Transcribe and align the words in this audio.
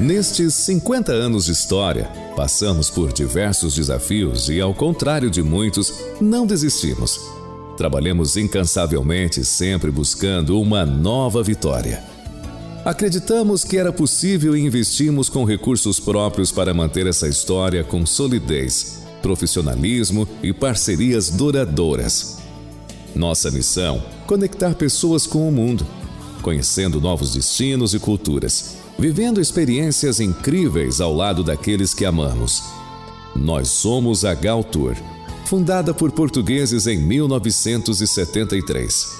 Nestes 0.00 0.54
50 0.54 1.12
anos 1.12 1.44
de 1.44 1.52
história, 1.52 2.10
passamos 2.34 2.88
por 2.88 3.12
diversos 3.12 3.74
desafios 3.74 4.48
e, 4.48 4.58
ao 4.58 4.72
contrário 4.72 5.30
de 5.30 5.42
muitos, 5.42 5.92
não 6.18 6.46
desistimos. 6.46 7.20
Trabalhamos 7.76 8.34
incansavelmente, 8.38 9.44
sempre 9.44 9.90
buscando 9.90 10.58
uma 10.58 10.86
nova 10.86 11.42
vitória. 11.42 12.02
Acreditamos 12.82 13.62
que 13.62 13.76
era 13.76 13.92
possível 13.92 14.56
e 14.56 14.62
investimos 14.62 15.28
com 15.28 15.44
recursos 15.44 16.00
próprios 16.00 16.50
para 16.50 16.72
manter 16.72 17.06
essa 17.06 17.28
história 17.28 17.84
com 17.84 18.06
solidez, 18.06 19.02
profissionalismo 19.20 20.26
e 20.42 20.50
parcerias 20.50 21.28
duradouras. 21.28 22.38
Nossa 23.14 23.50
missão: 23.50 24.02
conectar 24.26 24.74
pessoas 24.76 25.26
com 25.26 25.46
o 25.46 25.52
mundo, 25.52 25.86
conhecendo 26.40 27.02
novos 27.02 27.34
destinos 27.34 27.92
e 27.92 27.98
culturas 27.98 28.79
vivendo 29.00 29.40
experiências 29.40 30.20
incríveis 30.20 31.00
ao 31.00 31.12
lado 31.14 31.42
daqueles 31.42 31.94
que 31.94 32.04
amamos. 32.04 32.62
Nós 33.34 33.68
somos 33.68 34.26
a 34.26 34.34
Gal 34.34 34.62
Tour, 34.62 34.94
fundada 35.46 35.94
por 35.94 36.12
portugueses 36.12 36.86
em 36.86 36.98
1973. 36.98 39.18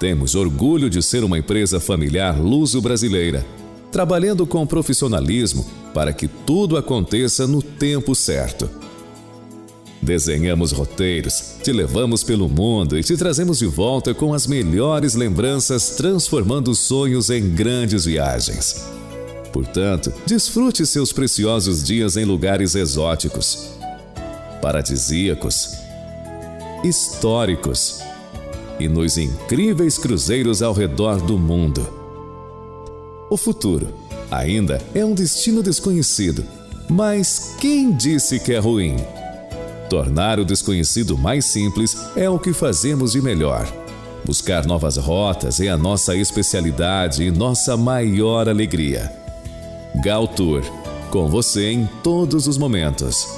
Temos 0.00 0.34
orgulho 0.34 0.88
de 0.88 1.02
ser 1.02 1.24
uma 1.24 1.38
empresa 1.38 1.78
familiar 1.78 2.40
luso-brasileira, 2.40 3.46
trabalhando 3.92 4.46
com 4.46 4.66
profissionalismo 4.66 5.66
para 5.92 6.14
que 6.14 6.26
tudo 6.26 6.78
aconteça 6.78 7.46
no 7.46 7.60
tempo 7.60 8.14
certo. 8.14 8.70
Desenhamos 10.00 10.72
roteiros, 10.72 11.56
te 11.62 11.70
levamos 11.70 12.24
pelo 12.24 12.48
mundo 12.48 12.98
e 12.98 13.02
te 13.02 13.14
trazemos 13.14 13.58
de 13.58 13.66
volta 13.66 14.14
com 14.14 14.32
as 14.32 14.46
melhores 14.46 15.14
lembranças, 15.14 15.90
transformando 15.90 16.74
sonhos 16.74 17.28
em 17.28 17.50
grandes 17.50 18.06
viagens. 18.06 18.96
Portanto, 19.52 20.12
desfrute 20.26 20.86
seus 20.86 21.12
preciosos 21.12 21.82
dias 21.82 22.16
em 22.16 22.24
lugares 22.24 22.74
exóticos, 22.74 23.70
paradisíacos, 24.60 25.72
históricos 26.84 28.00
e 28.78 28.88
nos 28.88 29.18
incríveis 29.18 29.98
cruzeiros 29.98 30.62
ao 30.62 30.72
redor 30.72 31.20
do 31.20 31.38
mundo. 31.38 31.86
O 33.30 33.36
futuro 33.36 33.88
ainda 34.30 34.80
é 34.94 35.04
um 35.04 35.14
destino 35.14 35.62
desconhecido, 35.62 36.44
mas 36.88 37.54
quem 37.60 37.92
disse 37.92 38.38
que 38.38 38.52
é 38.52 38.58
ruim? 38.58 38.96
Tornar 39.90 40.38
o 40.38 40.44
desconhecido 40.44 41.16
mais 41.16 41.46
simples 41.46 41.96
é 42.14 42.28
o 42.28 42.38
que 42.38 42.52
fazemos 42.52 43.12
de 43.12 43.22
melhor. 43.22 43.66
Buscar 44.24 44.66
novas 44.66 44.96
rotas 44.96 45.60
é 45.60 45.68
a 45.68 45.78
nossa 45.78 46.14
especialidade 46.14 47.22
e 47.22 47.30
nossa 47.30 47.76
maior 47.76 48.48
alegria. 48.48 49.10
Gal 50.00 50.28
Tour, 50.28 50.62
com 51.10 51.26
você 51.26 51.72
em 51.72 51.88
todos 52.04 52.46
os 52.46 52.56
momentos. 52.56 53.36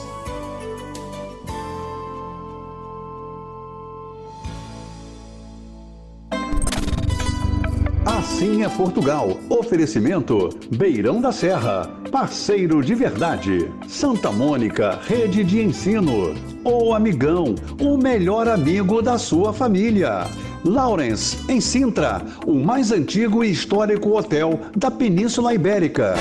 Assim 8.04 8.62
é 8.62 8.68
Portugal. 8.68 9.38
Oferecimento 9.48 10.50
Beirão 10.70 11.18
da 11.18 11.32
Serra. 11.32 11.88
Parceiro 12.12 12.82
de 12.84 12.94
verdade. 12.94 13.70
Santa 13.88 14.30
Mônica, 14.30 14.98
rede 15.06 15.42
de 15.42 15.62
ensino. 15.62 16.34
O 16.62 16.92
Amigão, 16.92 17.54
o 17.80 17.96
melhor 17.96 18.46
amigo 18.48 19.00
da 19.00 19.16
sua 19.16 19.54
família. 19.54 20.26
Lawrence, 20.62 21.38
em 21.50 21.58
Sintra, 21.58 22.20
o 22.46 22.54
mais 22.54 22.92
antigo 22.92 23.42
e 23.42 23.50
histórico 23.50 24.14
hotel 24.18 24.60
da 24.76 24.90
Península 24.90 25.54
Ibérica. 25.54 26.16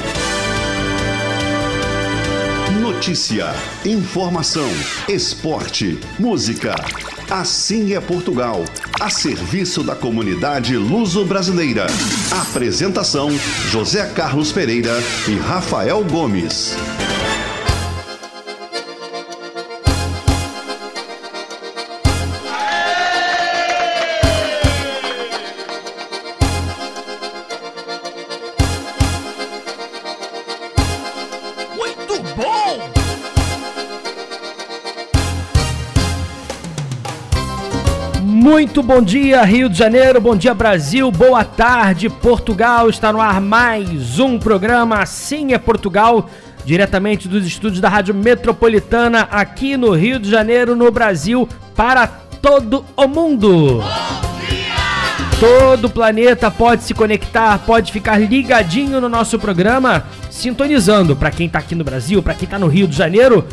Notícia, 2.99 3.55
informação, 3.85 4.69
esporte, 5.07 5.97
música. 6.19 6.75
Assim 7.29 7.93
é 7.93 8.01
Portugal, 8.01 8.65
a 8.99 9.09
serviço 9.09 9.81
da 9.81 9.95
comunidade 9.95 10.75
luso-brasileira. 10.75 11.87
Apresentação: 12.29 13.29
José 13.71 14.05
Carlos 14.07 14.51
Pereira 14.51 14.91
e 15.29 15.35
Rafael 15.37 16.03
Gomes. 16.03 16.75
Muito 38.69 38.83
bom 38.83 39.01
dia, 39.01 39.41
Rio 39.41 39.67
de 39.67 39.75
Janeiro, 39.75 40.21
bom 40.21 40.35
dia, 40.35 40.53
Brasil, 40.53 41.09
boa 41.09 41.43
tarde, 41.43 42.07
Portugal. 42.07 42.87
Está 42.87 43.11
no 43.11 43.19
ar 43.19 43.41
mais 43.41 44.19
um 44.19 44.37
programa 44.37 45.01
Assim 45.01 45.53
é 45.53 45.57
Portugal, 45.57 46.29
diretamente 46.63 47.27
dos 47.27 47.47
estúdios 47.47 47.81
da 47.81 47.89
Rádio 47.89 48.13
Metropolitana, 48.13 49.21
aqui 49.31 49.75
no 49.75 49.93
Rio 49.93 50.19
de 50.19 50.29
Janeiro, 50.29 50.75
no 50.75 50.91
Brasil, 50.91 51.49
para 51.75 52.05
todo 52.05 52.85
o 52.95 53.07
mundo. 53.07 53.81
Todo 55.39 55.85
o 55.85 55.89
planeta 55.89 56.51
pode 56.51 56.83
se 56.83 56.93
conectar, 56.93 57.57
pode 57.65 57.91
ficar 57.91 58.19
ligadinho 58.19 59.01
no 59.01 59.09
nosso 59.09 59.39
programa, 59.39 60.05
sintonizando 60.29 61.15
para 61.15 61.31
quem 61.31 61.47
está 61.47 61.57
aqui 61.57 61.73
no 61.73 61.83
Brasil, 61.83 62.21
para 62.21 62.35
quem 62.35 62.45
está 62.45 62.59
no 62.59 62.67
Rio 62.67 62.87
de 62.87 62.95
Janeiro, 62.95 63.47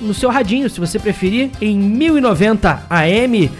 no 0.00 0.14
seu 0.14 0.30
radinho, 0.30 0.70
se 0.70 0.78
você 0.78 0.96
preferir, 0.96 1.50
em 1.60 1.76
1090 1.76 2.86
AM 2.88 3.50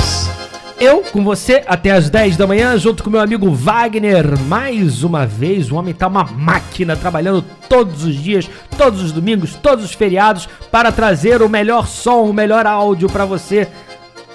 Eu 0.80 1.02
com 1.02 1.22
você 1.22 1.62
até 1.66 1.90
as 1.90 2.08
10 2.08 2.38
da 2.38 2.46
manhã, 2.46 2.78
junto 2.78 3.04
com 3.04 3.10
meu 3.10 3.20
amigo 3.20 3.50
Wagner. 3.50 4.38
Mais 4.46 5.02
uma 5.02 5.26
vez, 5.26 5.70
o 5.70 5.76
homem 5.76 5.92
tá 5.92 6.06
uma 6.06 6.24
máquina 6.24 6.96
trabalhando 6.96 7.44
todos 7.68 8.02
os 8.02 8.14
dias, 8.14 8.48
todos 8.78 9.02
os 9.02 9.12
domingos, 9.12 9.54
todos 9.56 9.84
os 9.84 9.92
feriados 9.92 10.48
para 10.70 10.90
trazer 10.90 11.42
o 11.42 11.50
melhor 11.50 11.86
som, 11.86 12.22
o 12.22 12.32
melhor 12.32 12.66
áudio 12.66 13.10
para 13.10 13.26
você 13.26 13.68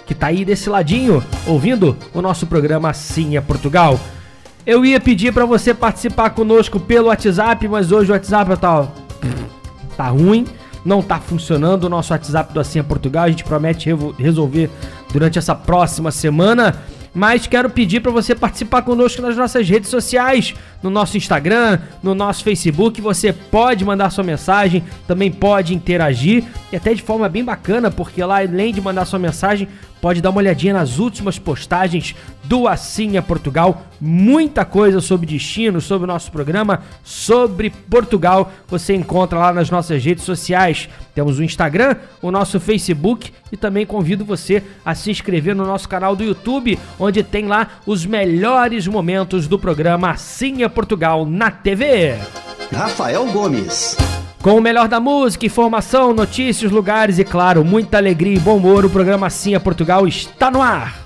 que 0.05 0.13
tá 0.13 0.27
aí 0.27 0.45
desse 0.45 0.69
ladinho 0.69 1.23
ouvindo 1.47 1.97
o 2.13 2.21
nosso 2.21 2.45
programa 2.45 2.91
Assim 2.91 3.35
é 3.35 3.41
Portugal. 3.41 3.99
Eu 4.67 4.85
ia 4.85 4.99
pedir 4.99 5.33
para 5.33 5.47
você 5.47 5.73
participar 5.73 6.29
conosco 6.29 6.79
pelo 6.79 7.07
WhatsApp, 7.07 7.67
mas 7.67 7.91
hoje 7.91 8.11
o 8.11 8.13
WhatsApp 8.13 8.55
tá 8.57 8.87
tá 9.97 10.09
ruim 10.09 10.45
não 10.85 10.99
está 10.99 11.19
funcionando 11.19 11.85
o 11.85 11.89
nosso 11.89 12.13
WhatsApp 12.13 12.53
do 12.53 12.59
Assim 12.59 12.77
é 12.77 12.83
Portugal. 12.83 13.23
A 13.23 13.29
gente 13.29 13.43
promete 13.43 13.89
resolver 14.19 14.69
durante 15.15 15.39
essa 15.39 15.55
próxima 15.55 16.11
semana. 16.11 16.75
Mas 17.13 17.47
quero 17.47 17.69
pedir 17.69 18.01
para 18.01 18.11
você 18.11 18.35
participar 18.35 18.81
conosco 18.81 19.21
nas 19.21 19.37
nossas 19.37 19.69
redes 19.69 19.89
sociais, 19.89 20.53
no 20.83 20.89
nosso 20.89 21.15
Instagram, 21.15 21.79
no 22.03 22.13
nosso 22.13 22.43
Facebook. 22.43 22.99
Você 22.99 23.31
pode 23.31 23.85
mandar 23.85 24.09
sua 24.09 24.25
mensagem, 24.25 24.83
também 25.07 25.31
pode 25.31 25.73
interagir 25.73 26.43
e 26.73 26.75
até 26.75 26.93
de 26.93 27.01
forma 27.01 27.29
bem 27.29 27.45
bacana, 27.45 27.89
porque 27.89 28.21
lá 28.21 28.39
além 28.39 28.73
de 28.73 28.81
mandar 28.81 29.05
sua 29.05 29.17
mensagem, 29.17 29.69
pode 30.05 30.21
dar 30.21 30.29
uma 30.29 30.37
olhadinha 30.37 30.71
nas 30.71 30.99
últimas 30.99 31.39
postagens 31.39 32.15
do 32.43 32.67
é 32.67 33.21
Portugal. 33.23 33.87
Muita 33.99 34.63
coisa 34.63 35.01
sobre 35.01 35.25
destino, 35.25 35.81
sobre 35.81 36.03
o 36.03 36.07
nosso 36.07 36.31
programa, 36.31 36.83
sobre 37.03 37.71
Portugal. 37.71 38.51
Você 38.67 38.93
encontra 38.93 39.39
lá 39.39 39.51
nas 39.51 39.71
nossas 39.71 40.05
redes 40.05 40.23
sociais. 40.23 40.87
Temos 41.15 41.39
o 41.39 41.43
Instagram, 41.43 41.95
o 42.21 42.29
nosso 42.29 42.59
Facebook 42.59 43.33
e 43.51 43.57
também 43.57 43.83
convido 43.83 44.23
você 44.23 44.61
a 44.85 44.93
se 44.93 45.09
inscrever 45.09 45.55
no 45.55 45.65
nosso 45.65 45.89
canal 45.89 46.15
do 46.15 46.23
YouTube, 46.23 46.77
onde 46.99 47.23
tem 47.23 47.47
lá 47.47 47.67
os 47.83 48.05
melhores 48.05 48.85
momentos 48.85 49.47
do 49.47 49.57
programa 49.57 50.15
é 50.17 50.69
Portugal 50.69 51.25
na 51.25 51.49
TV. 51.49 52.13
Rafael 52.71 53.25
Gomes. 53.31 53.97
Com 54.45 54.59
o 54.59 54.61
melhor 54.61 54.87
da 54.87 54.99
música, 54.99 55.47
informação, 55.47 56.13
notícias, 56.13 56.71
lugares 56.71 57.17
e, 57.17 57.23
claro, 57.23 57.65
muita 57.65 57.97
alegria 57.97 58.35
e 58.35 58.39
bom 58.39 58.57
humor, 58.57 58.85
o 58.85 58.89
programa 58.91 59.25
Assim 59.25 59.55
é 59.55 59.59
Portugal 59.59 60.07
está 60.07 60.51
no 60.51 60.61
ar. 60.61 60.99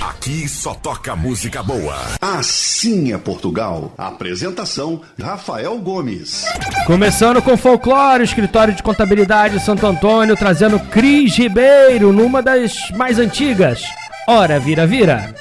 Aqui 0.00 0.46
só 0.46 0.72
toca 0.72 1.16
música 1.16 1.64
boa. 1.64 1.96
Assim 2.20 3.12
é 3.12 3.18
Portugal. 3.18 3.92
Apresentação: 3.98 5.00
Rafael 5.20 5.76
Gomes. 5.80 6.44
Começando 6.86 7.42
com 7.42 7.56
folclore, 7.56 8.22
escritório 8.22 8.72
de 8.72 8.84
contabilidade 8.84 9.58
Santo 9.58 9.84
Antônio, 9.84 10.36
trazendo 10.36 10.78
Cris 10.78 11.36
Ribeiro, 11.38 12.12
numa 12.12 12.40
das 12.40 12.88
mais 12.94 13.18
antigas. 13.18 13.82
Ora, 14.28 14.60
vira, 14.60 14.86
vira. 14.86 15.34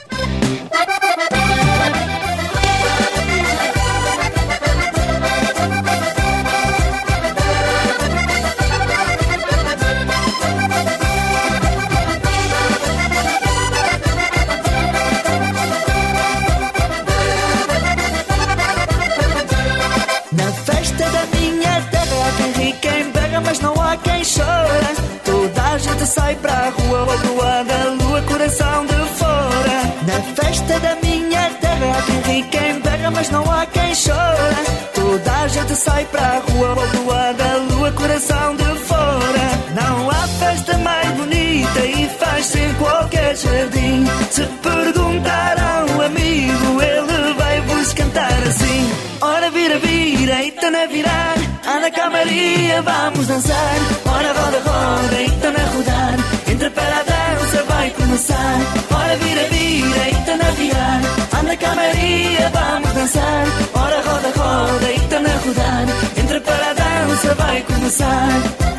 Mas 33.19 33.29
não 33.31 33.51
há 33.51 33.65
quem 33.65 33.93
chora. 33.93 34.49
Toda 34.95 35.31
a 35.41 35.47
gente 35.49 35.75
sai 35.75 36.05
pra 36.05 36.41
rua, 36.47 37.33
da 37.33 37.55
lua, 37.69 37.91
coração 37.91 38.55
de 38.55 38.79
fora. 38.87 39.45
Não 39.75 40.09
há 40.09 40.27
festa 40.39 40.77
mais 40.77 41.09
bonita 41.11 41.79
e 41.85 42.09
faz-se 42.17 42.59
em 42.59 42.73
qualquer 42.75 43.35
jardim. 43.35 44.05
Se 44.31 44.43
perguntar 44.43 45.55
a 45.59 45.85
um 45.91 46.01
amigo, 46.01 46.81
ele 46.81 47.33
vai 47.33 47.59
vos 47.61 47.93
cantar 47.93 48.39
assim. 48.47 48.89
Ora 49.21 49.51
vira, 49.51 49.77
vira, 49.79 50.41
eita 50.41 50.71
na 50.71 50.85
virar 50.85 51.35
Anda 51.67 51.91
cá 51.91 52.09
Maria, 52.09 52.81
vamos 52.81 53.27
dançar 53.27 53.75
Ora 54.05 54.31
roda, 54.31 54.59
roda, 54.59 55.15
eita 55.19 55.51
na 55.51 55.65
rodar 55.73 56.15
Entra 56.49 56.71
para 56.71 56.99
a 56.99 57.03
dança, 57.03 57.63
vai 57.67 57.89
começar 57.89 58.59
Ora 58.95 59.17
vira, 59.17 59.43
vira, 59.49 59.58
Cá 61.59 61.75
Maria, 61.75 62.51
vamos 62.53 62.93
dançar. 62.93 63.45
Ora 63.73 64.01
roda, 64.01 64.31
roda, 64.35 64.91
eita 64.91 65.19
na 65.19 65.29
rodar 65.29 65.85
Entra 66.17 66.41
para 66.41 66.69
a 66.69 66.73
dança, 66.73 67.35
vai 67.35 67.61
começar 67.63 68.78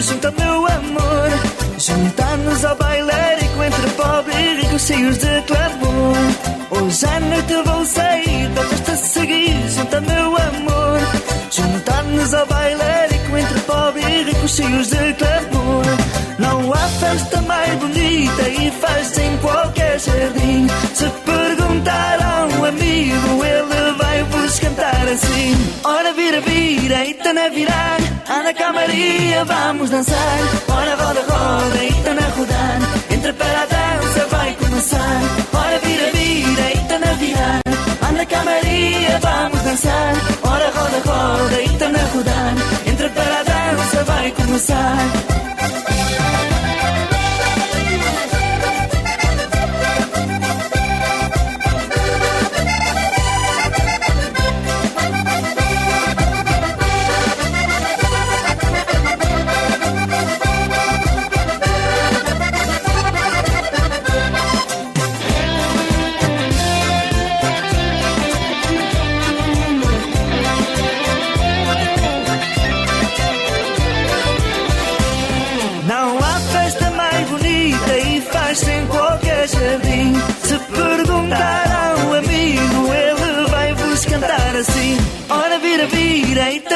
junto 0.00 0.26
ao 0.26 0.32
meu 0.32 0.66
amor. 0.66 1.30
Juntar-nos 1.78 2.64
ao 2.64 2.76
bailarico 2.76 3.62
entre 3.62 3.90
pobre 3.90 4.32
e 4.34 4.60
rico 4.60 4.78
cheios 4.78 5.18
de 5.18 5.42
clamor. 5.42 6.16
Hoje 6.70 7.06
à 7.06 7.20
noite 7.20 7.54
vou 7.64 7.84
sair 7.84 8.50
para 8.54 8.62
a 8.62 8.66
festa 8.66 8.96
seguir 8.96 9.56
junto 9.68 9.96
ao 9.96 10.02
meu 10.02 10.36
amor. 10.36 11.00
Juntar-nos 11.50 12.34
ao 12.34 12.46
bailarico 12.46 13.36
entre 13.36 13.60
pobre 13.60 14.02
e 14.02 14.22
rico 14.24 14.48
cheios 14.48 14.88
de 14.88 15.14
clamor. 15.14 15.84
Não 16.38 16.72
há 16.72 16.88
festa 16.88 17.40
mais 17.42 17.74
bonita 17.78 18.48
e 18.48 18.70
faz 18.72 19.16
em 19.18 19.36
qualquer 19.38 19.98
jardim. 20.00 20.66
Se 20.94 21.08
perguntar 21.24 22.18
a 22.20 22.46
um 22.46 22.64
amigo, 22.64 23.44
ele 23.44 23.92
vai 23.98 24.22
vos 24.24 24.58
cantar 24.58 25.08
assim. 25.08 25.54
Ora 25.84 26.12
vira, 26.12 26.40
vira, 26.40 27.04
eita 27.04 27.32
na 27.32 27.48
virar. 27.48 28.13
Anda 28.34 28.52
cá 28.52 28.72
Maria, 28.72 29.44
vamos 29.44 29.90
dançar. 29.90 30.38
Ora 30.68 30.96
roda, 30.96 31.20
roda, 31.20 31.78
eita 31.84 32.14
na 32.14 32.26
rodar. 32.36 32.78
Entra 33.08 33.32
para 33.32 33.62
a 33.62 33.66
dança, 33.66 34.26
vai 34.26 34.54
começar. 34.54 35.20
Ora 35.52 35.78
vira, 35.78 36.10
vira, 36.10 36.70
eita 36.70 36.98
na 36.98 37.12
virar. 37.12 37.60
Anda 38.10 38.26
cá 38.26 38.42
Maria, 38.44 39.20
vamos 39.20 39.62
dançar. 39.62 40.14
Ora 40.42 40.68
roda, 40.76 40.98
roda, 41.06 41.60
eita 41.60 41.88
na 41.90 42.02
rodar. 42.12 42.54
Entra 42.84 43.08
para 43.10 43.38
a 43.38 43.42
dança, 43.44 44.02
vai 44.04 44.30
começar. 44.32 45.53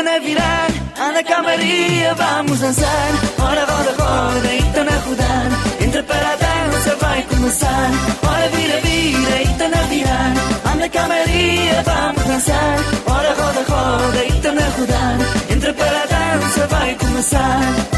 Na 0.02 0.18
virar. 0.18 0.68
Anda 0.98 1.22
cá 1.22 1.42
Maria, 1.42 2.14
vamos 2.14 2.58
dançar. 2.60 3.10
Ora 3.38 3.64
roda, 3.64 3.92
roda, 4.02 4.48
eita 4.52 4.84
na 4.84 4.96
rodar. 4.98 5.48
Entra 5.80 6.02
para 6.02 6.32
a 6.32 6.36
dança, 6.36 6.96
vai 6.96 7.22
começar. 7.22 7.90
Ora 8.22 8.48
vira, 8.48 8.80
vira, 8.80 9.38
eita 9.38 9.68
na 9.68 9.82
virar. 9.82 10.32
Anda 10.72 10.88
cá 10.88 11.08
Maria, 11.08 11.82
vamos 11.82 12.24
dançar. 12.24 12.78
Ora 13.06 13.34
roda, 13.34 13.62
roda, 13.68 14.24
eita 14.24 14.52
na 14.52 14.66
rodar. 14.76 15.16
Entra 15.50 15.74
para 15.74 16.02
a 16.02 16.06
dança, 16.06 16.66
vai 16.66 16.94
começar. 16.94 17.97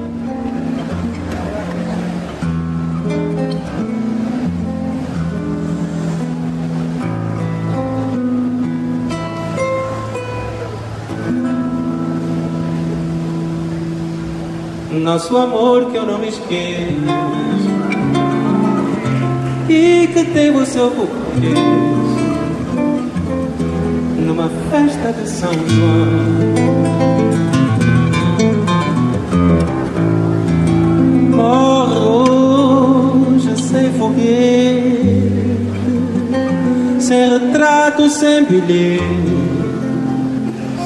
Nosso 15.12 15.36
amor 15.36 15.92
que 15.92 15.98
eu 15.98 16.06
não 16.06 16.18
me 16.18 16.30
esqueço 16.30 17.04
e 19.68 20.08
que 20.08 20.24
tem 20.24 20.56
o 20.56 20.66
seu 20.66 20.90
porquê 20.90 21.54
numa 24.26 24.50
festa 24.70 25.12
de 25.12 25.28
São 25.28 25.52
João. 25.52 26.32
Morre 31.36 32.00
hoje 33.36 33.62
sem 33.64 33.92
foguete, 33.92 35.42
sem 37.02 37.30
retrato, 37.32 38.10
sem 38.10 38.46
bilhete, 38.46 39.04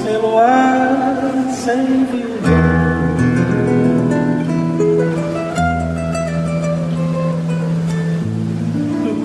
sem 0.03 0.17
luar, 0.17 1.53
sem 1.63 2.05
violão. 2.05 2.34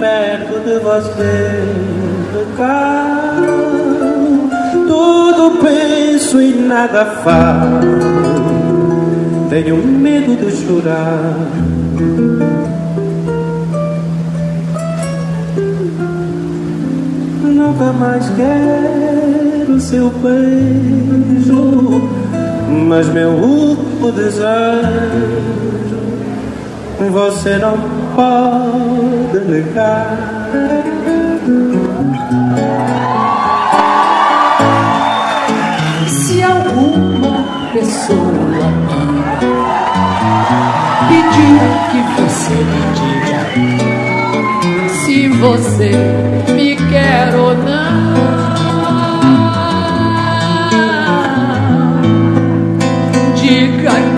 Perto 0.01 0.59
de 0.61 0.79
você 0.79 1.63
recado. 2.33 3.71
Tudo 4.89 5.59
penso 5.63 6.41
e 6.41 6.55
nada 6.55 7.05
falo. 7.23 7.81
Tenho 9.51 9.77
medo 9.77 10.37
de 10.37 10.51
chorar. 10.57 11.35
Nunca 17.45 17.93
mais 17.93 18.27
quero 18.31 19.79
seu 19.81 20.09
beijo, 20.09 22.09
mas 22.89 23.07
meu 23.09 23.31
último 23.31 24.13
desejo 24.13 25.61
você 27.11 27.57
não 27.57 28.00
pode 28.15 29.39
negar. 29.47 30.17
Se 36.09 36.43
alguma 36.43 37.45
pessoa 37.73 38.73
pedir 41.09 41.61
que 41.91 42.01
você 42.21 42.55
me 42.55 42.83
diga 42.95 43.11
se 45.11 45.29
você 45.29 45.91
me 46.55 46.77
quer 46.77 47.35
ou 47.35 47.53
não. 47.57 48.15
Diga 53.35 54.10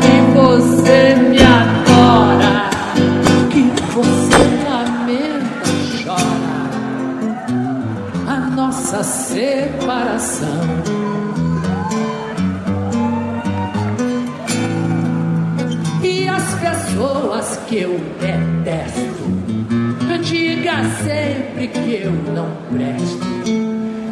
sempre 21.05 21.69
que 21.69 22.03
eu 22.03 22.12
não 22.12 22.49
presto, 22.71 23.27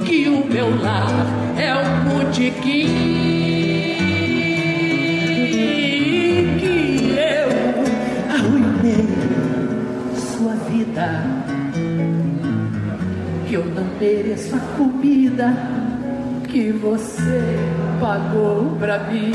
que 0.05 0.29
o 0.29 0.47
meu 0.47 0.83
lar 0.83 1.09
é 1.57 1.75
um 1.75 2.25
botequim, 2.25 2.87
que 6.59 7.15
eu 7.17 7.49
arruinei 8.35 9.09
sua 10.15 10.55
vida, 10.69 11.25
que 13.49 13.55
eu 13.55 13.65
não 13.65 13.85
mereço 13.99 14.57
a 14.57 14.61
comida 14.77 15.55
que 16.49 16.73
você 16.73 17.43
pagou 18.01 18.77
pra 18.79 18.99
mim. 19.05 19.33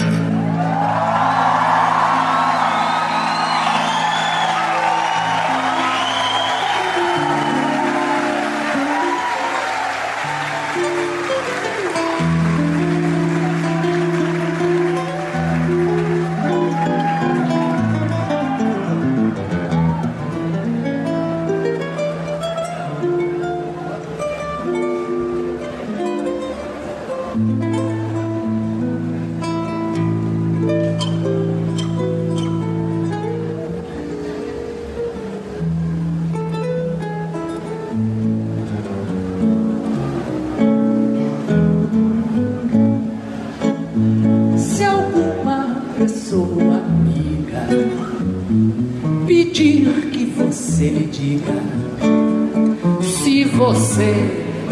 Você 53.50 54.14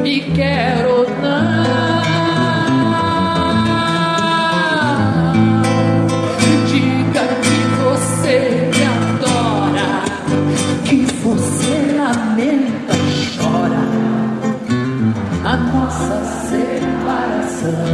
me 0.01 0.21
quer 0.31 0.85
ou 0.87 1.07
não. 1.21 1.63
Diga 6.67 7.23
que 7.41 7.57
você 7.83 8.35
me 8.73 8.83
adora, 8.85 9.89
que 10.85 11.05
você 11.23 11.73
lamenta 11.97 12.93
chora 13.37 13.83
a 15.45 15.57
nossa 15.57 16.17
separação. 16.49 17.93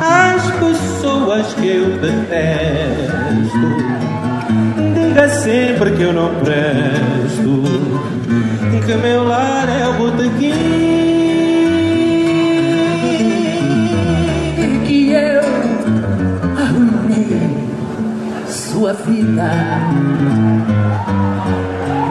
As 0.00 0.42
pessoas 0.52 1.54
que 1.54 1.66
eu 1.68 1.98
detesto, 1.98 2.97
diga 5.18 5.28
sempre 5.30 5.90
que 5.92 6.02
eu 6.02 6.12
não 6.12 6.32
presto, 6.36 7.62
que 8.86 8.94
meu 8.94 9.26
lar 9.26 9.68
é 9.68 9.88
o 9.88 9.94
botequim. 9.94 10.52
que 14.86 15.10
eu 15.10 15.42
arruinei 16.56 17.68
sua 18.46 18.92
vida. 18.92 19.50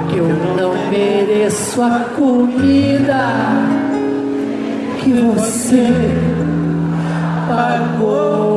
Que 0.10 0.18
eu 0.18 0.28
não 0.58 0.74
mereço 0.90 1.82
a 1.82 2.00
comida 2.16 3.26
que 5.02 5.14
você 5.14 5.88
pagou 7.48 8.57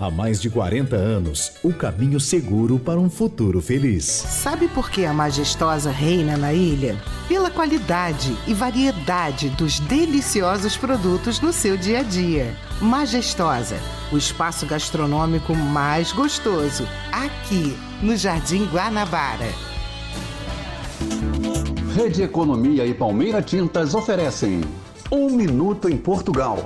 Há 0.00 0.12
mais 0.12 0.40
de 0.40 0.48
40 0.48 0.94
anos, 0.94 1.54
o 1.60 1.72
caminho 1.72 2.20
seguro 2.20 2.78
para 2.78 3.00
um 3.00 3.10
futuro 3.10 3.60
feliz. 3.60 4.04
Sabe 4.04 4.68
por 4.68 4.88
que 4.88 5.04
a 5.04 5.12
majestosa 5.12 5.90
reina 5.90 6.36
na 6.36 6.52
ilha? 6.52 6.96
Pela 7.26 7.50
qualidade 7.50 8.32
e 8.46 8.54
variedade 8.54 9.48
dos 9.50 9.80
deliciosos 9.80 10.76
produtos 10.76 11.40
no 11.40 11.52
seu 11.52 11.76
dia 11.76 11.98
a 11.98 12.02
dia. 12.04 12.54
Majestosa, 12.80 13.76
o 14.12 14.16
espaço 14.16 14.66
gastronômico 14.66 15.52
mais 15.52 16.12
gostoso, 16.12 16.86
aqui 17.10 17.76
no 18.00 18.16
Jardim 18.16 18.66
Guanabara. 18.66 19.52
Rede 21.96 22.22
Economia 22.22 22.86
e 22.86 22.94
Palmeira 22.94 23.42
Tintas 23.42 23.96
oferecem 23.96 24.60
Um 25.10 25.28
Minuto 25.30 25.88
em 25.88 25.96
Portugal. 25.96 26.64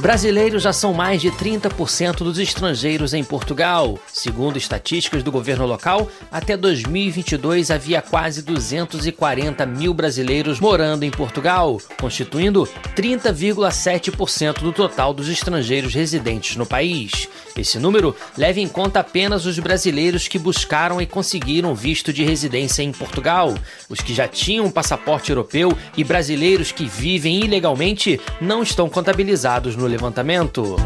Brasileiros 0.00 0.62
já 0.62 0.72
são 0.72 0.94
mais 0.94 1.20
de 1.20 1.30
30% 1.30 2.24
dos 2.24 2.38
estrangeiros 2.38 3.12
em 3.12 3.22
Portugal. 3.22 3.98
Segundo 4.10 4.56
estatísticas 4.56 5.22
do 5.22 5.30
governo 5.30 5.66
local, 5.66 6.10
até 6.32 6.56
2022 6.56 7.70
havia 7.70 8.00
quase 8.00 8.40
240 8.40 9.66
mil 9.66 9.92
brasileiros 9.92 10.58
morando 10.58 11.02
em 11.02 11.10
Portugal, 11.10 11.78
constituindo 12.00 12.66
30,7% 12.96 14.60
do 14.60 14.72
total 14.72 15.12
dos 15.12 15.28
estrangeiros 15.28 15.92
residentes 15.92 16.56
no 16.56 16.64
país. 16.64 17.28
Esse 17.56 17.78
número 17.78 18.14
leva 18.36 18.60
em 18.60 18.68
conta 18.68 19.00
apenas 19.00 19.46
os 19.46 19.58
brasileiros 19.58 20.28
que 20.28 20.38
buscaram 20.38 21.00
e 21.00 21.06
conseguiram 21.06 21.74
visto 21.74 22.12
de 22.12 22.24
residência 22.24 22.82
em 22.82 22.92
Portugal. 22.92 23.54
Os 23.88 24.00
que 24.00 24.14
já 24.14 24.28
tinham 24.28 24.66
um 24.66 24.70
passaporte 24.70 25.30
europeu 25.30 25.76
e 25.96 26.04
brasileiros 26.04 26.72
que 26.72 26.86
vivem 26.86 27.44
ilegalmente 27.44 28.20
não 28.40 28.62
estão 28.62 28.88
contabilizados 28.88 29.76
no 29.76 29.86
levantamento. 29.86 30.76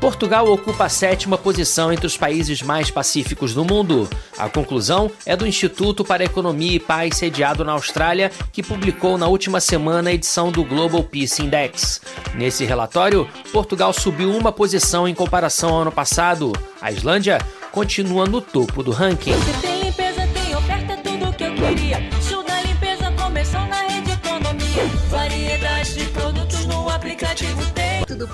Portugal 0.00 0.50
ocupa 0.50 0.84
a 0.84 0.88
sétima 0.88 1.36
posição 1.36 1.92
entre 1.92 2.06
os 2.06 2.16
países 2.16 2.62
mais 2.62 2.90
pacíficos 2.90 3.52
do 3.52 3.64
mundo. 3.64 4.08
A 4.38 4.48
conclusão 4.48 5.10
é 5.26 5.36
do 5.36 5.46
Instituto 5.46 6.04
para 6.04 6.24
Economia 6.24 6.76
e 6.76 6.80
Paz, 6.80 7.16
sediado 7.16 7.64
na 7.64 7.72
Austrália, 7.72 8.30
que 8.52 8.62
publicou 8.62 9.18
na 9.18 9.26
última 9.26 9.60
semana 9.60 10.10
a 10.10 10.12
edição 10.12 10.52
do 10.52 10.64
Global 10.64 11.02
Peace 11.02 11.42
Index. 11.42 12.00
Nesse 12.34 12.64
relatório, 12.64 13.28
Portugal 13.52 13.92
subiu 13.92 14.30
uma 14.36 14.52
posição 14.52 15.08
em 15.08 15.14
comparação 15.14 15.70
ao 15.70 15.82
ano 15.82 15.92
passado. 15.92 16.52
A 16.80 16.92
Islândia 16.92 17.38
continua 17.72 18.24
no 18.24 18.40
topo 18.40 18.82
do 18.82 18.92
ranking. 18.92 19.34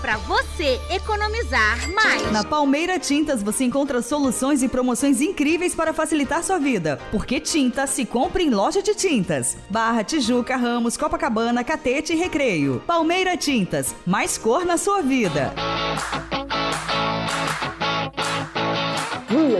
Pra 0.05 0.19
você 0.19 0.79
economizar 0.91 1.91
mais. 1.95 2.31
Na 2.31 2.45
Palmeira 2.45 2.99
Tintas 2.99 3.43
você 3.43 3.65
encontra 3.65 4.03
soluções 4.03 4.63
e 4.63 4.69
promoções 4.69 5.23
incríveis 5.23 5.75
para 5.75 5.95
facilitar 5.95 6.45
sua 6.45 6.59
vida. 6.59 7.01
Porque 7.11 7.41
tinta 7.41 7.87
se 7.87 8.05
compra 8.05 8.43
em 8.43 8.51
loja 8.51 8.83
de 8.83 8.95
tintas. 8.95 9.57
Barra, 9.71 10.05
Tijuca, 10.05 10.59
Ramos, 10.59 10.99
Copacabana, 10.99 11.65
Catete 11.65 12.13
e 12.13 12.17
Recreio. 12.17 12.83
Palmeira 12.87 13.35
Tintas, 13.35 13.95
mais 14.05 14.37
cor 14.37 14.67
na 14.67 14.77
sua 14.77 15.01
vida. 15.01 15.55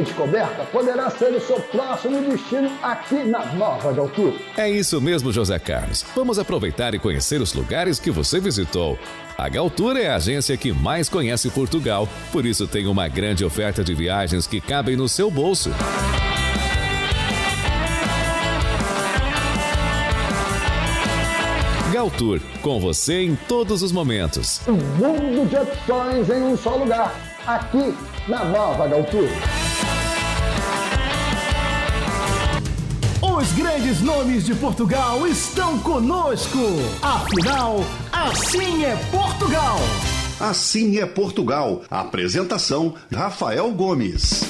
Descoberta 0.05 0.65
poderá 0.65 1.11
ser 1.11 1.33
o 1.33 1.41
seu 1.41 1.61
próximo 1.61 2.21
destino 2.23 2.71
aqui 2.83 3.25
na 3.25 3.45
Nova 3.55 3.93
de 3.93 3.99
Altura. 3.99 4.37
É 4.57 4.71
isso 4.71 5.01
mesmo, 5.01 5.33
José 5.33 5.59
Carlos. 5.59 6.05
Vamos 6.15 6.39
aproveitar 6.39 6.95
e 6.95 6.99
conhecer 6.99 7.41
os 7.41 7.53
lugares 7.55 7.99
que 7.99 8.11
você 8.11 8.39
visitou. 8.39 8.99
A 9.37 9.49
Galtour 9.49 9.97
é 9.97 10.09
a 10.09 10.17
agência 10.17 10.57
que 10.57 10.73
mais 10.73 11.09
conhece 11.09 11.51
Portugal, 11.51 12.09
por 12.31 12.47
isso 12.47 12.69
tem 12.69 12.87
uma 12.87 13.09
grande 13.09 13.45
oferta 13.45 13.83
de 13.83 13.95
viagens 13.95 14.47
que 14.47 14.61
cabem 14.61 14.97
no 14.97 15.09
seu 15.09 15.31
bolso. 15.31 15.71
Galtour, 21.93 22.41
com 22.61 22.81
você 22.81 23.23
em 23.23 23.35
todos 23.35 23.83
os 23.83 23.93
momentos. 23.93 24.61
Um 24.67 24.73
mundo 24.73 25.49
de 25.49 25.57
opções 25.57 26.29
em 26.29 26.43
um 26.43 26.57
só 26.57 26.77
lugar, 26.77 27.15
aqui 27.47 27.95
na 28.29 28.45
Nova 28.45 28.87
Galtour. 28.89 29.29
Os 33.45 33.53
grandes 33.53 34.01
nomes 34.01 34.47
de 34.47 34.55
Portugal 34.55 35.27
estão 35.27 35.79
conosco. 35.81 36.59
Afinal, 37.03 37.85
assim 38.11 38.87
é 38.87 38.97
Portugal. 39.11 39.77
Assim 40.41 40.99
é 40.99 41.05
Portugal. 41.05 41.83
Apresentação: 41.91 42.95
Rafael 43.13 43.71
Gomes. 43.73 44.45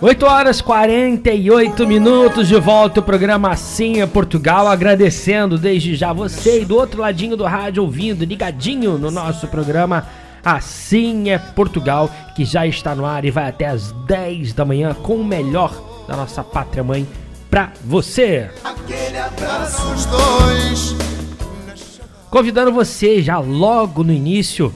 Oito 0.00 0.26
horas 0.26 0.60
48 0.60 1.84
minutos 1.84 2.46
de 2.46 2.54
volta 2.54 3.00
o 3.00 3.02
programa 3.02 3.50
Assim 3.50 4.00
é 4.00 4.06
Portugal, 4.06 4.68
agradecendo 4.68 5.58
desde 5.58 5.96
já 5.96 6.12
você 6.12 6.62
e 6.62 6.64
do 6.64 6.76
outro 6.76 7.00
ladinho 7.00 7.36
do 7.36 7.44
rádio 7.44 7.82
ouvindo, 7.82 8.24
ligadinho 8.24 8.96
no 8.96 9.10
nosso 9.10 9.48
programa 9.48 10.06
Assim 10.44 11.30
é 11.30 11.38
Portugal, 11.38 12.08
que 12.36 12.44
já 12.44 12.64
está 12.64 12.94
no 12.94 13.04
ar 13.04 13.24
e 13.24 13.32
vai 13.32 13.48
até 13.48 13.66
as 13.66 13.90
10 14.06 14.52
da 14.52 14.64
manhã 14.64 14.94
com 14.94 15.16
o 15.16 15.24
melhor 15.24 15.74
da 16.06 16.16
nossa 16.16 16.44
pátria 16.44 16.84
mãe 16.84 17.04
pra 17.50 17.72
você. 17.84 18.48
Aquele 18.62 19.18
abraço 19.18 19.82
os 19.90 20.06
dois. 20.06 20.96
Convidando 22.30 22.70
você 22.70 23.20
já 23.20 23.40
logo 23.40 24.04
no 24.04 24.12
início 24.12 24.72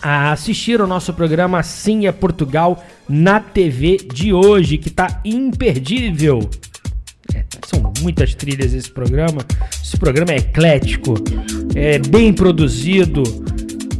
a 0.00 0.32
assistir 0.32 0.80
o 0.80 0.86
nosso 0.86 1.12
programa 1.12 1.58
Assim 1.58 2.06
é 2.06 2.12
Portugal 2.12 2.82
na 3.08 3.40
TV 3.40 3.98
de 4.12 4.32
hoje, 4.32 4.78
que 4.78 4.90
tá 4.90 5.20
imperdível. 5.24 6.48
É, 7.34 7.44
são 7.66 7.92
muitas 8.00 8.34
trilhas 8.34 8.74
esse 8.74 8.90
programa. 8.90 9.42
Esse 9.82 9.96
programa 9.96 10.32
é 10.32 10.36
eclético, 10.36 11.14
é 11.74 11.98
bem 11.98 12.32
produzido. 12.32 13.22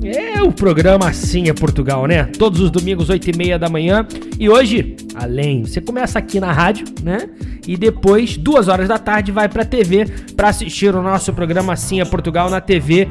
É 0.03 0.40
o 0.40 0.53
programa 0.53 1.09
Assim 1.09 1.49
é 1.49 1.53
Portugal, 1.53 2.07
né? 2.07 2.25
Todos 2.25 2.61
os 2.61 2.71
domingos, 2.71 3.09
8 3.09 3.31
e 3.31 3.37
meia 3.37 3.59
da 3.59 3.69
manhã. 3.69 4.07
E 4.38 4.49
hoje, 4.49 4.97
além, 5.14 5.64
você 5.64 5.81
começa 5.81 6.19
aqui 6.19 6.38
na 6.38 6.53
rádio, 6.53 6.87
né? 7.03 7.29
E 7.66 7.77
depois, 7.77 8.37
duas 8.37 8.69
horas 8.69 8.88
da 8.88 8.99
tarde, 8.99 9.33
vai 9.33 9.49
pra 9.49 9.64
TV 9.64 10.07
para 10.37 10.49
assistir 10.49 10.95
o 10.95 11.03
nosso 11.03 11.33
programa 11.33 11.73
Assim 11.73 12.01
é 12.01 12.05
Portugal 12.05 12.49
na 12.49 12.61
TV 12.61 13.09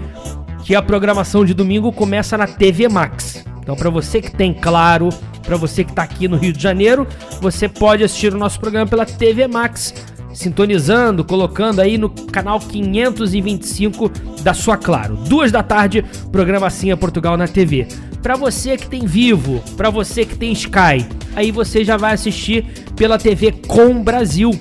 que 0.66 0.74
a 0.74 0.82
programação 0.82 1.46
de 1.46 1.54
domingo 1.54 1.92
começa 1.92 2.36
na 2.38 2.48
TV 2.48 2.90
Max. 2.90 3.46
Então, 3.60 3.76
para 3.76 3.90
você 3.90 4.20
que 4.20 4.32
tem 4.32 4.52
claro, 4.52 5.10
para 5.46 5.58
você 5.58 5.84
que 5.84 5.92
está 5.92 6.04
aqui 6.04 6.28
no 6.28 6.38
Rio 6.38 6.52
de 6.52 6.62
Janeiro, 6.62 7.08
você 7.40 7.70
pode 7.70 8.04
assistir 8.04 8.34
o 8.34 8.38
nosso 8.38 8.60
programa 8.60 8.90
pela 8.90 9.06
TV 9.06 9.48
Max, 9.48 9.94
sintonizando, 10.34 11.24
colocando 11.24 11.80
aí 11.80 11.98
no 11.98 12.10
canal 12.10 12.60
525 12.60 14.12
da 14.42 14.54
sua 14.54 14.78
Claro. 14.78 15.16
Duas 15.16 15.52
da 15.52 15.64
tarde, 15.64 16.04
programa 16.32 16.68
Assim 16.68 16.92
é 16.92 16.96
Portugal 16.96 17.38
na 17.38 17.48
TV. 17.48 17.88
Para 18.22 18.36
você 18.36 18.76
que 18.76 18.88
tem 18.88 19.06
Vivo, 19.06 19.64
para 19.78 19.90
você 19.90 20.26
que 20.26 20.36
tem 20.36 20.52
Sky, 20.52 21.06
aí 21.36 21.52
você 21.52 21.84
já 21.84 21.96
vai 21.96 22.14
assistir 22.14 22.66
pela 22.96 23.18
TV 23.18 23.52
Com 23.52 24.04
Brasil 24.04 24.52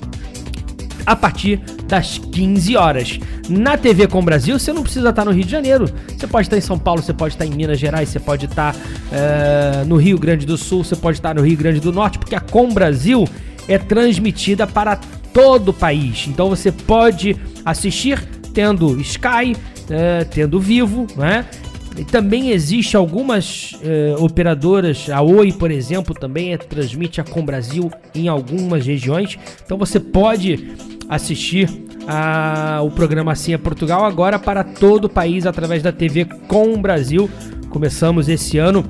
a 1.07 1.17
partir 1.17 1.61
das 1.87 2.19
15 2.19 2.77
horas. 2.77 3.21
Na 3.49 3.77
TV 3.77 4.07
Com 4.07 4.23
Brasil, 4.23 4.59
você 4.59 4.73
não 4.73 4.83
precisa 4.83 5.11
estar 5.11 5.25
no 5.25 5.31
Rio 5.31 5.45
de 5.45 5.51
Janeiro. 5.51 5.87
Você 6.09 6.27
pode 6.27 6.47
estar 6.47 6.57
em 6.57 6.61
São 6.61 6.79
Paulo, 6.79 7.03
você 7.03 7.13
pode 7.13 7.35
estar 7.35 7.45
em 7.45 7.51
Minas 7.51 7.79
Gerais, 7.79 8.09
você 8.09 8.21
pode 8.21 8.47
estar 8.47 8.75
uh, 8.75 9.85
no 9.87 9.97
Rio 9.97 10.19
Grande 10.19 10.47
do 10.47 10.57
Sul, 10.57 10.85
você 10.85 10.97
pode 10.97 11.19
estar 11.19 11.35
no 11.35 11.43
Rio 11.43 11.57
Grande 11.57 11.81
do 11.81 11.93
Norte, 11.93 12.19
porque 12.19 12.35
a 12.35 12.41
Com 12.41 12.73
Brasil 12.73 13.29
é 13.69 13.79
transmitida 13.79 14.67
para 14.67 14.97
todo 15.33 15.69
o 15.69 15.73
país. 15.73 16.27
Então 16.29 16.49
você 16.49 16.73
pode 16.73 17.37
assistir 17.65 18.23
tendo 18.53 19.01
Sky, 19.01 19.53
uh, 19.53 20.25
tendo 20.31 20.61
Vivo, 20.61 21.07
né? 21.17 21.45
E 21.97 22.05
também 22.05 22.51
existe 22.51 22.97
algumas 22.97 23.79
eh, 23.81 24.17
operadoras, 24.19 25.09
a 25.09 25.23
Oi, 25.23 25.53
por 25.53 25.71
exemplo, 25.71 26.13
também 26.13 26.53
é, 26.53 26.57
transmite 26.57 27.21
a 27.21 27.25
Com 27.25 27.45
Brasil 27.45 27.89
em 28.13 28.27
algumas 28.27 28.85
regiões. 28.85 29.39
Então 29.65 29.79
você 29.79 30.01
pode 30.01 30.73
assistir 31.09 31.69
a, 32.07 32.81
o 32.83 32.91
programa 32.91 33.33
Assim 33.33 33.55
é 33.55 33.59
Portugal 33.59 34.05
agora 34.05 34.39
para 34.39 34.63
todo 34.63 35.07
o 35.07 35.09
país 35.09 35.47
através 35.47 35.83
da 35.83 35.93
TV 35.93 36.25
Com 36.49 36.81
Brasil. 36.81 37.31
Começamos 37.71 38.29
esse 38.29 38.59
ano 38.59 38.85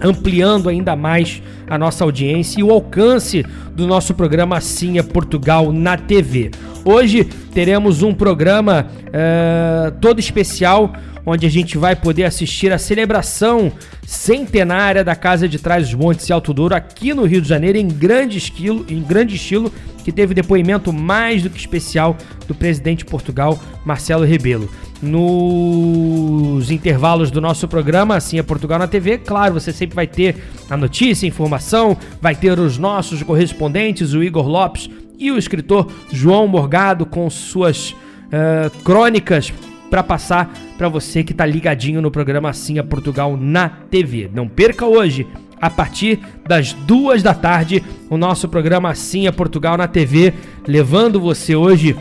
ampliando 0.00 0.68
ainda 0.68 0.94
mais 0.94 1.42
a 1.68 1.78
nossa 1.78 2.04
audiência 2.04 2.60
e 2.60 2.62
o 2.62 2.70
alcance 2.70 3.44
do 3.74 3.86
nosso 3.86 4.14
programa 4.14 4.56
Assim 4.56 4.98
é 4.98 5.02
Portugal 5.02 5.72
na 5.72 5.96
TV. 5.96 6.50
Hoje 6.84 7.24
teremos 7.24 8.02
um 8.02 8.14
programa 8.14 8.86
uh, 9.08 9.90
todo 10.00 10.20
especial 10.20 10.92
onde 11.26 11.44
a 11.44 11.50
gente 11.50 11.76
vai 11.76 11.96
poder 11.96 12.22
assistir 12.22 12.72
a 12.72 12.78
celebração 12.78 13.72
centenária 14.06 15.02
da 15.02 15.16
Casa 15.16 15.48
de 15.48 15.58
Trás 15.58 15.86
dos 15.86 15.94
Montes 15.94 16.28
e 16.28 16.32
Alto 16.32 16.54
Douro 16.54 16.76
aqui 16.76 17.12
no 17.12 17.24
Rio 17.24 17.40
de 17.40 17.48
Janeiro 17.48 17.76
em 17.76 17.88
grande 17.88 18.38
estilo, 18.38 18.86
em 18.88 19.02
grande 19.02 19.34
estilo, 19.34 19.72
que 20.04 20.12
teve 20.12 20.32
depoimento 20.32 20.92
mais 20.92 21.42
do 21.42 21.50
que 21.50 21.58
especial 21.58 22.16
do 22.46 22.54
presidente 22.54 22.98
de 22.98 23.06
Portugal, 23.06 23.58
Marcelo 23.84 24.24
Rebelo. 24.24 24.70
Nos 25.02 26.70
intervalos 26.70 27.30
do 27.30 27.40
nosso 27.40 27.68
programa, 27.68 28.16
assim 28.16 28.38
é 28.38 28.42
Portugal 28.42 28.78
na 28.78 28.88
TV, 28.88 29.18
claro, 29.18 29.54
você 29.54 29.70
sempre 29.70 29.94
vai 29.94 30.06
ter 30.06 30.36
a 30.70 30.76
notícia, 30.76 31.26
a 31.26 31.28
informação, 31.28 31.96
vai 32.20 32.34
ter 32.34 32.58
os 32.58 32.78
nossos 32.78 33.22
correspondentes, 33.22 34.14
o 34.14 34.22
Igor 34.22 34.48
Lopes 34.48 34.88
e 35.18 35.30
o 35.30 35.36
escritor 35.36 35.90
João 36.10 36.46
Morgado 36.48 37.04
com 37.04 37.28
suas 37.28 37.90
uh, 37.90 38.70
crônicas 38.84 39.52
para 39.90 40.02
passar 40.02 40.52
para 40.76 40.88
você 40.88 41.22
que 41.22 41.32
está 41.32 41.46
ligadinho 41.46 42.02
no 42.02 42.10
programa 42.10 42.50
Assim 42.50 42.78
a 42.78 42.84
Portugal 42.84 43.36
na 43.36 43.68
TV. 43.68 44.30
Não 44.32 44.48
perca 44.48 44.86
hoje, 44.86 45.26
a 45.60 45.70
partir 45.70 46.20
das 46.46 46.72
duas 46.72 47.22
da 47.22 47.34
tarde, 47.34 47.82
o 48.10 48.16
nosso 48.16 48.48
programa 48.48 48.90
Assim 48.90 49.26
a 49.26 49.32
Portugal 49.32 49.76
na 49.76 49.86
TV, 49.86 50.34
levando 50.66 51.20
você 51.20 51.54
hoje 51.54 51.96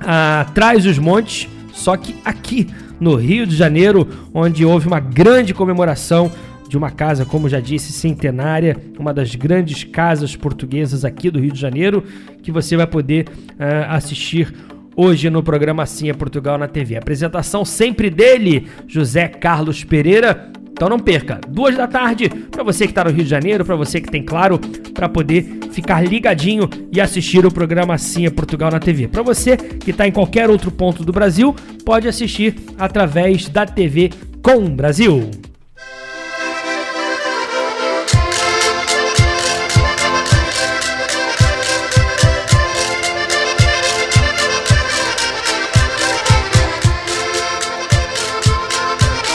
atrás 0.00 0.84
dos 0.84 0.98
montes, 0.98 1.48
só 1.76 1.94
que 1.96 2.16
aqui 2.24 2.66
no 2.98 3.14
Rio 3.14 3.46
de 3.46 3.54
Janeiro, 3.54 4.08
onde 4.32 4.64
houve 4.64 4.88
uma 4.88 4.98
grande 4.98 5.52
comemoração 5.52 6.32
de 6.68 6.76
uma 6.76 6.90
casa, 6.90 7.24
como 7.24 7.48
já 7.48 7.60
disse, 7.60 7.92
centenária, 7.92 8.76
uma 8.98 9.12
das 9.12 9.34
grandes 9.34 9.84
casas 9.84 10.34
portuguesas 10.34 11.04
aqui 11.04 11.30
do 11.30 11.38
Rio 11.38 11.52
de 11.52 11.60
Janeiro, 11.60 12.02
que 12.42 12.50
você 12.50 12.76
vai 12.76 12.86
poder 12.86 13.28
uh, 13.28 13.90
assistir 13.90 14.52
hoje 14.96 15.28
no 15.28 15.42
programa 15.42 15.82
Assim 15.82 16.08
é 16.08 16.14
Portugal 16.14 16.56
na 16.56 16.66
TV. 16.66 16.96
Apresentação 16.96 17.62
sempre 17.62 18.08
dele, 18.08 18.66
José 18.88 19.28
Carlos 19.28 19.84
Pereira. 19.84 20.50
Então 20.76 20.90
não 20.90 20.98
perca, 20.98 21.40
duas 21.48 21.74
da 21.74 21.88
tarde, 21.88 22.28
para 22.28 22.62
você 22.62 22.84
que 22.84 22.90
está 22.90 23.02
no 23.02 23.10
Rio 23.10 23.24
de 23.24 23.30
Janeiro, 23.30 23.64
para 23.64 23.74
você 23.74 23.98
que 23.98 24.10
tem 24.10 24.22
claro, 24.22 24.58
para 24.92 25.08
poder 25.08 25.70
ficar 25.72 26.06
ligadinho 26.06 26.68
e 26.92 27.00
assistir 27.00 27.46
o 27.46 27.50
programa 27.50 27.94
Assim 27.94 28.26
é 28.26 28.30
Portugal 28.30 28.70
na 28.70 28.78
TV. 28.78 29.08
Para 29.08 29.22
você 29.22 29.56
que 29.56 29.90
está 29.90 30.06
em 30.06 30.12
qualquer 30.12 30.50
outro 30.50 30.70
ponto 30.70 31.02
do 31.02 31.12
Brasil, 31.12 31.56
pode 31.82 32.06
assistir 32.06 32.56
através 32.76 33.48
da 33.48 33.64
TV 33.64 34.10
Com 34.42 34.68
Brasil. 34.76 35.30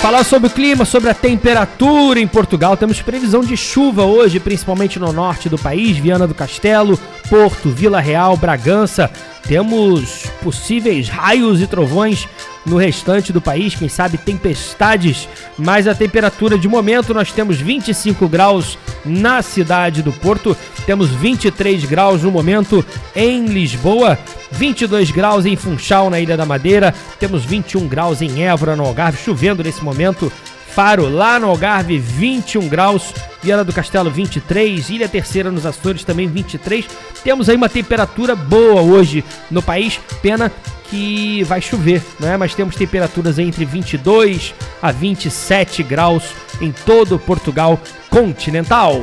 Falar 0.01 0.23
sobre 0.23 0.47
o 0.47 0.51
clima, 0.51 0.83
sobre 0.83 1.11
a 1.11 1.13
temperatura 1.13 2.19
em 2.19 2.25
Portugal. 2.25 2.75
Temos 2.75 2.99
previsão 2.99 3.41
de 3.41 3.55
chuva 3.55 4.03
hoje, 4.03 4.39
principalmente 4.39 4.97
no 4.97 5.13
norte 5.13 5.47
do 5.47 5.59
país, 5.59 5.95
Viana 5.95 6.25
do 6.25 6.33
Castelo, 6.33 6.99
Porto, 7.29 7.69
Vila 7.69 7.99
Real, 7.99 8.35
Bragança. 8.35 9.11
Temos 9.43 10.25
possíveis 10.41 11.09
raios 11.09 11.61
e 11.61 11.67
trovões 11.67 12.27
no 12.65 12.77
restante 12.77 13.33
do 13.33 13.41
país, 13.41 13.73
quem 13.73 13.89
sabe 13.89 14.17
tempestades, 14.17 15.27
mas 15.57 15.87
a 15.87 15.95
temperatura 15.95 16.57
de 16.57 16.67
momento 16.67 17.13
nós 17.13 17.31
temos 17.31 17.59
25 17.59 18.27
graus 18.27 18.77
na 19.03 19.41
cidade 19.41 20.03
do 20.03 20.13
Porto, 20.13 20.55
temos 20.85 21.09
23 21.09 21.85
graus 21.85 22.21
no 22.21 22.31
momento 22.31 22.85
em 23.15 23.45
Lisboa, 23.45 24.17
22 24.51 25.11
graus 25.11 25.45
em 25.45 25.55
Funchal, 25.55 26.09
na 26.09 26.19
Ilha 26.19 26.37
da 26.37 26.45
Madeira, 26.45 26.93
temos 27.19 27.43
21 27.43 27.87
graus 27.87 28.21
em 28.21 28.43
Évora, 28.43 28.75
no 28.75 28.85
Algarve, 28.85 29.17
chovendo 29.23 29.63
nesse 29.63 29.83
momento, 29.83 30.31
Faro, 30.73 31.09
lá 31.09 31.39
no 31.39 31.47
Algarve, 31.47 31.97
21 31.97 32.67
graus. 32.67 33.13
Viana 33.43 33.63
do 33.63 33.73
Castelo, 33.73 34.09
23. 34.09 34.89
Ilha 34.89 35.09
Terceira, 35.09 35.51
nos 35.51 35.65
Açores, 35.65 36.03
também 36.03 36.27
23. 36.27 36.85
Temos 37.23 37.49
aí 37.49 37.55
uma 37.55 37.69
temperatura 37.69 38.35
boa 38.35 38.81
hoje 38.81 39.23
no 39.49 39.61
país. 39.61 39.99
Pena 40.21 40.51
que 40.89 41.43
vai 41.43 41.61
chover, 41.61 42.01
né? 42.19 42.37
Mas 42.37 42.55
temos 42.55 42.75
temperaturas 42.75 43.37
entre 43.39 43.65
22 43.65 44.53
a 44.81 44.91
27 44.91 45.83
graus 45.83 46.23
em 46.61 46.71
todo 46.71 47.19
Portugal 47.19 47.79
continental. 48.09 49.01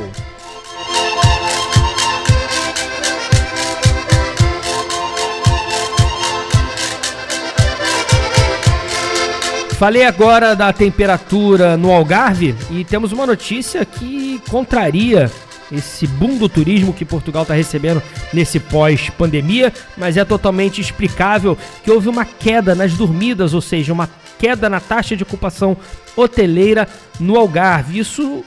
Falei 9.79 10.05
agora 10.05 10.57
da 10.57 10.73
temperatura 10.73 11.77
no 11.77 11.93
Algarve 11.93 12.53
e 12.69 12.85
temos 12.85 13.13
uma 13.13 13.25
notícia 13.25 13.85
que 13.85 14.43
contraria 14.51 15.31
esse 15.71 16.05
boom 16.05 16.37
do 16.37 16.49
turismo 16.49 16.93
que 16.93 17.05
Portugal 17.05 17.43
está 17.43 17.55
recebendo 17.55 18.03
nesse 18.33 18.59
pós-pandemia, 18.59 19.73
mas 19.97 20.17
é 20.17 20.25
totalmente 20.25 20.81
explicável 20.81 21.57
que 21.85 21.93
houve 21.93 22.09
uma 22.09 22.25
queda 22.25 22.75
nas 22.75 22.95
dormidas, 22.95 23.55
ou 23.55 23.61
seja, 23.61 23.93
uma 23.93 24.11
queda 24.37 24.69
na 24.69 24.81
taxa 24.81 25.17
de 25.17 25.23
ocupação 25.23 25.77
hoteleira 26.17 26.89
no 27.21 27.37
Algarve. 27.37 28.01
Isso 28.01 28.25
uh, 28.25 28.45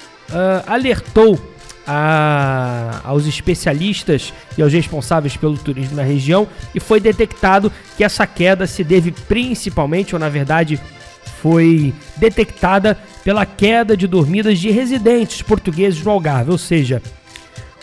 alertou 0.67 1.39
a, 1.87 2.99
aos 3.05 3.25
especialistas 3.25 4.33
e 4.57 4.61
aos 4.61 4.73
responsáveis 4.73 5.37
pelo 5.37 5.57
turismo 5.57 5.95
na 5.95 6.03
região 6.03 6.45
e 6.75 6.79
foi 6.81 6.99
detectado 6.99 7.71
que 7.95 8.03
essa 8.03 8.27
queda 8.27 8.67
se 8.67 8.83
deve 8.83 9.11
principalmente, 9.11 10.13
ou 10.13 10.19
na 10.19 10.27
verdade, 10.27 10.77
foi 11.41 11.93
detectada 12.17 12.97
pela 13.23 13.45
queda 13.45 13.97
de 13.97 14.07
dormidas 14.07 14.59
de 14.59 14.69
residentes 14.69 15.41
portugueses 15.41 16.03
no 16.03 16.11
Algarve, 16.11 16.51
ou 16.51 16.57
seja, 16.57 17.01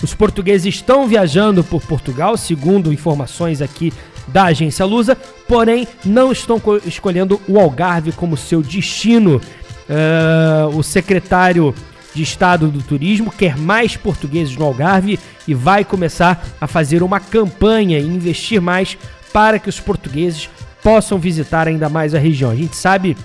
os 0.03 0.15
portugueses 0.15 0.75
estão 0.75 1.09
viajando 1.09 1.65
por 1.65 1.83
Portugal, 1.83 2.37
segundo 2.37 2.93
informações 2.93 3.61
aqui 3.61 3.93
da 4.29 4.45
agência 4.45 4.85
Lusa, 4.85 5.17
porém 5.49 5.89
não 6.05 6.31
estão 6.31 6.61
escolhendo 6.87 7.41
o 7.49 7.59
Algarve 7.59 8.13
como 8.13 8.37
seu 8.37 8.63
destino. 8.63 9.41
Uh, 9.89 10.77
o 10.77 10.83
secretário 10.83 11.75
de 12.15 12.23
Estado 12.23 12.69
do 12.69 12.83
Turismo 12.83 13.33
quer 13.33 13.57
mais 13.57 13.97
portugueses 13.97 14.55
no 14.55 14.67
Algarve 14.67 15.19
e 15.49 15.55
vai 15.55 15.85
começar 15.85 16.47
a 16.61 16.67
fazer 16.67 17.03
uma 17.03 17.19
campanha 17.19 17.99
e 17.99 18.07
investir 18.07 18.61
mais 18.61 18.99
para 19.33 19.59
que 19.59 19.69
os 19.69 19.81
portugueses 19.81 20.49
possam 20.83 21.19
visitar 21.19 21.67
ainda 21.67 21.89
mais 21.89 22.15
a 22.15 22.19
região. 22.19 22.51
A 22.51 22.55
gente 22.55 22.77
sabe 22.77 23.17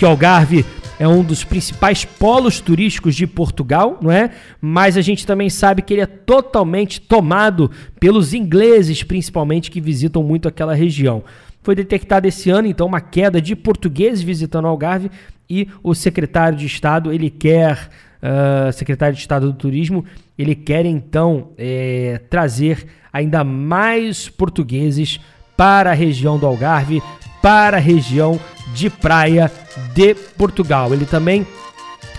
que 0.00 0.04
Algarve 0.06 0.64
é 0.98 1.06
um 1.06 1.22
dos 1.22 1.44
principais 1.44 2.06
polos 2.06 2.58
turísticos 2.58 3.14
de 3.14 3.26
Portugal, 3.26 3.98
não 4.00 4.10
é? 4.10 4.30
Mas 4.58 4.96
a 4.96 5.02
gente 5.02 5.26
também 5.26 5.50
sabe 5.50 5.82
que 5.82 5.92
ele 5.92 6.00
é 6.00 6.06
totalmente 6.06 7.02
tomado 7.02 7.70
pelos 8.00 8.32
ingleses, 8.32 9.02
principalmente 9.02 9.70
que 9.70 9.78
visitam 9.78 10.22
muito 10.22 10.48
aquela 10.48 10.74
região. 10.74 11.22
Foi 11.62 11.74
detectada 11.74 12.26
esse 12.26 12.48
ano 12.48 12.66
então 12.66 12.86
uma 12.86 13.02
queda 13.02 13.42
de 13.42 13.54
portugueses 13.54 14.22
visitando 14.22 14.68
Algarve 14.68 15.10
e 15.50 15.68
o 15.82 15.94
secretário 15.94 16.56
de 16.56 16.64
Estado 16.64 17.12
ele 17.12 17.28
quer 17.28 17.90
uh, 18.22 18.72
secretário 18.72 19.14
de 19.14 19.20
Estado 19.20 19.48
do 19.48 19.52
Turismo 19.52 20.02
ele 20.38 20.54
quer 20.54 20.86
então 20.86 21.50
é, 21.58 22.22
trazer 22.30 22.86
ainda 23.12 23.44
mais 23.44 24.30
portugueses 24.30 25.20
para 25.58 25.90
a 25.90 25.94
região 25.94 26.38
do 26.38 26.46
Algarve, 26.46 27.02
para 27.42 27.76
a 27.76 27.80
região 27.80 28.40
de 28.74 28.90
praia 28.90 29.50
de 29.92 30.14
Portugal. 30.14 30.92
Ele 30.92 31.06
também 31.06 31.46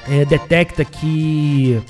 é, 0.09 0.25
detecta 0.25 0.83
que 0.83 1.81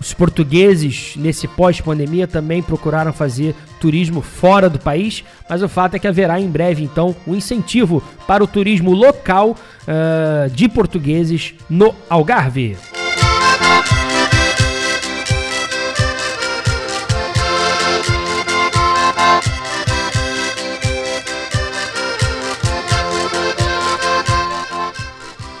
os 0.00 0.12
portugueses, 0.12 1.14
nesse 1.16 1.48
pós-pandemia, 1.48 2.26
também 2.26 2.62
procuraram 2.62 3.12
fazer 3.12 3.54
turismo 3.80 4.20
fora 4.20 4.68
do 4.68 4.78
país, 4.78 5.24
mas 5.48 5.62
o 5.62 5.68
fato 5.68 5.94
é 5.94 5.98
que 5.98 6.06
haverá 6.06 6.38
em 6.38 6.48
breve, 6.48 6.84
então, 6.84 7.16
um 7.26 7.34
incentivo 7.34 8.02
para 8.26 8.44
o 8.44 8.46
turismo 8.46 8.92
local 8.92 9.50
uh, 9.50 10.50
de 10.50 10.68
portugueses 10.68 11.54
no 11.70 11.94
Algarve. 12.10 12.76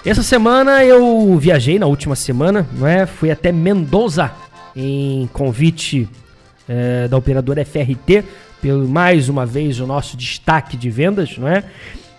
Essa 0.06 0.22
semana 0.22 0.84
eu 0.84 1.34
viajei, 1.38 1.78
na 1.78 1.86
última 1.86 2.14
semana, 2.14 2.68
não 2.74 2.86
é? 2.86 3.06
Fui 3.06 3.30
até 3.30 3.50
Mendoza 3.50 4.30
em 4.76 5.26
convite 5.32 6.06
é, 6.68 7.08
da 7.08 7.16
operadora 7.16 7.64
FRT, 7.64 8.22
pelo 8.60 8.86
mais 8.86 9.30
uma 9.30 9.46
vez 9.46 9.80
o 9.80 9.86
nosso 9.86 10.14
destaque 10.14 10.76
de 10.76 10.90
vendas, 10.90 11.38
não 11.38 11.48
é? 11.48 11.60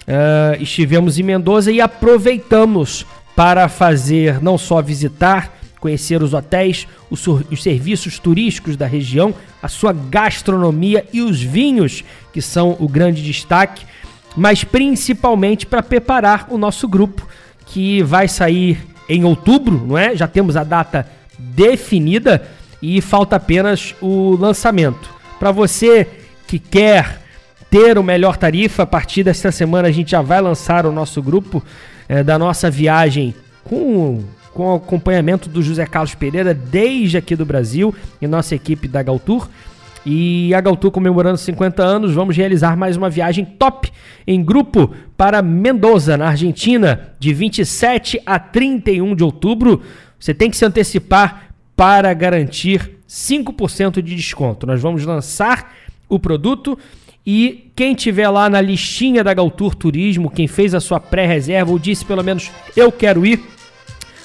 Uh, 0.08 0.62
estivemos 0.62 1.20
em 1.20 1.24
Mendoza 1.24 1.72
e 1.72 1.80
aproveitamos 1.80 3.06
para 3.36 3.70
fazer 3.70 4.42
não 4.42 4.58
só 4.58 4.82
visitar, 4.82 5.56
conhecer 5.80 6.24
os 6.24 6.34
hotéis, 6.34 6.88
os, 7.10 7.28
os, 7.28 7.62
serviços 7.62 8.18
turísticos 8.18 8.76
da 8.76 8.88
região, 8.88 9.34
a 9.62 9.68
sua 9.68 9.94
gastronomia 9.94 11.06
e 11.14 11.22
os 11.22 11.42
vinhos, 11.42 12.04
que 12.34 12.42
são 12.42 12.76
o 12.80 12.88
grande 12.88 13.24
destaque, 13.24 13.86
mas 14.36 14.64
principalmente 14.64 15.68
para 15.68 15.84
preparar 15.84 16.48
o 16.50 16.58
nosso 16.58 16.88
grupo 16.88 17.28
que 17.66 18.02
vai 18.04 18.28
sair 18.28 18.86
em 19.08 19.24
outubro, 19.24 19.86
não 19.86 19.98
é? 19.98 20.16
Já 20.16 20.28
temos 20.28 20.56
a 20.56 20.64
data 20.64 21.08
definida 21.38 22.48
e 22.82 23.02
falta 23.02 23.36
apenas 23.36 23.96
o 24.02 24.36
lançamento. 24.36 25.10
Para 25.40 25.52
você 25.52 26.08
que 26.48 26.60
quer 26.60 27.22
ter 27.70 27.98
o 27.98 28.04
melhor 28.04 28.38
tarifa, 28.38 28.84
a 28.84 28.86
partir 28.86 29.24
desta 29.24 29.52
semana 29.52 29.88
a 29.88 29.92
gente 29.92 30.12
já 30.12 30.22
vai 30.22 30.40
lançar 30.40 30.86
o 30.86 30.92
nosso 30.92 31.22
grupo 31.22 31.64
é, 32.08 32.24
da 32.24 32.38
nossa 32.38 32.70
viagem 32.70 33.34
com, 33.64 34.24
com 34.54 34.72
o 34.72 34.76
acompanhamento 34.76 35.50
do 35.50 35.62
José 35.62 35.86
Carlos 35.86 36.16
Pereira 36.16 36.54
desde 36.54 37.18
aqui 37.18 37.36
do 37.36 37.46
Brasil 37.46 37.94
e 38.22 38.28
nossa 38.28 38.56
equipe 38.56 38.88
da 38.88 39.04
Galtour. 39.04 39.50
E 40.06 40.54
a 40.54 40.62
Galtour 40.62 40.92
comemorando 40.92 41.38
50 41.38 41.84
anos, 41.84 42.14
vamos 42.14 42.38
realizar 42.38 42.78
mais 42.78 42.96
uma 42.96 43.10
viagem 43.10 43.44
top 43.44 43.92
em 44.28 44.44
grupo 44.44 44.94
para 45.18 45.42
Mendoza, 45.42 46.16
na 46.16 46.28
Argentina, 46.28 47.16
de 47.18 47.34
27 47.34 48.22
a 48.24 48.38
31 48.38 49.16
de 49.16 49.24
outubro. 49.24 49.82
Você 50.20 50.34
tem 50.34 50.50
que 50.52 50.58
se 50.58 50.64
antecipar 50.64 51.50
para 51.76 52.14
garantir 52.14 53.00
5% 53.10 54.02
de 54.02 54.16
desconto. 54.16 54.68
Nós 54.68 54.80
vamos 54.80 55.04
lançar 55.04 55.74
o 56.08 56.20
produto 56.20 56.78
e 57.26 57.72
quem 57.76 57.96
tiver 57.96 58.30
lá 58.30 58.48
na 58.48 58.62
listinha 58.62 59.24
da 59.24 59.34
Galtour 59.34 59.74
Turismo, 59.74 60.30
quem 60.30 60.48
fez 60.48 60.76
a 60.76 60.80
sua 60.80 61.00
pré-reserva 61.00 61.72
ou 61.72 61.80
disse 61.80 62.06
pelo 62.06 62.24
menos 62.24 62.52
eu 62.76 62.92
quero 62.92 63.26
ir, 63.26 63.44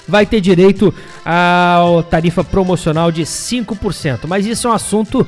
vai 0.07 0.27
ter 0.27 0.39
direito 0.39 0.93
à 1.25 1.83
tarifa 2.09 2.43
promocional 2.43 3.11
de 3.11 3.23
5%. 3.23 4.27
Mas 4.27 4.45
isso 4.45 4.67
é 4.67 4.69
um 4.69 4.73
assunto 4.73 5.27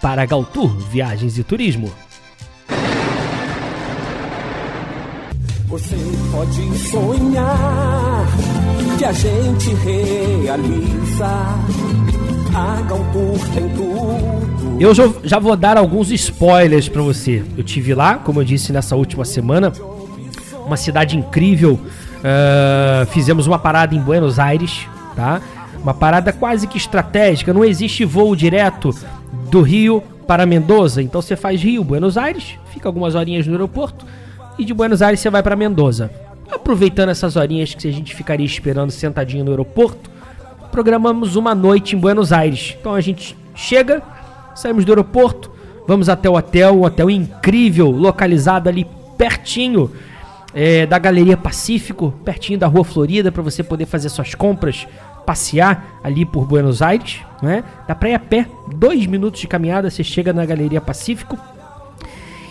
para 0.00 0.22
a 0.22 0.26
Galtour 0.26 0.68
Viagens 0.68 1.38
e 1.38 1.44
Turismo. 1.44 1.90
Você 5.66 5.96
pode 6.32 6.78
sonhar 6.78 8.26
que 8.98 9.04
a 9.04 9.12
gente 9.12 9.74
realiza. 9.74 11.26
A 12.54 12.82
Galtour 12.88 13.38
tem 13.52 13.68
tudo. 13.70 14.76
Eu 14.80 14.94
já 15.22 15.38
vou 15.38 15.56
dar 15.56 15.76
alguns 15.76 16.10
spoilers 16.10 16.88
para 16.88 17.02
você. 17.02 17.44
Eu 17.56 17.62
tive 17.62 17.94
lá, 17.94 18.14
como 18.14 18.40
eu 18.40 18.44
disse 18.44 18.72
nessa 18.72 18.96
última 18.96 19.24
semana, 19.24 19.72
uma 20.64 20.76
cidade 20.76 21.18
incrível. 21.18 21.74
Uh, 21.74 23.06
fizemos 23.10 23.46
uma 23.46 23.58
parada 23.58 23.94
em 23.94 24.00
Buenos 24.00 24.38
Aires, 24.38 24.86
tá? 25.14 25.40
Uma 25.82 25.94
parada 25.94 26.32
quase 26.32 26.66
que 26.66 26.78
estratégica. 26.78 27.52
Não 27.52 27.64
existe 27.64 28.04
voo 28.04 28.34
direto 28.34 28.94
do 29.50 29.62
Rio 29.62 30.02
para 30.26 30.44
Mendoza. 30.44 31.02
Então 31.02 31.22
você 31.22 31.36
faz 31.36 31.62
Rio, 31.62 31.82
Buenos 31.82 32.18
Aires, 32.18 32.58
fica 32.72 32.88
algumas 32.88 33.14
horinhas 33.14 33.46
no 33.46 33.52
aeroporto 33.52 34.04
e 34.58 34.64
de 34.64 34.74
Buenos 34.74 35.00
Aires 35.00 35.20
você 35.20 35.30
vai 35.30 35.42
para 35.42 35.56
Mendoza. 35.56 36.10
Aproveitando 36.50 37.10
essas 37.10 37.36
horinhas 37.36 37.74
que 37.74 37.88
a 37.88 37.92
gente 37.92 38.14
ficaria 38.14 38.46
esperando 38.46 38.90
sentadinho 38.90 39.44
no 39.44 39.50
aeroporto, 39.50 40.10
programamos 40.70 41.36
uma 41.36 41.54
noite 41.54 41.96
em 41.96 41.98
Buenos 41.98 42.32
Aires. 42.32 42.76
Então 42.78 42.94
a 42.94 43.00
gente 43.00 43.36
chega, 43.54 44.02
saímos 44.54 44.84
do 44.84 44.92
aeroporto, 44.92 45.50
vamos 45.86 46.08
até 46.08 46.28
o 46.28 46.34
hotel, 46.34 46.74
um 46.74 46.84
hotel 46.84 47.10
incrível, 47.10 47.90
localizado 47.90 48.68
ali 48.68 48.86
pertinho 49.16 49.90
é, 50.54 50.86
da 50.86 50.98
Galeria 50.98 51.36
Pacífico, 51.36 52.12
pertinho 52.24 52.58
da 52.58 52.66
Rua 52.66 52.84
Florida, 52.84 53.30
para 53.30 53.42
você 53.42 53.62
poder 53.62 53.86
fazer 53.86 54.08
suas 54.08 54.34
compras 54.34 54.86
passear 55.28 56.00
ali 56.02 56.24
por 56.24 56.46
Buenos 56.46 56.80
Aires, 56.80 57.20
né? 57.42 57.62
Pra 58.00 58.08
ir 58.08 58.14
a 58.14 58.18
pé, 58.18 58.46
dois 58.74 59.04
minutos 59.04 59.42
de 59.42 59.46
caminhada, 59.46 59.90
você 59.90 60.02
chega 60.02 60.32
na 60.32 60.46
Galeria 60.46 60.80
Pacífico. 60.80 61.36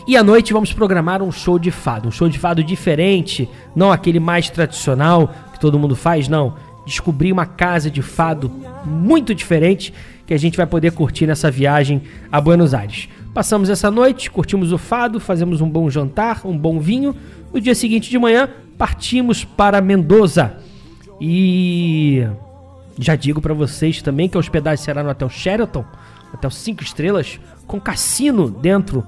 E 0.08 0.16
à 0.16 0.22
noite 0.22 0.54
vamos 0.54 0.72
programar 0.72 1.24
um 1.24 1.32
show 1.32 1.58
de 1.58 1.72
fado, 1.72 2.08
um 2.08 2.12
show 2.12 2.30
de 2.30 2.38
fado 2.38 2.64
diferente, 2.64 3.50
não 3.76 3.92
aquele 3.92 4.20
mais 4.20 4.52
tradicional 4.52 5.34
que 5.52 5.60
todo 5.60 5.80
mundo 5.80 5.96
faz, 5.96 6.28
não. 6.28 6.54
Descobrir 6.86 7.32
uma 7.32 7.48
casa 7.48 7.90
de 7.90 8.04
fado 8.04 8.52
muito 8.86 9.34
diferente 9.34 9.92
que 10.28 10.34
a 10.36 10.38
gente 10.38 10.56
vai 10.56 10.68
poder 10.68 10.92
curtir 10.92 11.26
nessa 11.26 11.50
viagem 11.50 12.04
a 12.32 12.40
Buenos 12.40 12.76
Aires. 12.76 13.10
Passamos 13.34 13.72
essa 13.72 13.90
noite, 13.90 14.30
curtimos 14.30 14.72
o 14.72 14.78
fado, 14.78 15.20
fazemos 15.20 15.62
um 15.62 15.70
bom 15.70 15.90
jantar, 15.90 16.42
um 16.46 16.56
bom 16.56 16.80
vinho. 16.80 17.16
No 17.52 17.60
dia 17.60 17.74
seguinte 17.74 18.08
de 18.08 18.20
manhã, 18.20 18.48
partimos 18.78 19.44
para 19.44 19.82
Mendoza. 19.82 20.58
E 21.20 22.24
já 23.00 23.16
digo 23.16 23.42
para 23.42 23.54
vocês 23.54 24.02
também 24.02 24.28
que 24.28 24.38
a 24.38 24.40
hospedagem 24.40 24.84
será 24.84 25.04
no 25.04 25.10
Hotel 25.10 25.30
Sheraton, 25.30 25.86
hotel 26.34 26.50
5 26.50 26.84
estrelas, 26.84 27.40
com 27.66 27.80
cassino 27.80 28.50
dentro 28.50 29.06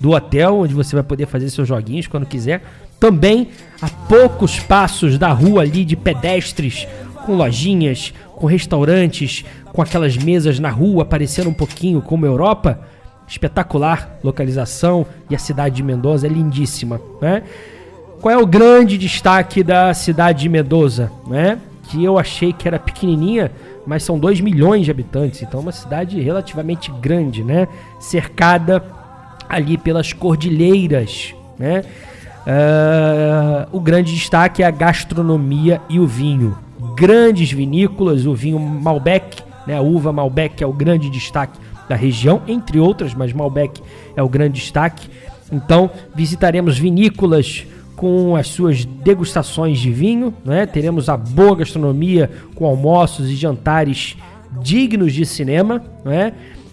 do 0.00 0.10
hotel, 0.10 0.58
onde 0.58 0.74
você 0.74 0.94
vai 0.94 1.02
poder 1.02 1.26
fazer 1.26 1.50
seus 1.50 1.68
joguinhos 1.68 2.06
quando 2.06 2.26
quiser. 2.26 2.62
Também 2.98 3.50
a 3.80 3.88
poucos 3.88 4.60
passos 4.60 5.18
da 5.18 5.32
rua 5.32 5.62
ali 5.62 5.84
de 5.84 5.96
pedestres, 5.96 6.86
com 7.24 7.34
lojinhas, 7.34 8.12
com 8.34 8.46
restaurantes, 8.46 9.44
com 9.72 9.82
aquelas 9.82 10.16
mesas 10.16 10.58
na 10.58 10.70
rua, 10.70 11.04
parecendo 11.04 11.50
um 11.50 11.54
pouquinho 11.54 12.00
como 12.02 12.26
Europa. 12.26 12.80
Espetacular 13.26 14.18
localização 14.22 15.06
e 15.30 15.34
a 15.34 15.38
cidade 15.38 15.76
de 15.76 15.82
Mendoza 15.82 16.26
é 16.26 16.30
lindíssima, 16.30 17.00
né? 17.20 17.44
Qual 18.20 18.32
é 18.32 18.36
o 18.36 18.46
grande 18.46 18.98
destaque 18.98 19.64
da 19.64 19.94
cidade 19.94 20.42
de 20.42 20.48
Mendoza, 20.48 21.10
né? 21.26 21.58
Que 21.92 22.02
eu 22.02 22.18
achei 22.18 22.54
que 22.54 22.66
era 22.66 22.78
pequenininha, 22.78 23.52
mas 23.86 24.02
são 24.02 24.18
2 24.18 24.40
milhões 24.40 24.86
de 24.86 24.90
habitantes, 24.90 25.42
então 25.42 25.60
é 25.60 25.62
uma 25.62 25.72
cidade 25.72 26.18
relativamente 26.20 26.90
grande, 26.90 27.44
né? 27.44 27.68
Cercada 28.00 28.82
ali 29.46 29.76
pelas 29.76 30.12
cordilheiras, 30.14 31.34
né? 31.58 31.84
Uh, 32.46 33.76
o 33.76 33.80
grande 33.80 34.14
destaque 34.14 34.62
é 34.62 34.66
a 34.66 34.70
gastronomia 34.70 35.82
e 35.88 36.00
o 36.00 36.06
vinho. 36.06 36.56
Grandes 36.96 37.52
vinícolas, 37.52 38.24
o 38.24 38.34
vinho 38.34 38.58
Malbec, 38.58 39.42
né? 39.66 39.76
A 39.76 39.82
uva 39.82 40.12
Malbec 40.12 40.64
é 40.64 40.66
o 40.66 40.72
grande 40.72 41.10
destaque 41.10 41.58
da 41.88 41.94
região, 41.94 42.40
entre 42.48 42.80
outras, 42.80 43.12
mas 43.12 43.34
Malbec 43.34 43.82
é 44.16 44.22
o 44.22 44.28
grande 44.30 44.60
destaque. 44.60 45.10
Então, 45.52 45.90
visitaremos 46.14 46.78
vinícolas 46.78 47.66
com 48.02 48.34
as 48.34 48.48
suas 48.48 48.84
degustações 48.84 49.78
de 49.78 49.92
vinho, 49.92 50.34
né? 50.44 50.66
teremos 50.66 51.08
a 51.08 51.16
boa 51.16 51.54
gastronomia 51.54 52.28
com 52.52 52.66
almoços 52.66 53.30
e 53.30 53.36
jantares 53.36 54.16
dignos 54.60 55.12
de 55.12 55.24
cinema. 55.24 55.80
Né? 56.04 56.32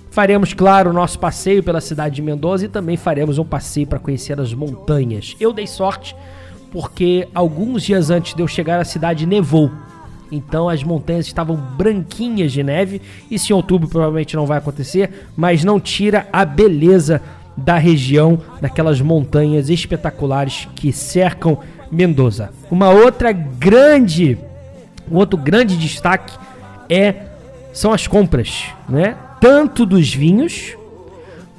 Faremos, 0.10 0.56
claro, 0.56 0.89
o 0.89 0.94
nosso 0.94 1.20
passeio 1.20 1.62
pela 1.62 1.82
cidade 1.82 2.15
de 2.15 2.24
Mendoza 2.24 2.65
e 2.65 2.68
também 2.68 2.98
faremos 2.98 3.38
um 3.38 3.46
passeio 3.46 3.86
para 3.86 4.00
conhecer 4.00 4.42
as 4.42 4.56
montanhas. 4.56 5.36
Eu 5.39 5.54
dei 5.54 5.68
sorte 5.68 6.15
porque 6.72 7.28
alguns 7.32 7.84
dias 7.84 8.10
antes 8.10 8.34
de 8.34 8.42
eu 8.42 8.48
chegar 8.48 8.80
à 8.80 8.84
cidade 8.84 9.28
nevou. 9.28 9.70
Então 10.32 10.68
as 10.68 10.84
montanhas 10.84 11.28
estavam 11.28 11.56
branquinhas 11.56 12.52
de 12.52 12.63
neve. 12.63 13.04
Isso 13.30 13.54
em 13.54 13.56
outubro 13.56 13.88
provavelmente 13.88 14.36
não 14.36 14.48
vai 14.48 14.58
acontecer, 14.58 15.28
mas 15.38 15.63
não 15.63 15.80
tira 15.80 16.28
a 16.34 16.44
beleza 16.44 17.22
da 17.60 17.78
região, 17.78 18.39
daquelas 18.62 19.02
montanhas 19.02 19.69
espetaculares 19.69 20.67
que 20.76 20.91
cercam 20.91 21.60
Mendoza. 21.91 22.52
Uma 22.69 22.89
outra 22.89 23.32
grande, 23.32 24.38
um 25.12 25.17
outro 25.17 25.38
grande 25.38 25.76
destaque 25.76 26.34
é 26.88 27.15
são 27.74 27.91
as 27.91 28.06
compras, 28.06 28.65
né? 28.88 29.15
Tanto 29.41 29.86
dos 29.86 30.13
vinhos 30.13 30.76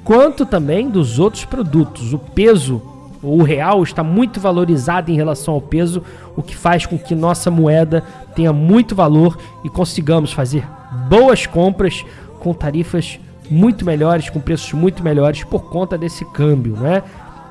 quanto 0.03 0.45
também 0.45 0.89
dos 0.89 1.19
outros 1.19 1.43
produtos. 1.43 2.13
O 2.13 2.19
peso 2.19 2.81
o 3.23 3.43
real 3.43 3.83
está 3.83 4.03
muito 4.03 4.39
valorizado 4.39 5.11
em 5.11 5.15
relação 5.15 5.53
ao 5.53 5.61
peso, 5.61 6.03
o 6.35 6.41
que 6.41 6.55
faz 6.55 6.85
com 6.85 6.97
que 6.97 7.13
nossa 7.13 7.51
moeda 7.51 8.03
tenha 8.35 8.51
muito 8.51 8.95
valor 8.95 9.37
e 9.63 9.69
consigamos 9.69 10.33
fazer 10.33 10.67
boas 11.07 11.45
compras 11.45 12.03
com 12.39 12.53
tarifas 12.53 13.19
muito 13.51 13.85
melhores, 13.85 14.29
com 14.29 14.39
preços 14.39 14.71
muito 14.73 15.03
melhores 15.03 15.43
por 15.43 15.69
conta 15.69 15.97
desse 15.97 16.23
câmbio, 16.25 16.77
né? 16.77 17.03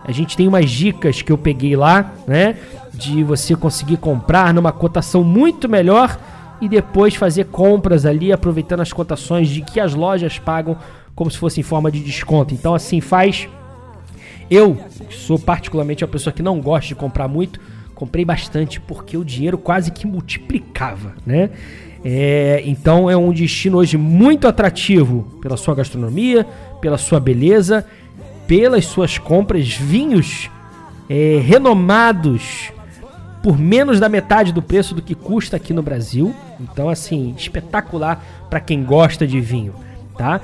A 0.03 0.13
gente 0.13 0.37
tem 0.37 0.49
umas 0.49 0.71
dicas 0.71 1.21
que 1.21 1.31
eu 1.31 1.37
peguei 1.37 1.77
lá, 1.77 2.13
né? 2.27 2.57
De 2.93 3.23
você 3.23 3.55
conseguir 3.55 3.99
comprar 3.99 4.53
numa 4.55 4.73
cotação 4.73 5.23
muito 5.23 5.69
melhor 5.69 6.19
e 6.61 6.69
depois 6.69 7.15
fazer 7.15 7.47
compras 7.47 8.07
ali, 8.07 8.33
aproveitando 8.33 8.81
as 8.81 8.93
cotações 8.93 9.49
de 9.49 9.61
que 9.61 9.79
as 9.79 9.95
lojas 9.95 10.39
pagam 10.39 10.77
como 11.15 11.31
se 11.31 11.39
fosse 11.39 11.61
em 11.61 11.63
forma 11.63 11.91
de 11.91 12.01
desconto. 12.01 12.55
Então, 12.55 12.75
assim, 12.75 13.01
faz. 13.01 13.49
Eu 14.51 14.77
sou 15.11 15.39
particularmente 15.39 16.03
uma 16.03 16.11
pessoa 16.11 16.33
que 16.33 16.43
não 16.43 16.61
gosta 16.61 16.89
de 16.89 16.95
comprar 16.95 17.29
muito, 17.29 17.61
comprei 17.95 18.25
bastante 18.25 18.81
porque 18.81 19.17
o 19.17 19.25
dinheiro 19.25 19.57
quase 19.57 19.93
que 19.93 20.07
multiplicava, 20.07 21.15
né? 21.25 21.51
É, 22.05 22.63
então 22.65 23.11
é 23.11 23.17
um 23.17 23.33
destino 23.33 23.79
hoje 23.79 23.97
muito 23.97 24.49
atrativo 24.49 25.27
pela 25.41 25.57
sua 25.57 25.75
gastronomia, 25.75 26.47
pela 26.81 26.97
sua 26.97 27.21
beleza, 27.21 27.85
pelas 28.47 28.87
suas 28.87 29.19
compras, 29.19 29.69
vinhos 29.69 30.51
é, 31.09 31.41
renomados 31.45 32.73
por 33.43 33.59
menos 33.59 33.99
da 33.99 34.09
metade 34.09 34.53
do 34.53 34.63
preço 34.63 34.95
do 34.95 35.03
que 35.03 35.15
custa 35.15 35.57
aqui 35.57 35.73
no 35.73 35.83
Brasil. 35.83 36.35
Então, 36.61 36.89
assim, 36.89 37.35
espetacular 37.37 38.25
para 38.49 38.61
quem 38.61 38.83
gosta 38.83 39.27
de 39.27 39.41
vinho, 39.41 39.75
tá? 40.17 40.41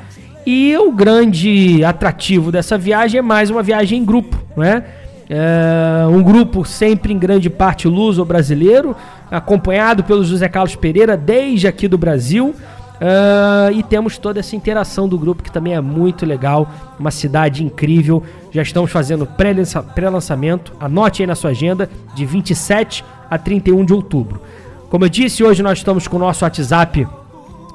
E 0.47 0.77
o 0.79 0.93
grande 0.93 1.85
atrativo 1.85 2.53
dessa 2.53 2.79
viagem 2.79 3.19
é 3.19 3.23
mais 3.23 3.51
uma 3.51 3.63
viagem 3.63 3.99
em 3.99 4.05
grupo, 4.05 4.39
né? 4.57 4.85
É 5.29 6.07
um 6.07 6.23
grupo 6.23 6.65
sempre 6.65 7.13
em 7.13 7.19
grande 7.19 7.51
parte 7.51 7.89
luso-brasileiro, 7.89 8.95
acompanhado 9.31 10.05
pelo 10.05 10.25
José 10.25 10.49
Carlos 10.49 10.77
Pereira 10.77 11.17
desde 11.17 11.67
aqui 11.67 11.89
do 11.89 11.99
Brasil. 11.99 12.55
Uh, 12.97 13.73
e 13.75 13.83
temos 13.83 14.17
toda 14.17 14.41
essa 14.41 14.57
interação 14.57 15.07
do 15.07 15.19
grupo 15.19 15.43
que 15.43 15.53
também 15.53 15.75
é 15.75 15.81
muito 15.83 16.25
legal, 16.25 16.67
uma 16.99 17.11
cidade 17.11 17.63
incrível. 17.63 18.23
Já 18.51 18.63
estamos 18.63 18.91
fazendo 18.91 19.27
pré-lançamento, 19.27 20.73
anote 20.81 21.23
aí 21.23 21.27
na 21.27 21.35
sua 21.35 21.51
agenda, 21.51 21.91
de 22.15 22.25
27 22.25 23.05
a 23.31 23.37
31 23.37 23.85
de 23.85 23.93
outubro. 23.93 24.41
Como 24.89 25.05
eu 25.05 25.09
disse, 25.11 25.45
hoje 25.45 25.63
nós 25.63 25.79
estamos 25.79 26.09
com 26.09 26.17
o 26.17 26.21
nosso 26.21 26.45
WhatsApp 26.45 27.07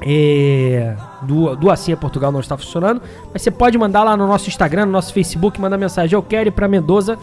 é, 0.03 0.95
do, 1.21 1.55
do 1.55 1.71
é 1.71 1.95
Portugal 1.95 2.31
não 2.31 2.39
está 2.39 2.57
funcionando, 2.57 3.01
mas 3.31 3.43
você 3.43 3.51
pode 3.51 3.77
mandar 3.77 4.03
lá 4.03 4.17
no 4.17 4.25
nosso 4.25 4.49
Instagram, 4.49 4.87
no 4.87 4.91
nosso 4.91 5.13
Facebook, 5.13 5.61
mandar 5.61 5.77
mensagem, 5.77 6.15
eu 6.15 6.23
quero 6.23 6.49
ir 6.49 6.51
para 6.51 6.67
Mendoza. 6.67 7.17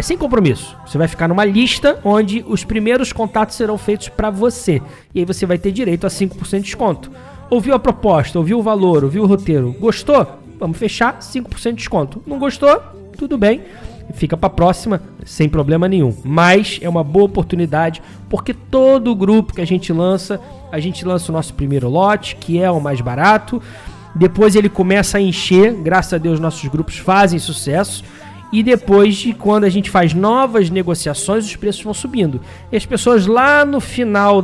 É 0.00 0.02
sem 0.02 0.16
compromisso. 0.16 0.74
Você 0.86 0.96
vai 0.96 1.06
ficar 1.06 1.28
numa 1.28 1.44
lista 1.44 2.00
onde 2.02 2.42
os 2.48 2.64
primeiros 2.64 3.12
contatos 3.12 3.54
serão 3.54 3.76
feitos 3.76 4.08
para 4.08 4.30
você. 4.30 4.80
E 5.14 5.18
aí 5.18 5.26
você 5.26 5.44
vai 5.44 5.58
ter 5.58 5.70
direito 5.72 6.06
a 6.06 6.08
5% 6.08 6.56
de 6.56 6.60
desconto. 6.62 7.10
Ouviu 7.50 7.74
a 7.74 7.78
proposta, 7.78 8.38
ouviu 8.38 8.58
o 8.58 8.62
valor, 8.62 9.04
ouviu 9.04 9.24
o 9.24 9.26
roteiro, 9.26 9.76
gostou? 9.78 10.26
Vamos 10.58 10.78
fechar 10.78 11.18
5% 11.18 11.72
de 11.72 11.74
desconto. 11.74 12.22
Não 12.26 12.38
gostou? 12.38 12.80
Tudo 13.18 13.36
bem 13.36 13.60
fica 14.14 14.38
para 14.38 14.48
próxima 14.48 15.02
sem 15.26 15.50
problema 15.50 15.86
nenhum. 15.86 16.16
Mas 16.24 16.78
é 16.80 16.88
uma 16.88 17.04
boa 17.04 17.26
oportunidade 17.26 18.00
porque 18.30 18.54
todo 18.54 19.14
grupo 19.14 19.52
que 19.52 19.60
a 19.60 19.66
gente 19.66 19.92
lança, 19.92 20.40
a 20.72 20.80
gente 20.80 21.04
lança 21.04 21.30
o 21.30 21.34
nosso 21.34 21.52
primeiro 21.52 21.90
lote, 21.90 22.36
que 22.36 22.58
é 22.58 22.70
o 22.70 22.80
mais 22.80 23.02
barato. 23.02 23.62
Depois 24.14 24.56
ele 24.56 24.70
começa 24.70 25.18
a 25.18 25.20
encher, 25.20 25.74
graças 25.74 26.14
a 26.14 26.18
Deus 26.18 26.40
nossos 26.40 26.66
grupos 26.70 26.96
fazem 26.96 27.38
sucesso. 27.38 28.02
E 28.52 28.62
depois 28.62 29.16
de 29.16 29.32
quando 29.32 29.64
a 29.64 29.68
gente 29.68 29.90
faz 29.90 30.12
novas 30.12 30.70
negociações, 30.70 31.44
os 31.44 31.56
preços 31.56 31.82
vão 31.82 31.94
subindo. 31.94 32.40
E 32.72 32.76
as 32.76 32.84
pessoas 32.84 33.26
lá 33.26 33.64
no 33.64 33.80
final 33.80 34.42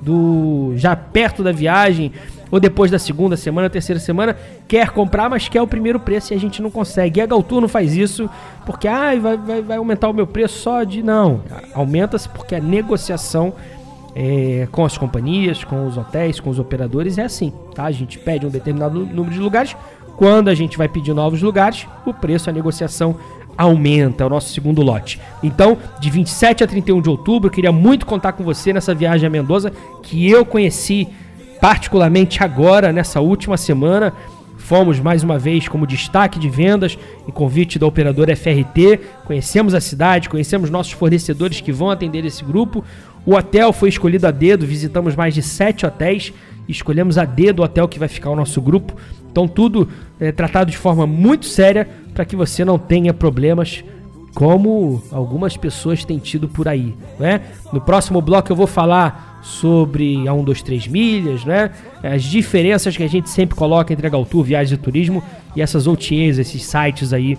do 0.00 0.72
já 0.76 0.94
perto 0.96 1.42
da 1.42 1.52
viagem 1.52 2.12
ou 2.50 2.58
depois 2.58 2.90
da 2.90 2.98
segunda 2.98 3.36
semana, 3.36 3.68
terceira 3.68 4.00
semana, 4.00 4.36
quer 4.66 4.90
comprar, 4.90 5.28
mas 5.28 5.48
quer 5.48 5.60
o 5.60 5.66
primeiro 5.66 6.00
preço 6.00 6.32
e 6.32 6.36
a 6.36 6.40
gente 6.40 6.62
não 6.62 6.70
consegue. 6.70 7.20
E 7.20 7.22
a 7.22 7.26
Galturno 7.26 7.68
faz 7.68 7.94
isso 7.94 8.28
porque 8.64 8.88
ah, 8.88 9.14
vai, 9.20 9.36
vai, 9.36 9.62
vai 9.62 9.76
aumentar 9.76 10.08
o 10.08 10.14
meu 10.14 10.26
preço 10.26 10.58
só 10.58 10.82
de. 10.82 11.02
Não, 11.02 11.42
aumenta-se 11.74 12.28
porque 12.28 12.54
a 12.54 12.60
negociação 12.60 13.52
é, 14.14 14.66
com 14.72 14.84
as 14.84 14.96
companhias, 14.96 15.62
com 15.62 15.86
os 15.86 15.96
hotéis, 15.96 16.40
com 16.40 16.50
os 16.50 16.58
operadores 16.58 17.18
é 17.18 17.24
assim, 17.24 17.52
tá? 17.74 17.84
A 17.84 17.92
gente 17.92 18.18
pede 18.18 18.46
um 18.46 18.50
determinado 18.50 19.06
número 19.06 19.30
de 19.30 19.38
lugares, 19.38 19.76
quando 20.18 20.48
a 20.48 20.54
gente 20.54 20.76
vai 20.76 20.88
pedir 20.88 21.14
novos 21.14 21.40
lugares, 21.40 21.86
o 22.04 22.12
preço, 22.12 22.50
a 22.50 22.52
negociação 22.52 23.16
aumenta, 23.56 24.24
é 24.24 24.26
o 24.26 24.30
nosso 24.30 24.52
segundo 24.52 24.82
lote. 24.82 25.20
Então, 25.42 25.78
de 26.00 26.10
27 26.10 26.64
a 26.64 26.66
31 26.66 27.00
de 27.00 27.08
outubro, 27.08 27.48
queria 27.48 27.70
muito 27.70 28.04
contar 28.04 28.32
com 28.32 28.42
você 28.42 28.72
nessa 28.72 28.92
viagem 28.92 29.28
a 29.28 29.30
Mendoza, 29.30 29.72
que 30.02 30.28
eu 30.28 30.44
conheci 30.44 31.08
particularmente 31.60 32.42
agora, 32.42 32.92
nessa 32.92 33.20
última 33.20 33.56
semana, 33.56 34.12
fomos 34.56 34.98
mais 34.98 35.22
uma 35.22 35.38
vez 35.38 35.68
como 35.68 35.86
destaque 35.86 36.38
de 36.38 36.50
vendas 36.50 36.98
em 37.26 37.30
convite 37.30 37.78
da 37.78 37.86
operadora 37.86 38.36
FRT. 38.36 39.00
Conhecemos 39.24 39.72
a 39.72 39.80
cidade, 39.80 40.28
conhecemos 40.28 40.68
nossos 40.68 40.92
fornecedores 40.92 41.60
que 41.60 41.72
vão 41.72 41.90
atender 41.90 42.24
esse 42.24 42.44
grupo. 42.44 42.84
O 43.24 43.34
hotel 43.34 43.72
foi 43.72 43.88
escolhido 43.88 44.26
a 44.26 44.32
dedo, 44.32 44.66
visitamos 44.66 45.14
mais 45.14 45.32
de 45.32 45.42
sete 45.42 45.86
hotéis 45.86 46.32
e 46.66 46.72
escolhemos 46.72 47.16
a 47.18 47.24
dedo 47.24 47.60
o 47.60 47.64
hotel 47.64 47.88
que 47.88 47.98
vai 47.98 48.08
ficar 48.08 48.30
o 48.30 48.36
nosso 48.36 48.60
grupo. 48.60 48.94
Então, 49.38 49.46
tudo 49.46 49.88
é 50.18 50.32
tratado 50.32 50.68
de 50.68 50.76
forma 50.76 51.06
muito 51.06 51.46
séria 51.46 51.88
para 52.12 52.24
que 52.24 52.34
você 52.34 52.64
não 52.64 52.76
tenha 52.76 53.14
problemas 53.14 53.84
como 54.34 55.00
algumas 55.12 55.56
pessoas 55.56 56.04
têm 56.04 56.18
tido 56.18 56.48
por 56.48 56.66
aí, 56.66 56.92
né? 57.20 57.42
No 57.72 57.80
próximo 57.80 58.20
bloco 58.20 58.50
eu 58.50 58.56
vou 58.56 58.66
falar 58.66 59.38
sobre 59.44 60.26
a 60.26 60.34
1, 60.34 60.42
2, 60.42 60.62
3 60.62 60.88
milhas, 60.88 61.44
né? 61.44 61.70
As 62.02 62.24
diferenças 62.24 62.96
que 62.96 63.02
a 63.04 63.08
gente 63.08 63.30
sempre 63.30 63.54
coloca 63.54 63.92
entre 63.92 64.08
a 64.08 64.10
Galtour, 64.10 64.42
Viagens 64.42 64.76
e 64.76 64.82
Turismo 64.82 65.22
e 65.54 65.62
essas 65.62 65.86
OTAs, 65.86 66.38
esses 66.38 66.64
sites 66.64 67.12
aí 67.12 67.38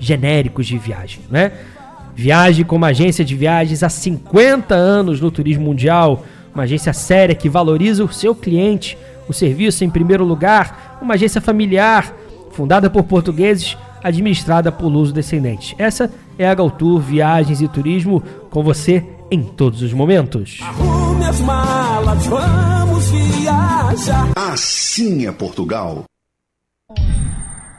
genéricos 0.00 0.66
de 0.66 0.78
viagem, 0.78 1.20
né? 1.30 1.52
Viagem 2.14 2.64
como 2.64 2.86
agência 2.86 3.22
de 3.22 3.34
viagens 3.34 3.82
há 3.82 3.90
50 3.90 4.74
anos 4.74 5.20
no 5.20 5.30
turismo 5.30 5.64
mundial, 5.66 6.24
uma 6.54 6.64
agência 6.64 6.94
séria 6.94 7.34
que 7.34 7.50
valoriza 7.50 8.02
o 8.02 8.10
seu 8.10 8.34
cliente, 8.34 8.96
o 9.32 9.34
serviço 9.34 9.84
em 9.84 9.90
primeiro 9.90 10.24
lugar, 10.24 10.98
uma 11.02 11.14
agência 11.14 11.40
familiar, 11.40 12.14
fundada 12.52 12.88
por 12.88 13.02
portugueses, 13.02 13.76
administrada 14.02 14.70
por 14.70 14.88
luso 14.88 15.12
descendentes. 15.12 15.74
Essa 15.78 16.10
é 16.38 16.48
a 16.48 16.54
Galtour 16.54 17.00
Viagens 17.00 17.60
e 17.60 17.68
Turismo 17.68 18.22
com 18.50 18.62
você 18.62 19.04
em 19.30 19.42
todos 19.42 19.82
os 19.82 19.92
momentos. 19.92 20.60
Arrume 20.62 21.24
as 21.24 21.40
malas, 21.40 22.26
vamos 22.26 23.10
viajar. 23.10 24.28
Assim 24.36 25.26
é 25.26 25.32
Portugal. 25.32 26.04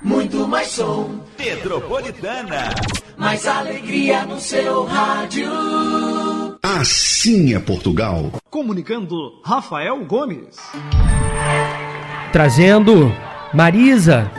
Muito 0.01 0.47
mais 0.47 0.67
som, 0.67 1.11
Metropolitana. 1.39 2.69
mais 3.17 3.47
alegria 3.47 4.25
no 4.25 4.39
seu 4.39 4.83
rádio. 4.85 5.49
Assim 6.79 7.53
é 7.53 7.59
Portugal. 7.59 8.31
Comunicando 8.49 9.39
Rafael 9.45 10.03
Gomes. 10.05 10.57
Trazendo 12.31 13.13
Marisa, 13.53 14.31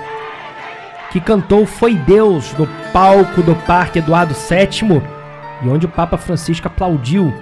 que 1.13 1.21
cantou 1.21 1.65
Foi 1.65 1.95
Deus 1.95 2.53
no 2.59 2.67
palco 2.93 3.41
do 3.41 3.55
Parque 3.55 4.01
Eduardo 4.01 4.35
VII 4.35 5.01
e 5.63 5.69
onde 5.69 5.87
o 5.87 5.89
Papa 5.89 6.19
Francisco 6.19 6.67
aplaudiu. 6.67 7.33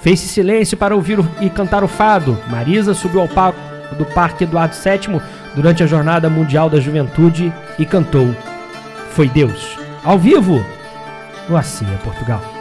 Fez-se 0.00 0.26
silêncio 0.26 0.76
para 0.76 0.96
ouvir 0.96 1.20
e 1.40 1.48
cantar 1.48 1.84
o 1.84 1.88
fado. 1.88 2.36
Marisa 2.50 2.94
subiu 2.94 3.20
ao 3.20 3.28
palco 3.28 3.60
do 3.96 4.04
Parque 4.06 4.42
Eduardo 4.42 4.74
VII 4.74 5.20
durante 5.54 5.84
a 5.84 5.86
Jornada 5.86 6.28
Mundial 6.28 6.68
da 6.68 6.80
Juventude 6.80 7.52
e 7.78 7.86
cantou 7.86 8.34
Foi 9.10 9.28
Deus. 9.28 9.78
Ao 10.02 10.18
vivo, 10.18 10.60
no 11.48 11.56
Assim 11.56 11.86
é 11.94 11.96
Portugal. 11.98 12.55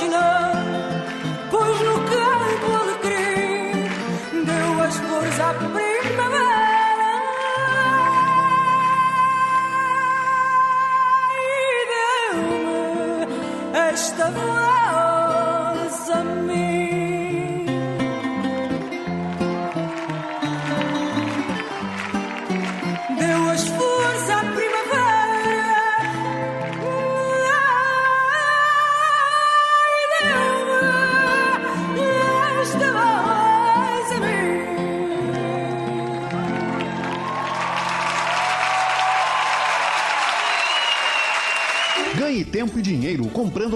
you 0.00 0.08
know 0.08 0.29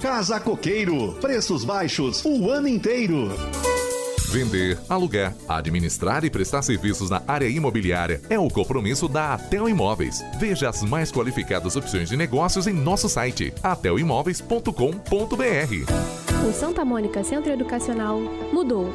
Casa 0.00 0.38
Coqueiro. 0.38 1.14
Preços 1.20 1.64
baixos 1.64 2.24
o 2.24 2.50
ano 2.50 2.68
inteiro. 2.68 3.28
Vender, 4.30 4.78
alugar, 4.88 5.34
administrar 5.48 6.24
e 6.24 6.30
prestar 6.30 6.62
serviços 6.62 7.10
na 7.10 7.22
área 7.26 7.48
imobiliária 7.48 8.20
é 8.28 8.38
o 8.38 8.48
compromisso 8.48 9.08
da 9.08 9.34
Atel 9.34 9.68
Imóveis. 9.68 10.22
Veja 10.38 10.68
as 10.68 10.82
mais 10.82 11.10
qualificadas 11.10 11.76
opções 11.76 12.08
de 12.08 12.16
negócios 12.16 12.66
em 12.66 12.72
nosso 12.72 13.08
site 13.08 13.52
atelimóveis.com.br. 13.62 16.48
O 16.48 16.52
Santa 16.52 16.84
Mônica 16.84 17.24
Centro 17.24 17.50
Educacional 17.50 18.20
mudou. 18.52 18.92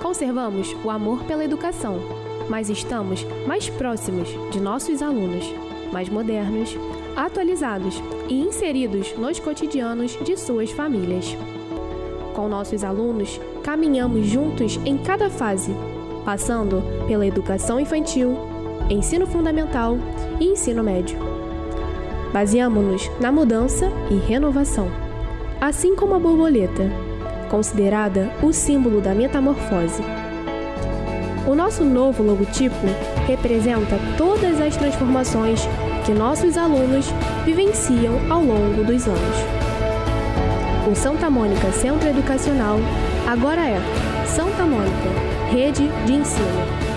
Conservamos 0.00 0.74
o 0.84 0.90
amor 0.90 1.24
pela 1.24 1.44
educação, 1.44 1.98
mas 2.48 2.70
estamos 2.70 3.26
mais 3.46 3.68
próximos 3.68 4.28
de 4.52 4.60
nossos 4.60 5.02
alunos, 5.02 5.44
mais 5.92 6.08
modernos, 6.08 6.76
atualizados 7.18 8.00
e 8.28 8.40
inseridos 8.40 9.12
nos 9.18 9.40
cotidianos 9.40 10.16
de 10.24 10.36
suas 10.36 10.70
famílias. 10.70 11.36
Com 12.32 12.48
nossos 12.48 12.84
alunos, 12.84 13.40
caminhamos 13.64 14.24
juntos 14.24 14.78
em 14.84 14.96
cada 14.96 15.28
fase, 15.28 15.74
passando 16.24 16.80
pela 17.08 17.26
educação 17.26 17.80
infantil, 17.80 18.38
ensino 18.88 19.26
fundamental 19.26 19.98
e 20.38 20.44
ensino 20.44 20.84
médio. 20.84 21.18
Baseamos-nos 22.32 23.10
na 23.20 23.32
mudança 23.32 23.90
e 24.08 24.14
renovação, 24.14 24.88
assim 25.60 25.96
como 25.96 26.14
a 26.14 26.20
borboleta, 26.20 26.88
considerada 27.50 28.30
o 28.44 28.52
símbolo 28.52 29.00
da 29.00 29.12
metamorfose. 29.12 30.04
O 31.48 31.54
nosso 31.56 31.84
novo 31.84 32.22
logotipo 32.22 32.76
representa 33.28 33.98
todas 34.16 34.58
as 34.60 34.76
transformações 34.76 35.60
que 36.04 36.12
nossos 36.12 36.56
alunos 36.56 37.06
vivenciam 37.44 38.18
ao 38.30 38.40
longo 38.42 38.82
dos 38.82 39.06
anos. 39.06 39.36
O 40.90 40.94
Santa 40.96 41.28
Mônica 41.28 41.70
Centro 41.70 42.08
Educacional 42.08 42.78
agora 43.26 43.60
é 43.60 43.78
Santa 44.26 44.64
Mônica 44.64 45.08
Rede 45.50 45.86
de 46.06 46.14
Ensino. 46.14 46.88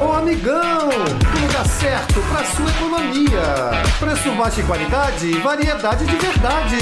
Ô 0.00 0.12
amigão, 0.12 0.88
o 0.88 1.46
lugar 1.46 1.66
certo 1.66 2.20
para 2.30 2.44
sua 2.44 2.70
economia. 2.70 3.40
Preço 3.98 4.30
baixo 4.36 4.60
e 4.60 4.62
qualidade, 4.62 5.32
variedade 5.40 6.04
de 6.06 6.16
verdade. 6.16 6.78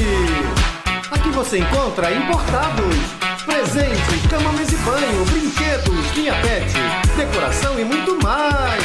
Aqui 1.10 1.30
você 1.30 1.58
encontra 1.58 2.12
importados, 2.12 3.21
presente, 3.62 4.28
cama, 4.28 4.52
mesa 4.52 4.74
e 4.74 4.78
banho, 4.78 5.24
brinquedos, 5.26 6.16
linha 6.16 6.34
pet, 6.42 6.72
decoração 7.16 7.78
e 7.78 7.84
muito 7.84 8.18
mais. 8.20 8.82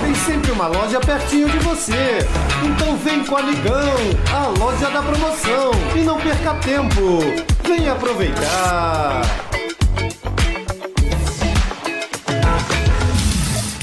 Tem 0.00 0.14
sempre 0.14 0.50
uma 0.50 0.66
loja 0.66 0.98
pertinho 0.98 1.48
de 1.50 1.58
você. 1.58 2.18
Então 2.64 2.96
vem 2.96 3.22
com 3.24 3.34
o 3.34 3.38
Amigão, 3.38 3.96
a 4.32 4.46
loja 4.58 4.88
da 4.90 5.02
promoção. 5.02 5.72
E 5.94 6.00
não 6.00 6.18
perca 6.18 6.54
tempo. 6.54 7.20
Vem 7.64 7.88
aproveitar. 7.88 9.22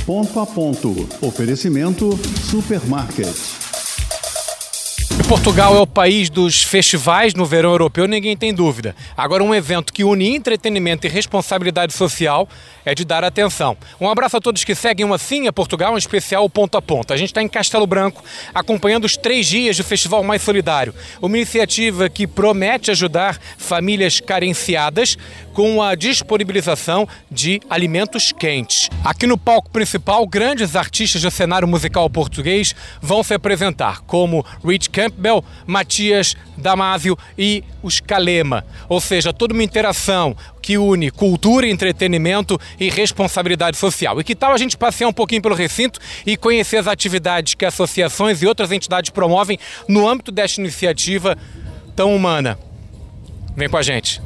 Ponto 0.06 0.40
a 0.40 0.46
ponto. 0.46 1.08
Oferecimento 1.22 2.18
Supermarket. 2.50 3.65
Portugal 5.28 5.76
é 5.76 5.80
o 5.80 5.88
país 5.88 6.30
dos 6.30 6.62
festivais 6.62 7.34
no 7.34 7.48
verão 7.48 7.72
europeu, 7.72 8.08
ninguém 8.08 8.38
tem 8.38 8.54
dúvida. 8.54 8.96
Agora, 9.18 9.44
um 9.44 9.56
evento 9.56 9.92
que 9.92 10.04
une 10.04 10.36
entretenimento 10.36 11.08
e 11.08 11.10
responsabilidade 11.10 11.94
social 11.94 12.48
é 12.86 12.94
de 12.94 13.04
dar 13.04 13.24
atenção. 13.24 13.76
Um 14.00 14.10
abraço 14.10 14.38
a 14.38 14.42
todos 14.42 14.64
que 14.64 14.76
seguem 14.76 15.06
o 15.06 15.14
Assim 15.14 15.48
é 15.48 15.52
Portugal, 15.52 15.96
em 15.96 15.98
especial 15.98 16.46
o 16.46 16.50
Ponto 16.50 16.78
a 16.78 16.82
Ponto. 16.82 17.12
A 17.12 17.18
gente 17.18 17.30
está 17.30 17.42
em 17.42 17.48
Castelo 17.48 17.88
Branco, 17.88 18.24
acompanhando 18.54 19.06
os 19.06 19.18
três 19.18 19.48
dias 19.48 19.78
do 19.78 19.84
Festival 19.84 20.24
Mais 20.24 20.42
Solidário. 20.42 20.94
Uma 21.22 21.38
iniciativa 21.38 22.08
que 22.10 22.28
promete 22.28 22.92
ajudar 22.92 23.40
famílias 23.58 24.20
carenciadas 24.20 25.18
com 25.54 25.82
a 25.82 25.96
disponibilização 25.96 27.08
de 27.32 27.62
alimentos 27.70 28.32
quentes. 28.32 28.90
Aqui 29.04 29.26
no 29.26 29.38
palco 29.38 29.70
principal, 29.70 30.28
grandes 30.28 30.76
artistas 30.76 31.22
do 31.22 31.32
cenário 31.32 31.68
musical 31.68 32.10
português 32.10 32.76
vão 33.02 33.24
se 33.24 33.34
apresentar, 33.34 34.02
como 34.02 34.46
Rich 34.64 34.90
Campbell, 34.90 35.44
Matias 35.66 36.36
Damasio 36.58 37.18
e 37.38 37.64
os 37.82 38.00
Kalema. 38.00 38.66
Ou 38.90 39.00
seja, 39.00 39.32
toda 39.32 39.54
uma 39.54 39.64
interação 39.64 40.36
que 40.66 40.80
une 40.80 41.12
cultura, 41.12 41.68
entretenimento 41.68 42.60
e 42.80 42.90
responsabilidade 42.90 43.78
social. 43.78 44.20
E 44.20 44.24
que 44.24 44.34
tal 44.34 44.52
a 44.52 44.58
gente 44.58 44.76
passear 44.76 45.08
um 45.08 45.14
pouquinho 45.14 45.40
pelo 45.40 45.54
recinto 45.54 46.00
e 46.26 46.36
conhecer 46.36 46.78
as 46.78 46.88
atividades 46.88 47.54
que 47.54 47.64
associações 47.64 48.42
e 48.42 48.48
outras 48.48 48.72
entidades 48.72 49.12
promovem 49.12 49.60
no 49.88 50.10
âmbito 50.10 50.32
desta 50.32 50.60
iniciativa 50.60 51.38
tão 51.96 52.16
humana? 52.16 52.58
Vem 53.56 53.70
com 53.70 53.78
a 53.78 53.84
gente. 53.84 54.25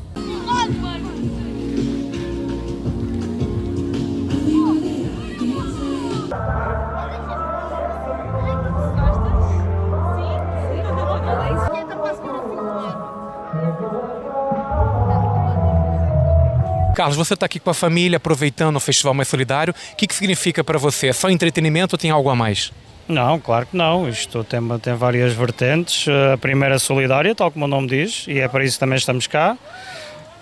Carlos, 17.00 17.16
você 17.16 17.34
está 17.34 17.46
aqui 17.46 17.62
com 17.62 17.70
a 17.70 17.74
família 17.74 18.18
aproveitando 18.18 18.76
o 18.76 18.80
Festival 18.82 19.14
Mais 19.14 19.30
Solidário. 19.30 19.74
O 19.94 19.96
que, 19.96 20.06
que 20.06 20.14
significa 20.14 20.66
para 20.66 20.78
você? 20.78 21.08
É 21.08 21.14
só 21.14 21.30
entretenimento 21.30 21.96
ou 21.96 21.98
tem 21.98 22.12
algo 22.12 22.30
a 22.30 22.36
mais? 22.36 22.74
Não, 23.08 23.40
claro 23.40 23.68
que 23.68 23.78
não. 23.78 24.10
Isto 24.10 24.44
tem, 24.44 24.60
tem 24.80 24.94
várias 24.96 25.32
vertentes. 25.32 26.08
A 26.34 26.38
primeira 26.38 26.76
é 26.76 26.78
solidária, 26.78 27.34
tal 27.34 27.50
como 27.52 27.64
o 27.64 27.68
nome 27.70 27.88
diz, 27.88 28.26
e 28.28 28.40
é 28.40 28.50
para 28.50 28.66
isso 28.66 28.76
que 28.76 28.82
também 28.82 28.98
estamos 28.98 29.28
cá. 29.28 29.58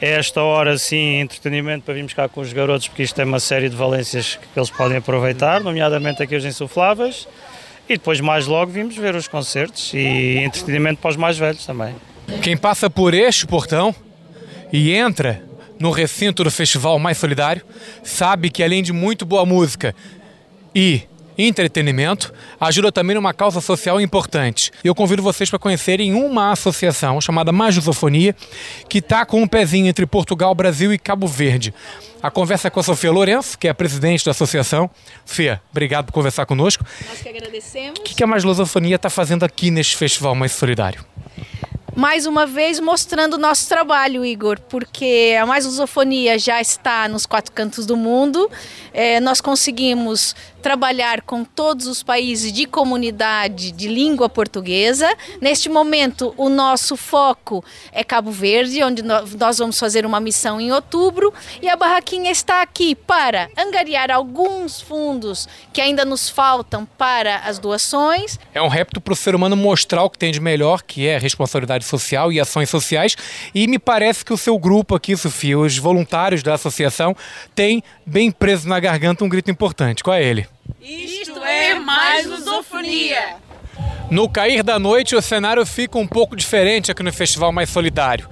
É 0.01 0.13
esta 0.13 0.41
hora, 0.41 0.79
sim, 0.79 1.19
entretenimento 1.19 1.85
para 1.85 1.93
virmos 1.93 2.15
cá 2.15 2.27
com 2.27 2.41
os 2.41 2.51
garotos, 2.51 2.87
porque 2.87 3.03
isto 3.03 3.13
tem 3.13 3.25
uma 3.25 3.39
série 3.39 3.69
de 3.69 3.75
valências 3.75 4.39
que 4.51 4.59
eles 4.59 4.71
podem 4.71 4.97
aproveitar, 4.97 5.61
nomeadamente 5.61 6.23
aqui 6.23 6.35
os 6.35 6.43
insufláveis. 6.43 7.27
E 7.87 7.97
depois, 7.97 8.19
mais 8.19 8.47
logo, 8.47 8.71
vimos 8.71 8.97
ver 8.97 9.13
os 9.13 9.27
concertos 9.27 9.93
e 9.93 10.39
entretenimento 10.39 11.01
para 11.01 11.11
os 11.11 11.17
mais 11.17 11.37
velhos 11.37 11.63
também. 11.67 11.95
Quem 12.41 12.57
passa 12.57 12.89
por 12.89 13.13
este 13.13 13.45
portão 13.45 13.93
e 14.73 14.91
entra 14.91 15.46
no 15.79 15.91
recinto 15.91 16.43
do 16.43 16.51
Festival 16.51 16.97
Mais 16.99 17.17
Solidário, 17.17 17.63
sabe 18.03 18.49
que 18.49 18.63
além 18.63 18.81
de 18.81 18.91
muito 18.91 19.25
boa 19.25 19.45
música 19.45 19.95
e 20.73 21.03
entretenimento, 21.37 22.33
ajuda 22.59 22.91
também 22.91 23.15
numa 23.15 23.33
causa 23.33 23.61
social 23.61 24.01
importante. 24.01 24.71
Eu 24.83 24.95
convido 24.95 25.21
vocês 25.21 25.49
para 25.49 25.59
conhecerem 25.59 26.13
uma 26.13 26.51
associação 26.51 27.21
chamada 27.21 27.51
Majusofonia, 27.51 28.35
que 28.89 28.97
está 28.97 29.25
com 29.25 29.41
um 29.41 29.47
pezinho 29.47 29.87
entre 29.87 30.05
Portugal, 30.07 30.55
Brasil 30.55 30.91
e 30.91 30.97
Cabo 30.97 31.27
Verde. 31.27 31.73
A 32.23 32.31
conversa 32.31 32.67
é 32.67 32.71
com 32.71 32.79
a 32.79 32.83
Sofia 32.83 33.11
Lourenço, 33.11 33.57
que 33.57 33.67
é 33.67 33.69
a 33.69 33.75
presidente 33.75 34.25
da 34.25 34.31
associação. 34.31 34.89
Fia, 35.25 35.61
obrigado 35.69 36.05
por 36.05 36.13
conversar 36.13 36.47
conosco. 36.47 36.83
Nós 37.07 37.21
que 37.21 37.29
agradecemos. 37.29 37.99
O 37.99 38.03
que 38.03 38.23
a 38.23 38.27
Majusofonia 38.27 38.95
está 38.95 39.09
fazendo 39.09 39.45
aqui 39.45 39.69
neste 39.69 39.95
Festival 39.95 40.33
Mais 40.33 40.51
Solidário? 40.51 41.05
Mais 41.97 42.27
uma 42.27 42.45
vez 42.45 42.79
mostrando 42.79 43.33
o 43.33 43.37
nosso 43.39 43.67
trabalho, 43.67 44.23
Igor, 44.23 44.59
porque 44.69 45.35
a 45.41 45.47
Mais 45.47 45.65
Lusofonia 45.65 46.37
já 46.37 46.61
está 46.61 47.07
nos 47.07 47.25
quatro 47.25 47.51
cantos 47.51 47.87
do 47.87 47.97
mundo. 47.97 48.51
É, 48.93 49.19
nós 49.19 49.41
conseguimos 49.41 50.35
trabalhar 50.67 51.21
com 51.21 51.45
todos 51.45 51.87
os 51.87 52.03
países 52.03 52.51
de 52.51 52.65
comunidade 52.65 53.71
de 53.71 53.87
língua 53.87 54.27
portuguesa. 54.27 55.07
Neste 55.39 55.69
momento, 55.69 56.33
o 56.35 56.49
nosso 56.49 56.97
foco 56.97 57.63
é 57.89 58.03
Cabo 58.03 58.31
Verde, 58.31 58.83
onde 58.83 59.01
nós 59.01 59.59
vamos 59.59 59.79
fazer 59.79 60.05
uma 60.05 60.19
missão 60.19 60.59
em 60.59 60.73
outubro. 60.73 61.33
E 61.61 61.69
a 61.69 61.77
Barraquinha 61.77 62.29
está 62.29 62.61
aqui 62.61 62.95
para 62.95 63.49
angariar 63.57 64.11
alguns 64.11 64.81
fundos 64.81 65.47
que 65.71 65.79
ainda 65.79 66.03
nos 66.03 66.27
faltam 66.27 66.85
para 66.97 67.37
as 67.37 67.59
doações. 67.59 68.37
É 68.53 68.61
um 68.61 68.67
repto 68.67 68.99
para 68.99 69.13
o 69.13 69.15
ser 69.15 69.35
humano 69.35 69.55
mostrar 69.55 70.03
o 70.03 70.09
que 70.09 70.17
tem 70.17 70.33
de 70.33 70.41
melhor, 70.41 70.83
que 70.83 71.07
é 71.07 71.17
responsabilidade 71.17 71.85
social 71.85 72.29
e 72.29 72.41
ações 72.41 72.69
sociais. 72.69 73.15
E 73.55 73.67
me 73.67 73.79
parece 73.79 74.25
que 74.25 74.33
o 74.33 74.37
seu 74.37 74.59
grupo 74.59 74.95
aqui, 74.95 75.15
Sofia, 75.15 75.57
os 75.57 75.77
voluntários 75.77 76.43
da 76.43 76.55
associação, 76.55 77.15
tem 77.55 77.81
bem 78.05 78.29
preso 78.29 78.67
na 78.67 78.81
garganta 78.81 79.23
um 79.23 79.29
grito 79.29 79.49
importante. 79.49 80.03
Qual 80.03 80.13
é 80.13 80.21
ele? 80.21 80.45
Isto 80.81 81.43
é 81.43 81.75
mais 81.75 82.25
lusofonia. 82.25 83.35
No 84.09 84.29
cair 84.29 84.63
da 84.63 84.79
noite, 84.79 85.15
o 85.15 85.21
cenário 85.21 85.65
fica 85.65 85.97
um 85.97 86.07
pouco 86.07 86.35
diferente 86.35 86.91
aqui 86.91 87.03
no 87.03 87.11
Festival 87.11 87.51
Mais 87.51 87.69
Solidário. 87.69 88.29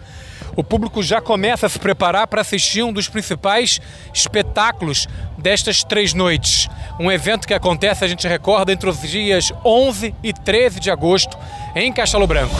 O 0.56 0.64
público 0.64 1.04
já 1.04 1.20
começa 1.20 1.66
a 1.66 1.70
se 1.70 1.78
preparar 1.78 2.28
para 2.28 2.40
assistir 2.40 2.82
um 2.82 2.94
dos 2.94 3.10
principais 3.10 3.82
espetáculos 4.14 5.06
destas 5.38 5.84
três 5.84 6.14
noites. 6.14 6.70
Um 6.98 7.12
evento 7.12 7.46
que 7.46 7.54
acontece, 7.54 8.06
a 8.06 8.08
gente 8.08 8.26
recorda, 8.26 8.72
entre 8.72 8.90
os 8.90 9.02
dias 9.02 9.52
11 9.66 10.16
e 10.24 10.32
13 10.32 10.80
de 10.80 10.90
agosto, 10.90 11.38
em 11.76 11.92
Castelo 11.92 12.26
Branco. 12.26 12.56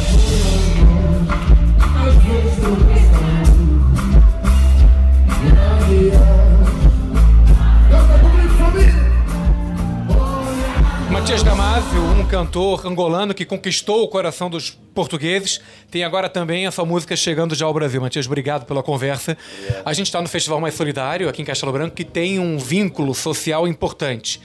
Matias 11.26 11.42
Damasio, 11.42 12.04
um 12.04 12.28
cantor 12.28 12.86
angolano 12.86 13.34
que 13.34 13.46
conquistou 13.46 14.04
o 14.04 14.08
coração 14.08 14.48
dos 14.48 14.70
portugueses, 14.70 15.60
tem 15.90 16.04
agora 16.04 16.30
também 16.30 16.68
a 16.68 16.72
sua 16.72 16.86
música 16.86 17.16
chegando 17.16 17.56
já 17.56 17.66
ao 17.66 17.74
Brasil. 17.74 18.00
Matias, 18.00 18.28
obrigado 18.28 18.64
pela 18.68 18.84
conversa. 18.84 19.36
A 19.84 19.92
gente 19.92 20.06
está 20.06 20.22
no 20.22 20.28
Festival 20.28 20.62
Mais 20.62 20.76
Solidário, 20.76 21.28
aqui 21.28 21.42
em 21.42 21.46
Castelo 21.46 21.72
Branco, 21.72 21.96
que 21.96 22.06
tem 22.06 22.38
um 22.38 22.60
vínculo 22.60 23.16
social 23.16 23.68
importante. 23.68 24.40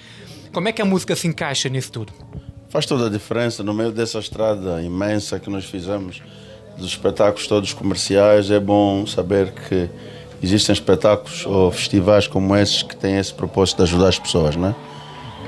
Como 0.54 0.68
é 0.68 0.72
que 0.72 0.80
a 0.80 0.84
música 0.86 1.14
se 1.14 1.28
encaixa 1.28 1.68
nisso 1.68 1.92
tudo? 1.92 2.14
Faz 2.70 2.86
toda 2.86 3.08
a 3.08 3.10
diferença 3.10 3.62
no 3.62 3.74
meio 3.74 3.92
dessa 3.92 4.18
estrada 4.18 4.80
imensa 4.80 5.38
que 5.38 5.50
nós 5.50 5.66
fizemos, 5.66 6.22
dos 6.78 6.86
espetáculos 6.86 7.46
todos 7.46 7.74
comerciais. 7.74 8.50
É 8.50 8.58
bom 8.58 9.06
saber 9.06 9.52
que 9.52 9.90
existem 10.42 10.72
espetáculos 10.72 11.44
ou 11.44 11.70
festivais 11.70 12.26
como 12.26 12.56
esses 12.56 12.82
que 12.82 12.96
têm 12.96 13.18
esse 13.18 13.34
propósito 13.34 13.76
de 13.76 13.82
ajudar 13.82 14.08
as 14.08 14.18
pessoas, 14.18 14.56
né? 14.56 14.74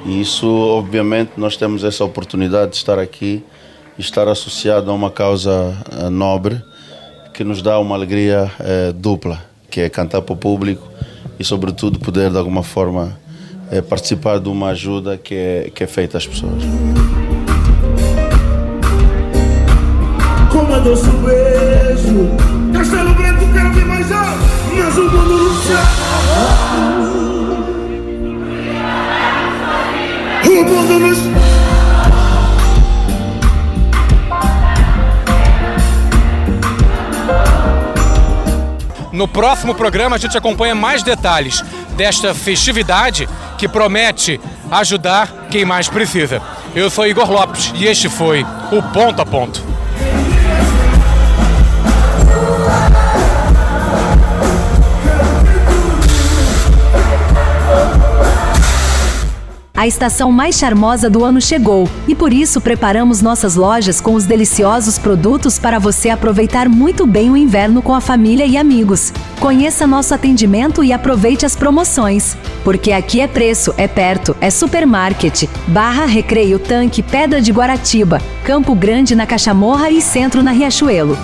E 0.04 0.20
isso, 0.20 0.48
obviamente, 0.48 1.32
nós 1.36 1.56
temos 1.56 1.84
essa 1.84 2.04
oportunidade 2.04 2.72
de 2.72 2.76
estar 2.76 2.98
aqui 2.98 3.44
e 3.96 4.00
estar 4.00 4.26
associado 4.26 4.90
a 4.90 4.94
uma 4.94 5.10
causa 5.10 5.76
eh, 5.92 6.10
nobre 6.10 6.60
que 7.32 7.44
nos 7.44 7.62
dá 7.62 7.78
uma 7.78 7.94
alegria 7.94 8.50
é, 8.60 8.92
dupla, 8.92 9.40
que 9.70 9.80
é 9.80 9.88
cantar 9.88 10.20
para 10.22 10.34
o 10.34 10.36
público 10.36 10.86
e, 11.38 11.44
sobretudo, 11.44 11.98
poder 11.98 12.30
de 12.30 12.36
alguma 12.36 12.62
forma 12.62 13.18
é, 13.70 13.80
participar 13.80 14.38
de 14.38 14.48
uma 14.48 14.68
ajuda 14.68 15.16
que 15.16 15.34
é, 15.34 15.70
que 15.74 15.82
é 15.82 15.86
feita 15.86 16.18
às 16.18 16.26
pessoas. 16.26 16.62
Como 20.50 20.74
é 20.74 20.80
doce 20.80 21.08
beijo, 21.08 22.28
Castelo 22.72 23.14
Branco, 23.14 23.52
quero 23.52 23.72
ver 23.72 23.86
mais 23.86 24.12
alto, 24.12 24.44
mas 24.76 24.98
o 24.98 25.04
mundo 25.04 25.52
no 39.22 39.28
próximo 39.28 39.72
programa 39.72 40.16
a 40.16 40.18
gente 40.18 40.36
acompanha 40.36 40.74
mais 40.74 41.04
detalhes 41.04 41.62
desta 41.96 42.34
festividade 42.34 43.28
que 43.56 43.68
promete 43.68 44.40
ajudar 44.68 45.46
quem 45.48 45.64
mais 45.64 45.88
precisa. 45.88 46.42
Eu 46.74 46.90
sou 46.90 47.06
Igor 47.06 47.30
Lopes 47.30 47.72
e 47.76 47.86
este 47.86 48.08
foi 48.08 48.44
o 48.72 48.82
Ponto 48.92 49.22
a 49.22 49.26
Ponto. 49.26 49.71
A 59.82 59.86
estação 59.88 60.30
mais 60.30 60.54
charmosa 60.54 61.10
do 61.10 61.24
ano 61.24 61.40
chegou 61.40 61.90
e 62.06 62.14
por 62.14 62.32
isso 62.32 62.60
preparamos 62.60 63.20
nossas 63.20 63.56
lojas 63.56 64.00
com 64.00 64.14
os 64.14 64.24
deliciosos 64.24 64.96
produtos 64.96 65.58
para 65.58 65.80
você 65.80 66.08
aproveitar 66.08 66.68
muito 66.68 67.04
bem 67.04 67.32
o 67.32 67.36
inverno 67.36 67.82
com 67.82 67.92
a 67.92 68.00
família 68.00 68.46
e 68.46 68.56
amigos. 68.56 69.12
Conheça 69.40 69.84
nosso 69.84 70.14
atendimento 70.14 70.84
e 70.84 70.92
aproveite 70.92 71.44
as 71.44 71.56
promoções. 71.56 72.36
Porque 72.62 72.92
aqui 72.92 73.20
é 73.20 73.26
preço, 73.26 73.74
é 73.76 73.88
perto, 73.88 74.36
é 74.40 74.50
supermarket. 74.50 75.48
Barra 75.66 76.06
Recreio 76.06 76.60
Tanque 76.60 77.02
Pedra 77.02 77.42
de 77.42 77.50
Guaratiba, 77.50 78.22
Campo 78.44 78.76
Grande 78.76 79.16
na 79.16 79.26
Cachamorra 79.26 79.90
e 79.90 80.00
Centro 80.00 80.44
na 80.44 80.52
Riachuelo. 80.52 81.18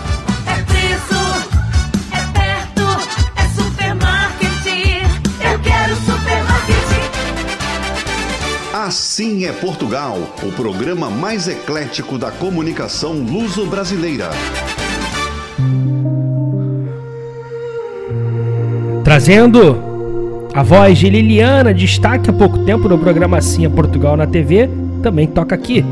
Assim 8.88 9.44
é 9.44 9.52
Portugal, 9.52 10.16
o 10.42 10.50
programa 10.50 11.10
mais 11.10 11.46
eclético 11.46 12.16
da 12.16 12.30
comunicação 12.30 13.12
luso-brasileira. 13.12 14.30
Trazendo 19.04 20.48
a 20.54 20.62
voz 20.62 20.96
de 20.96 21.10
Liliana, 21.10 21.74
destaque 21.74 22.30
há 22.30 22.32
pouco 22.32 22.60
tempo 22.60 22.88
no 22.88 22.98
programa 22.98 23.36
Assim 23.36 23.66
é 23.66 23.68
Portugal 23.68 24.16
na 24.16 24.26
TV, 24.26 24.70
também 25.02 25.26
toca 25.26 25.54
aqui. 25.54 25.84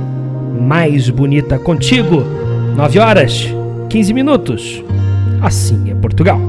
Mais 0.59 1.11
bonita 1.11 1.59
contigo. 1.59 2.24
9 2.76 2.99
horas, 2.99 3.47
15 3.90 4.14
minutos. 4.14 4.82
Assim 5.42 5.90
é 5.90 5.94
Portugal. 5.94 6.40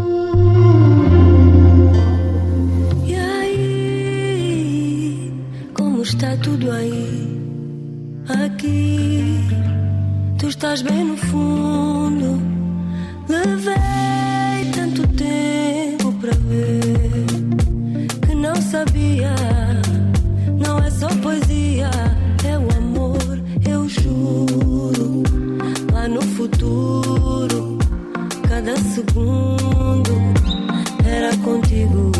Estás 10.77 10.81
bem 10.81 11.03
no 11.05 11.17
fundo. 11.17 12.39
Levei 13.27 14.71
tanto 14.75 15.07
tempo 15.15 16.11
para 16.13 16.33
ver 16.33 17.25
que 18.25 18.35
não 18.35 18.55
sabia. 18.55 19.33
Não 20.59 20.77
é 20.79 20.91
só 20.91 21.07
poesia, 21.21 21.89
é 22.43 22.57
o 22.57 22.77
amor, 22.77 23.41
eu 23.67 23.87
juro. 23.89 25.23
Lá 25.93 26.07
no 26.07 26.21
futuro, 26.21 27.77
cada 28.47 28.75
segundo 28.77 30.11
era 31.05 31.35
contigo 31.37 32.11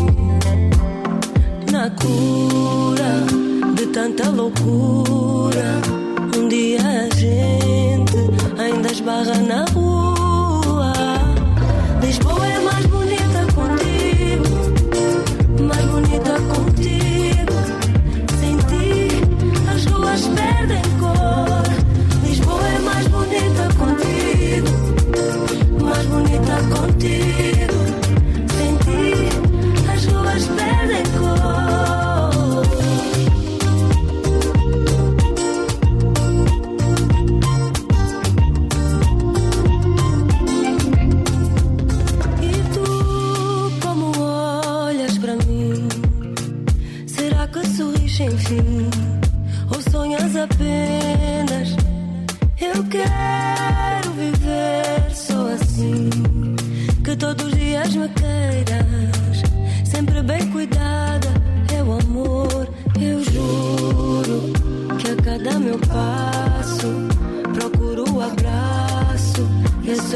na 1.70 1.90
cura 1.90 3.24
de 3.74 3.86
tanta 3.86 4.30
loucura. 4.30 5.80
Um 6.36 6.48
dia 6.48 7.08
ainda 9.08 9.22
esbarra 9.22 9.38
na 9.42 9.97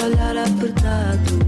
olhar 0.05 0.37
apertado. 0.37 1.39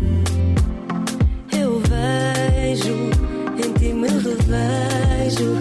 Eu 1.52 1.80
vejo, 1.80 3.10
em 3.58 3.72
ti 3.72 3.92
me 3.92 4.08
revejo, 4.08 5.56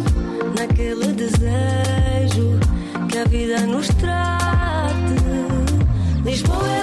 naquele 0.57 1.07
desejo 1.13 2.59
que 3.09 3.17
a 3.17 3.25
vida 3.25 3.61
nos 3.61 3.87
trate. 3.87 5.15
Lisboa 6.23 6.67
é 6.69 6.82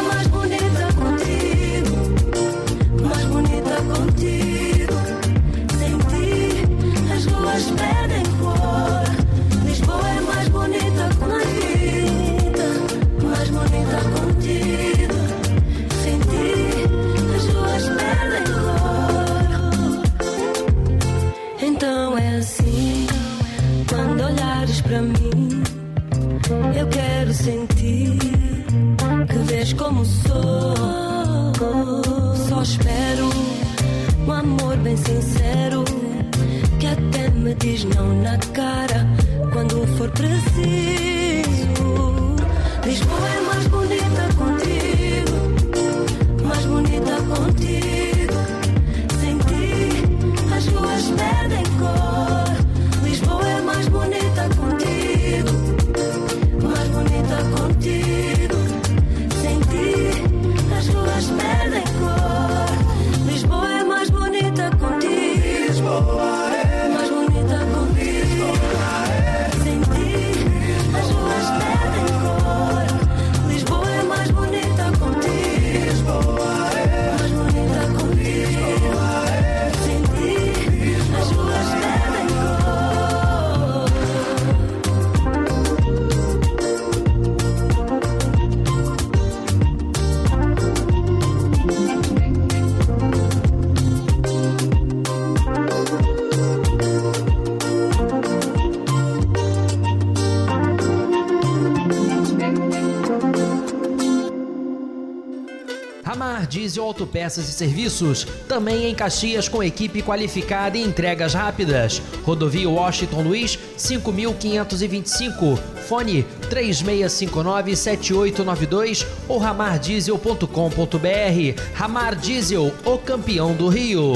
Autopeças 106.81 107.49
e 107.49 107.53
Serviços, 107.53 108.27
também 108.49 108.87
em 108.87 108.95
Caxias 108.95 109.49
com 109.49 109.63
equipe 109.63 110.03
qualificada 110.03 110.77
e 110.77 110.83
entregas 110.83 111.33
rápidas. 111.35 112.03
Rodovia 112.25 112.69
Washington 112.69 113.23
Luiz, 113.23 113.57
5525. 113.77 115.57
Fone 115.87 116.27
3659-7892 116.51 119.07
ou 119.29 119.39
ramardiesel.com.br. 119.39 121.63
Ramar 121.75 122.17
Diesel, 122.17 122.75
o 122.85 122.99
campeão 122.99 123.55
do 123.55 123.69
Rio. 123.69 124.13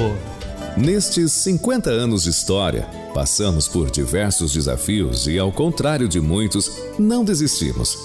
Nestes 0.76 1.30
50 1.32 1.88
anos 1.90 2.24
de 2.24 2.30
história, 2.30 2.88
Passamos 3.14 3.68
por 3.68 3.92
diversos 3.92 4.52
desafios 4.52 5.28
e, 5.28 5.38
ao 5.38 5.52
contrário 5.52 6.08
de 6.08 6.20
muitos, 6.20 6.68
não 6.98 7.24
desistimos. 7.24 7.96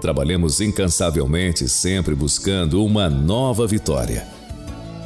Trabalhamos 0.00 0.60
incansavelmente, 0.60 1.68
sempre 1.68 2.14
buscando 2.14 2.82
uma 2.84 3.10
nova 3.10 3.66
vitória. 3.66 4.26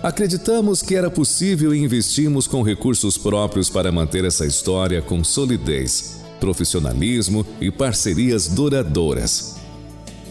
Acreditamos 0.02 0.82
que 0.82 0.94
era 0.94 1.10
possível 1.10 1.74
e 1.74 1.82
investimos 1.82 2.46
com 2.46 2.62
recursos 2.62 3.18
próprios 3.18 3.68
para 3.68 3.90
manter 3.90 4.24
essa 4.24 4.46
história 4.46 5.02
com 5.02 5.24
solidez, 5.24 6.20
profissionalismo 6.38 7.44
e 7.60 7.70
parcerias 7.70 8.46
duradouras. 8.46 9.56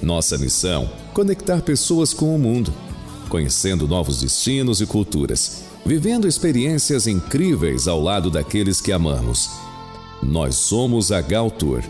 Nossa 0.02 0.38
missão: 0.38 0.90
conectar 1.14 1.62
pessoas 1.62 2.14
com 2.14 2.34
o 2.34 2.40
mundo, 2.40 2.72
conhecendo 3.28 3.88
novos 3.88 4.22
destinos 4.22 4.80
e 4.80 4.86
culturas, 4.86 5.64
vivendo 5.86 6.28
experiências 6.28 7.06
incríveis 7.08 7.88
ao 7.88 8.00
lado 8.00 8.30
daqueles 8.30 8.80
que 8.80 8.92
amamos. 8.92 9.50
Nós 10.22 10.56
somos 10.56 11.12
a 11.12 11.20
Gal 11.20 11.52
Tour, 11.52 11.84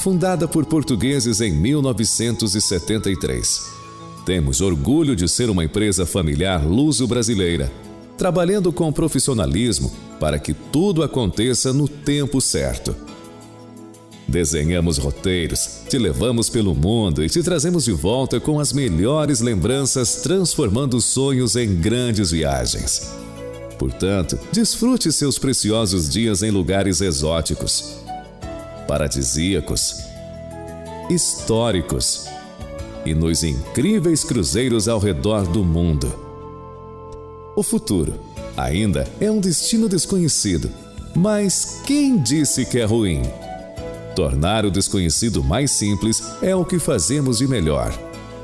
fundada 0.00 0.48
por 0.48 0.64
portugueses 0.64 1.40
em 1.40 1.52
1973 1.52 3.80
temos 4.24 4.60
orgulho 4.60 5.16
de 5.16 5.28
ser 5.28 5.50
uma 5.50 5.64
empresa 5.64 6.06
familiar 6.06 6.64
luso-brasileira, 6.64 7.72
trabalhando 8.16 8.72
com 8.72 8.92
profissionalismo 8.92 9.92
para 10.18 10.38
que 10.38 10.54
tudo 10.54 11.02
aconteça 11.02 11.72
no 11.72 11.88
tempo 11.88 12.40
certo. 12.40 12.94
Desenhamos 14.28 14.98
roteiros, 14.98 15.80
te 15.88 15.98
levamos 15.98 16.48
pelo 16.48 16.74
mundo 16.74 17.24
e 17.24 17.28
te 17.28 17.42
trazemos 17.42 17.86
de 17.86 17.92
volta 17.92 18.38
com 18.38 18.60
as 18.60 18.72
melhores 18.72 19.40
lembranças, 19.40 20.16
transformando 20.22 21.00
sonhos 21.00 21.56
em 21.56 21.74
grandes 21.74 22.30
viagens. 22.30 23.10
Portanto, 23.78 24.38
desfrute 24.52 25.10
seus 25.10 25.38
preciosos 25.38 26.08
dias 26.08 26.44
em 26.44 26.50
lugares 26.50 27.00
exóticos, 27.00 27.96
paradisíacos, 28.90 30.02
históricos 31.08 32.26
e 33.06 33.14
nos 33.14 33.44
incríveis 33.44 34.24
cruzeiros 34.24 34.88
ao 34.88 34.98
redor 34.98 35.46
do 35.46 35.62
mundo. 35.62 36.12
O 37.54 37.62
futuro 37.62 38.14
ainda 38.56 39.06
é 39.20 39.30
um 39.30 39.38
destino 39.38 39.88
desconhecido, 39.88 40.68
mas 41.14 41.80
quem 41.86 42.18
disse 42.18 42.66
que 42.66 42.80
é 42.80 42.84
ruim? 42.84 43.22
Tornar 44.16 44.66
o 44.66 44.72
desconhecido 44.72 45.44
mais 45.44 45.70
simples 45.70 46.20
é 46.42 46.56
o 46.56 46.64
que 46.64 46.80
fazemos 46.80 47.38
de 47.38 47.46
melhor. 47.46 47.96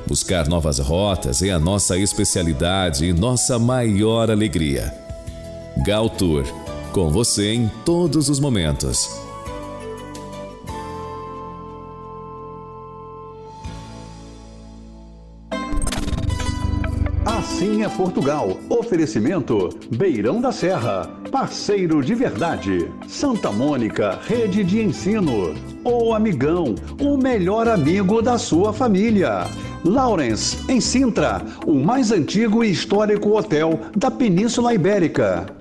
Buscar 0.07 0.47
novas 0.47 0.79
rotas 0.79 1.43
é 1.43 1.51
a 1.51 1.59
nossa 1.59 1.99
especialidade 1.99 3.05
e 3.05 3.13
nossa 3.13 3.59
maior 3.59 4.31
alegria. 4.31 4.95
Gal 5.85 6.09
Tour, 6.09 6.45
com 6.93 7.11
você 7.11 7.53
em 7.53 7.69
todos 7.85 8.29
os 8.29 8.39
momentos. 8.39 9.26
Portugal. 17.97 18.59
Oferecimento 18.69 19.71
Beirão 19.91 20.41
da 20.41 20.53
Serra. 20.53 21.11
Parceiro 21.33 22.03
de 22.03 22.15
verdade. 22.15 22.91
Santa 23.09 23.51
Mônica, 23.51 24.19
rede 24.23 24.63
de 24.63 24.83
ensino. 24.83 25.55
O 25.83 26.13
Amigão, 26.13 26.75
o 27.01 27.17
melhor 27.17 27.67
amigo 27.67 28.21
da 28.21 28.37
sua 28.37 28.73
família. 28.73 29.47
Lawrence, 29.85 30.59
em 30.71 30.81
Sintra, 30.81 31.43
o 31.65 31.75
mais 31.75 32.13
antigo 32.13 32.63
e 32.63 32.71
histórico 32.71 33.37
hotel 33.37 33.81
da 33.97 34.11
Península 34.11 34.75
Ibérica. 34.75 35.56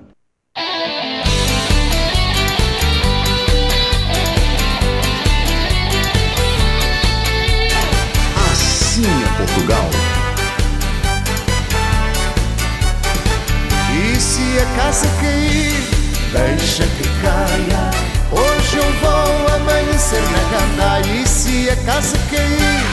Na 20.14 20.58
gandaia. 20.58 21.22
E 21.22 21.26
se 21.26 21.68
a 21.68 21.76
casa 21.76 22.16
cair, 22.30 22.84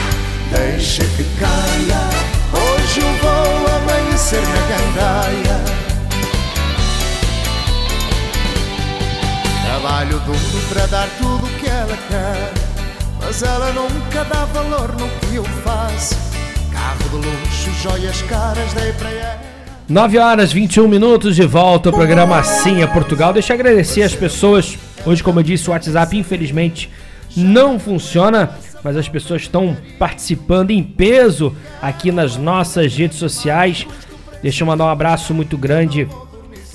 deixa 0.50 1.04
que 1.04 1.24
caia. 1.38 2.00
Hoje 2.52 3.00
eu 3.00 3.12
vou 3.22 3.76
amanhecer 3.76 4.40
na 4.40 4.60
gandaia. 4.68 5.64
Trabalho 9.64 10.18
duro 10.20 10.64
para 10.68 10.86
dar 10.86 11.08
tudo 11.18 11.46
o 11.46 11.58
que 11.58 11.68
ela 11.68 11.96
quer. 12.08 12.52
Mas 13.20 13.42
ela 13.42 13.72
nunca 13.72 14.24
dá 14.24 14.44
valor 14.46 14.94
no 14.98 15.08
que 15.20 15.36
eu 15.36 15.44
faço. 15.64 16.16
Carro 16.72 17.08
de 17.10 17.16
luxo, 17.16 17.70
joias 17.82 18.22
caras, 18.22 18.72
dei 18.72 18.92
para 18.92 19.10
ela. 19.10 19.40
9 19.88 20.18
horas 20.18 20.52
21 20.52 20.88
minutos 20.88 21.36
de 21.36 21.44
volta 21.44 21.90
ao 21.90 21.94
programa 21.94 22.38
Assim 22.38 22.82
é 22.82 22.86
Portugal. 22.86 23.32
Deixa 23.32 23.52
eu 23.52 23.54
agradecer 23.54 24.02
as 24.02 24.14
pessoas. 24.14 24.78
Hoje, 25.04 25.22
como 25.22 25.40
eu 25.40 25.42
disse, 25.42 25.68
o 25.68 25.72
WhatsApp 25.72 26.16
infelizmente 26.16 26.90
não 27.36 27.78
funciona, 27.78 28.50
mas 28.82 28.96
as 28.96 29.08
pessoas 29.08 29.42
estão 29.42 29.76
participando 29.98 30.70
em 30.70 30.82
peso 30.82 31.54
aqui 31.80 32.12
nas 32.12 32.36
nossas 32.36 32.94
redes 32.94 33.18
sociais. 33.18 33.86
Deixa 34.42 34.62
eu 34.62 34.66
mandar 34.66 34.84
um 34.84 34.90
abraço 34.90 35.32
muito 35.32 35.56
grande 35.56 36.08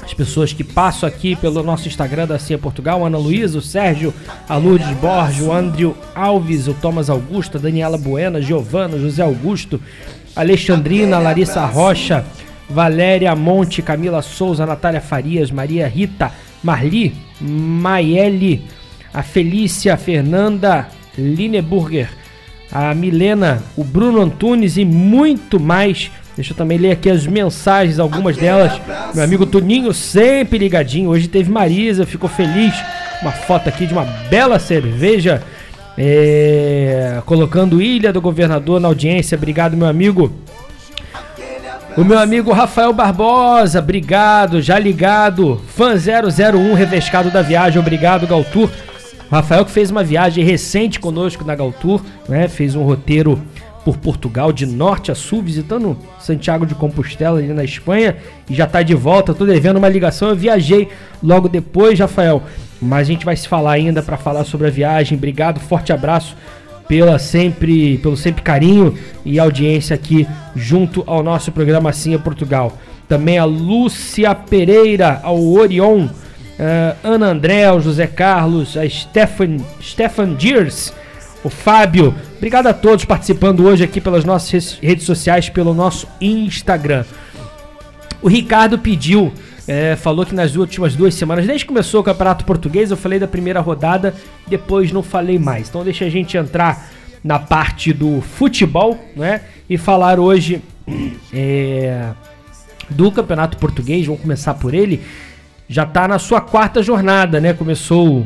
às 0.03 0.13
pessoas 0.13 0.51
que 0.53 0.63
passam 0.63 1.07
aqui 1.07 1.35
pelo 1.35 1.61
nosso 1.61 1.87
Instagram 1.87 2.27
da 2.27 2.35
é 2.35 2.57
Portugal: 2.57 3.05
Ana 3.05 3.17
Luísa, 3.17 3.59
o 3.59 3.61
Sérgio, 3.61 4.13
a 4.47 4.57
Lourdes 4.57 4.89
Borges, 4.97 5.41
o 5.41 5.51
Andrew 5.51 5.95
Alves, 6.15 6.67
o 6.67 6.73
Thomas 6.73 7.09
Augusto, 7.09 7.57
a 7.57 7.61
Daniela 7.61 7.97
Buena, 7.97 8.41
Giovana, 8.41 8.97
José 8.97 9.21
Augusto, 9.21 9.79
Alexandrina, 10.35 11.19
Larissa 11.19 11.65
Rocha. 11.65 12.25
Valéria 12.69 13.35
Monte, 13.35 13.81
Camila 13.81 14.21
Souza, 14.21 14.65
Natália 14.65 15.01
Farias, 15.01 15.49
Maria 15.49 15.87
Rita, 15.87 16.31
Marli, 16.63 17.15
Maiele, 17.41 18.63
a 19.13 19.23
Felícia, 19.23 19.93
a 19.93 19.97
Fernanda 19.97 20.87
Lineburger, 21.17 22.09
a 22.71 22.93
Milena, 22.93 23.63
o 23.75 23.83
Bruno 23.83 24.21
Antunes 24.21 24.77
e 24.77 24.85
muito 24.85 25.59
mais. 25.59 26.11
Deixa 26.35 26.53
eu 26.53 26.57
também 26.57 26.77
ler 26.77 26.91
aqui 26.91 27.09
as 27.09 27.27
mensagens, 27.27 27.99
algumas 27.99 28.37
delas. 28.37 28.79
Meu 29.13 29.23
amigo 29.23 29.45
Toninho, 29.45 29.93
sempre 29.93 30.57
ligadinho. 30.57 31.09
Hoje 31.09 31.27
teve 31.27 31.51
Marisa, 31.51 32.05
ficou 32.05 32.29
feliz. 32.29 32.73
Uma 33.21 33.31
foto 33.31 33.67
aqui 33.67 33.85
de 33.85 33.93
uma 33.93 34.05
bela 34.29 34.57
cerveja. 34.59 35.43
É, 35.97 37.21
colocando 37.25 37.81
Ilha 37.81 38.13
do 38.13 38.21
Governador 38.21 38.79
na 38.79 38.87
audiência. 38.87 39.35
Obrigado, 39.35 39.75
meu 39.75 39.87
amigo. 39.87 40.31
O 41.97 42.05
meu 42.05 42.17
amigo 42.17 42.53
Rafael 42.53 42.93
Barbosa, 42.93 43.79
obrigado, 43.79 44.61
já 44.61 44.79
ligado. 44.79 45.61
Fã 45.67 45.95
001 45.95 46.73
revescado 46.73 47.29
da 47.29 47.41
viagem, 47.41 47.77
obrigado, 47.77 48.25
Galtur. 48.25 48.69
Rafael 49.29 49.63
que 49.63 49.71
fez 49.71 49.91
uma 49.91 50.03
viagem 50.03 50.43
recente 50.43 50.99
conosco 50.99 51.43
na 51.43 51.55
Galtur, 51.55 52.01
né? 52.27 52.47
Fez 52.47 52.75
um 52.75 52.83
roteiro 52.83 53.39
por 53.85 53.97
Portugal, 53.97 54.51
de 54.51 54.65
norte 54.65 55.11
a 55.11 55.15
sul, 55.15 55.41
visitando 55.41 55.97
Santiago 56.19 56.65
de 56.65 56.75
Compostela 56.75 57.39
ali 57.39 57.53
na 57.53 57.63
Espanha 57.63 58.17
e 58.49 58.53
já 58.53 58.67
tá 58.67 58.81
de 58.81 58.93
volta. 58.93 59.33
Tô 59.33 59.45
devendo 59.45 59.77
uma 59.77 59.89
ligação, 59.89 60.29
eu 60.29 60.35
viajei 60.35 60.89
logo 61.23 61.47
depois, 61.47 61.99
Rafael. 61.99 62.43
Mas 62.81 63.07
a 63.07 63.11
gente 63.11 63.25
vai 63.25 63.35
se 63.35 63.47
falar 63.47 63.73
ainda 63.73 64.01
para 64.01 64.17
falar 64.17 64.43
sobre 64.45 64.67
a 64.67 64.71
viagem. 64.71 65.17
Obrigado, 65.17 65.59
forte 65.59 65.93
abraço 65.93 66.35
pela 66.87 67.19
sempre, 67.19 67.99
pelo 67.99 68.17
sempre 68.17 68.41
carinho 68.41 68.97
e 69.23 69.39
audiência 69.39 69.93
aqui 69.93 70.27
junto 70.55 71.03
ao 71.05 71.21
nosso 71.21 71.51
programa 71.51 71.91
Assim 71.91 72.15
é 72.15 72.17
Portugal. 72.17 72.73
Também 73.07 73.37
a 73.37 73.45
Lúcia 73.45 74.33
Pereira, 74.33 75.19
ao 75.23 75.39
Orion, 75.39 76.07
uh, 76.59 76.97
Ana 77.03 77.27
André, 77.27 77.71
o 77.71 77.79
José 77.79 78.07
Carlos, 78.07 78.77
a 78.77 78.87
Stefan, 78.87 79.57
Stefan 79.81 80.35
Diers, 80.35 80.93
o 81.43 81.49
Fábio. 81.49 82.13
Obrigado 82.37 82.67
a 82.67 82.73
todos 82.73 83.05
participando 83.05 83.65
hoje 83.65 83.83
aqui 83.83 83.99
pelas 84.01 84.25
nossas 84.25 84.77
redes 84.81 85.05
sociais, 85.05 85.49
pelo 85.49 85.73
nosso 85.73 86.07
Instagram. 86.19 87.05
O 88.21 88.27
Ricardo 88.27 88.77
pediu 88.77 89.33
é, 89.69 89.95
falou 89.95 90.25
que 90.25 90.33
nas 90.33 90.55
últimas 90.55 90.95
duas 90.95 91.13
semanas, 91.13 91.45
desde 91.45 91.63
que 91.63 91.67
começou 91.67 92.01
o 92.01 92.03
Campeonato 92.03 92.43
Português, 92.43 92.89
eu 92.89 92.97
falei 92.97 93.19
da 93.19 93.27
primeira 93.27 93.59
rodada, 93.59 94.15
depois 94.47 94.91
não 94.91 95.03
falei 95.03 95.37
mais. 95.37 95.69
Então 95.69 95.83
deixa 95.83 96.05
a 96.05 96.09
gente 96.09 96.35
entrar 96.35 96.89
na 97.23 97.37
parte 97.37 97.93
do 97.93 98.19
futebol, 98.19 98.99
né? 99.15 99.41
E 99.69 99.77
falar 99.77 100.19
hoje 100.19 100.59
é, 101.31 102.09
do 102.89 103.11
Campeonato 103.11 103.57
Português. 103.57 104.07
Vamos 104.07 104.23
começar 104.23 104.55
por 104.55 104.73
ele. 104.73 105.01
Já 105.69 105.83
está 105.83 106.07
na 106.07 106.17
sua 106.17 106.41
quarta 106.41 106.81
jornada, 106.81 107.39
né? 107.39 107.53
Começou 107.53 108.21
uh, 108.21 108.25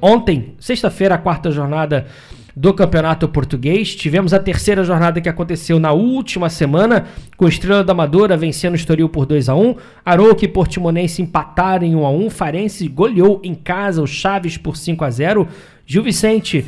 ontem, 0.00 0.54
sexta-feira, 0.58 1.16
a 1.16 1.18
quarta 1.18 1.50
jornada 1.50 2.06
do 2.56 2.72
Campeonato 2.72 3.28
Português. 3.28 3.94
Tivemos 3.94 4.32
a 4.32 4.38
terceira 4.38 4.82
jornada 4.82 5.20
que 5.20 5.28
aconteceu 5.28 5.78
na 5.78 5.92
última 5.92 6.48
semana, 6.48 7.04
com 7.36 7.46
Estrela 7.46 7.84
da 7.84 7.92
Amadora 7.92 8.38
vencendo 8.38 8.72
o 8.72 8.76
Estoril 8.76 9.10
por 9.10 9.26
2 9.26 9.50
a 9.50 9.54
1 9.54 9.76
Arouca 10.02 10.46
e 10.46 10.48
Portimonense 10.48 11.20
empataram 11.20 11.86
em 11.86 11.94
1 11.94 12.06
a 12.06 12.10
1 12.10 12.30
Farense 12.30 12.88
goleou 12.88 13.38
em 13.44 13.54
casa 13.54 14.00
o 14.00 14.06
Chaves 14.06 14.56
por 14.56 14.74
5 14.74 15.04
a 15.04 15.10
0 15.10 15.48
Gil 15.86 16.02
Vicente 16.02 16.64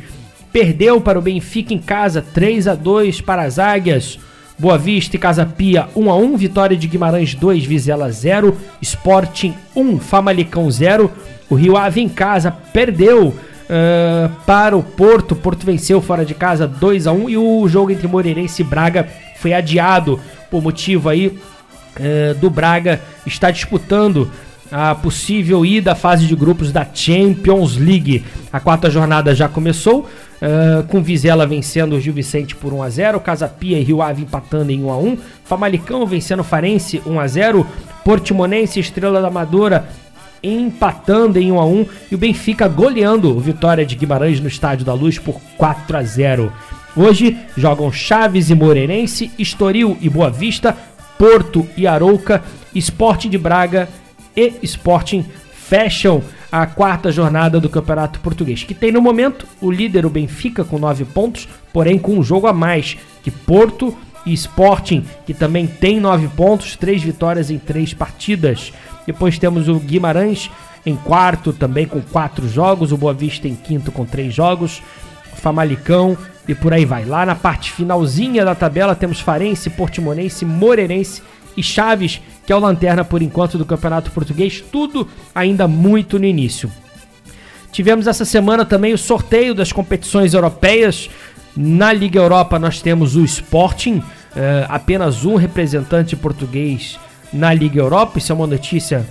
perdeu 0.53 1.01
para 1.01 1.17
o 1.17 1.21
Benfica 1.21 1.73
em 1.73 1.79
casa 1.79 2.21
3 2.21 2.67
a 2.67 2.75
2 2.75 3.21
para 3.21 3.41
as 3.41 3.57
Águias. 3.57 4.19
Boa 4.57 4.77
Vista 4.77 5.15
e 5.15 5.19
Casa 5.19 5.45
Pia 5.45 5.89
1 5.95 6.09
a 6.09 6.15
1, 6.15 6.37
vitória 6.37 6.77
de 6.77 6.87
Guimarães 6.87 7.35
2, 7.35 7.65
Vizela 7.65 8.09
0, 8.09 8.57
Sporting 8.81 9.53
1, 9.75 9.99
Famalicão 9.99 10.71
0. 10.71 11.11
O 11.49 11.55
Rio 11.55 11.75
Ave 11.75 12.01
em 12.01 12.07
casa 12.07 12.51
perdeu 12.51 13.27
uh, 13.27 14.29
para 14.45 14.77
o 14.77 14.81
Porto. 14.81 15.35
Porto 15.35 15.65
venceu 15.65 16.01
fora 16.01 16.25
de 16.25 16.33
casa 16.33 16.65
2 16.65 17.05
a 17.05 17.11
1 17.11 17.29
e 17.29 17.37
o 17.37 17.67
jogo 17.67 17.91
entre 17.91 18.07
Moreirense 18.07 18.61
e 18.61 18.65
Braga 18.65 19.07
foi 19.37 19.53
adiado 19.53 20.19
por 20.49 20.63
motivo 20.63 21.09
aí 21.09 21.27
uh, 21.27 22.33
do 22.39 22.49
Braga 22.49 23.01
estar 23.25 23.51
disputando 23.51 24.31
a 24.71 24.95
possível 24.95 25.65
ida 25.65 25.91
à 25.91 25.95
fase 25.95 26.25
de 26.25 26.35
grupos 26.35 26.71
da 26.71 26.87
Champions 26.91 27.77
League. 27.77 28.23
A 28.51 28.59
quarta 28.59 28.89
jornada 28.89 29.35
já 29.35 29.47
começou. 29.47 30.09
Uh, 30.45 30.83
com 30.89 31.01
Vizela 31.01 31.47
vencendo 31.47 31.93
o 31.93 31.99
Gil 31.99 32.13
Vicente 32.13 32.55
por 32.55 32.71
1x0, 32.71 33.19
Casa 33.19 33.47
Pia 33.47 33.79
e 33.79 33.83
Rio 33.83 33.99
Ave 33.99 34.21
empatando 34.21 34.71
em 34.71 34.83
1x1, 34.83 35.17
Famalicão 35.43 36.05
vencendo 36.05 36.41
o 36.41 36.43
Farense 36.43 36.99
1x0, 36.99 37.65
Portimonense 38.03 38.77
e 38.77 38.81
Estrela 38.81 39.21
da 39.21 39.29
Amadora 39.29 39.89
empatando 40.43 41.39
em 41.39 41.51
1 41.51 41.59
a 41.59 41.65
1 41.65 41.85
e 42.11 42.15
o 42.15 42.17
Benfica 42.17 42.67
goleando 42.67 43.35
o 43.35 43.39
Vitória 43.39 43.85
de 43.85 43.95
Guimarães 43.95 44.39
no 44.39 44.47
Estádio 44.47 44.85
da 44.85 44.93
Luz 44.93 45.17
por 45.17 45.41
4 45.57 45.97
a 45.97 46.03
0. 46.03 46.53
Hoje 46.95 47.37
jogam 47.57 47.91
Chaves 47.91 48.49
e 48.49 48.55
Moreirense, 48.55 49.31
Estoril 49.39 49.97
e 49.99 50.09
Boa 50.09 50.29
Vista, 50.29 50.77
Porto 51.17 51.67
e 51.75 51.87
Arouca, 51.87 52.43
Sporting 52.73 53.29
de 53.29 53.37
Braga 53.37 53.89
e 54.35 54.53
Sporting 54.61 55.25
fecham 55.51 56.21
a 56.61 56.67
quarta 56.67 57.11
jornada 57.11 57.59
do 57.59 57.69
Campeonato 57.69 58.19
Português, 58.19 58.63
que 58.63 58.73
tem 58.73 58.91
no 58.91 59.01
momento 59.01 59.47
o 59.61 59.71
líder 59.71 60.05
o 60.05 60.09
Benfica 60.09 60.63
com 60.63 60.79
9 60.79 61.05
pontos, 61.05 61.47
porém 61.73 61.97
com 61.97 62.17
um 62.17 62.23
jogo 62.23 62.47
a 62.47 62.53
mais 62.53 62.97
que 63.23 63.31
Porto 63.31 63.95
e 64.25 64.33
Sporting, 64.33 65.05
que 65.25 65.33
também 65.33 65.67
tem 65.67 65.99
9 65.99 66.27
pontos, 66.29 66.75
3 66.75 67.03
vitórias 67.03 67.49
em 67.49 67.59
3 67.59 67.93
partidas. 67.93 68.71
Depois 69.05 69.37
temos 69.37 69.67
o 69.67 69.79
Guimarães 69.79 70.49
em 70.85 70.95
quarto, 70.95 71.51
também 71.51 71.85
com 71.85 72.01
quatro 72.01 72.47
jogos. 72.47 72.91
O 72.91 72.97
Boa 72.97 73.13
Vista 73.13 73.47
em 73.47 73.55
quinto, 73.55 73.91
com 73.91 74.05
três 74.05 74.33
jogos. 74.33 74.81
O 75.33 75.35
Famalicão 75.35 76.17
e 76.47 76.53
por 76.53 76.73
aí 76.73 76.85
vai. 76.85 77.05
Lá 77.05 77.25
na 77.25 77.35
parte 77.35 77.71
finalzinha 77.71 78.45
da 78.45 78.53
tabela 78.53 78.95
temos 78.95 79.19
Farense, 79.19 79.69
Portimonense, 79.69 80.45
Moreirense 80.45 81.21
e 81.55 81.63
Chaves, 81.63 82.21
que 82.45 82.53
é 82.53 82.55
o 82.55 82.59
lanterna 82.59 83.03
por 83.03 83.21
enquanto 83.21 83.57
do 83.57 83.65
Campeonato 83.65 84.11
Português. 84.11 84.63
Tudo 84.71 85.07
ainda 85.33 85.67
muito 85.67 86.19
no 86.19 86.25
início. 86.25 86.71
Tivemos 87.71 88.07
essa 88.07 88.23
semana 88.23 88.63
também 88.63 88.93
o 88.93 88.97
sorteio 88.97 89.53
das 89.53 89.71
competições 89.71 90.33
europeias. 90.33 91.09
Na 91.55 91.91
Liga 91.91 92.19
Europa 92.19 92.57
nós 92.57 92.81
temos 92.81 93.15
o 93.15 93.23
Sporting, 93.23 93.97
uh, 93.97 94.03
apenas 94.69 95.25
um 95.25 95.35
representante 95.35 96.15
português 96.15 96.99
na 97.33 97.53
Liga 97.53 97.79
Europa. 97.79 98.17
Isso 98.17 98.31
é 98.31 98.35
uma 98.35 98.47
notícia 98.47 99.05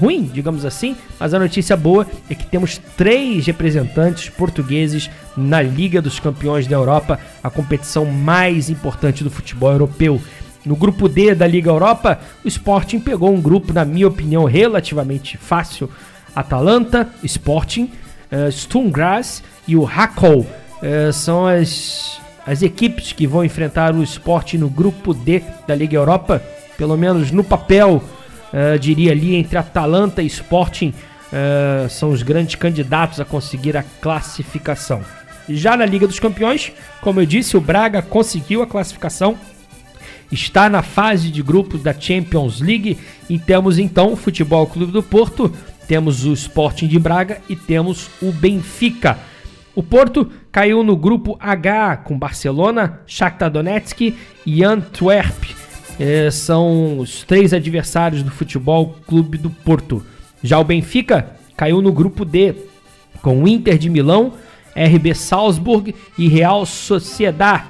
ruim, 0.00 0.22
digamos 0.32 0.64
assim, 0.64 0.96
mas 1.18 1.34
a 1.34 1.38
notícia 1.38 1.76
boa 1.76 2.06
é 2.28 2.34
que 2.34 2.46
temos 2.46 2.78
três 2.96 3.46
representantes 3.46 4.28
portugueses 4.30 5.10
na 5.36 5.60
Liga 5.60 6.00
dos 6.00 6.18
Campeões 6.18 6.66
da 6.66 6.76
Europa, 6.76 7.18
a 7.42 7.50
competição 7.50 8.06
mais 8.06 8.70
importante 8.70 9.22
do 9.22 9.30
futebol 9.30 9.70
europeu. 9.70 10.20
No 10.64 10.76
grupo 10.76 11.08
D 11.08 11.34
da 11.34 11.46
Liga 11.46 11.70
Europa, 11.70 12.20
o 12.44 12.48
Sporting 12.48 13.00
pegou 13.00 13.32
um 13.32 13.40
grupo, 13.40 13.72
na 13.72 13.84
minha 13.84 14.08
opinião, 14.08 14.44
relativamente 14.44 15.36
fácil. 15.36 15.90
Atalanta, 16.34 17.08
Sporting, 17.22 17.90
uh, 18.30 18.50
Sturm 18.52 18.90
Graz 18.90 19.42
e 19.66 19.76
o 19.76 19.86
Hakow 19.86 20.40
uh, 20.40 21.12
são 21.12 21.46
as, 21.46 22.20
as 22.46 22.62
equipes 22.62 23.12
que 23.12 23.26
vão 23.26 23.44
enfrentar 23.44 23.94
o 23.94 24.02
Sporting 24.02 24.58
no 24.58 24.68
grupo 24.68 25.12
D 25.14 25.42
da 25.66 25.74
Liga 25.74 25.96
Europa 25.96 26.42
pelo 26.80 26.96
menos 26.96 27.30
no 27.30 27.44
papel, 27.44 28.02
uh, 28.54 28.78
diria 28.78 29.12
ali, 29.12 29.34
entre 29.34 29.58
Atalanta 29.58 30.22
e 30.22 30.26
Sporting, 30.26 30.94
uh, 31.30 31.90
são 31.90 32.08
os 32.08 32.22
grandes 32.22 32.54
candidatos 32.54 33.20
a 33.20 33.24
conseguir 33.26 33.76
a 33.76 33.82
classificação. 33.82 35.02
Já 35.46 35.76
na 35.76 35.84
Liga 35.84 36.06
dos 36.06 36.18
Campeões, 36.18 36.72
como 37.02 37.20
eu 37.20 37.26
disse, 37.26 37.54
o 37.54 37.60
Braga 37.60 38.00
conseguiu 38.00 38.62
a 38.62 38.66
classificação, 38.66 39.36
está 40.30 40.68
na 40.68 40.82
fase 40.82 41.30
de 41.30 41.42
grupos 41.42 41.82
da 41.82 41.98
Champions 41.98 42.60
League 42.60 42.98
e 43.28 43.38
temos 43.38 43.78
então 43.78 44.12
o 44.12 44.16
Futebol 44.16 44.66
Clube 44.66 44.92
do 44.92 45.02
Porto, 45.02 45.52
temos 45.88 46.24
o 46.24 46.32
Sporting 46.32 46.86
de 46.86 46.98
Braga 46.98 47.40
e 47.48 47.56
temos 47.56 48.08
o 48.22 48.30
Benfica. 48.30 49.18
O 49.74 49.82
Porto 49.82 50.30
caiu 50.52 50.82
no 50.82 50.96
grupo 50.96 51.36
H 51.40 51.98
com 51.98 52.18
Barcelona, 52.18 53.00
Shakhtar 53.06 53.50
Donetsk 53.50 54.14
e 54.46 54.64
Antwerp 54.64 55.60
é, 56.00 56.30
são 56.30 56.98
os 56.98 57.24
três 57.24 57.52
adversários 57.52 58.22
do 58.22 58.30
Futebol 58.30 58.96
Clube 59.06 59.36
do 59.36 59.50
Porto. 59.50 60.02
Já 60.42 60.58
o 60.58 60.64
Benfica 60.64 61.36
caiu 61.54 61.82
no 61.82 61.92
grupo 61.92 62.24
D, 62.24 62.54
com 63.20 63.42
o 63.42 63.46
Inter 63.46 63.76
de 63.76 63.90
Milão, 63.90 64.32
RB 64.74 65.14
Salzburg 65.14 65.94
e 66.16 66.26
Real 66.26 66.64
Sociedad. 66.64 67.66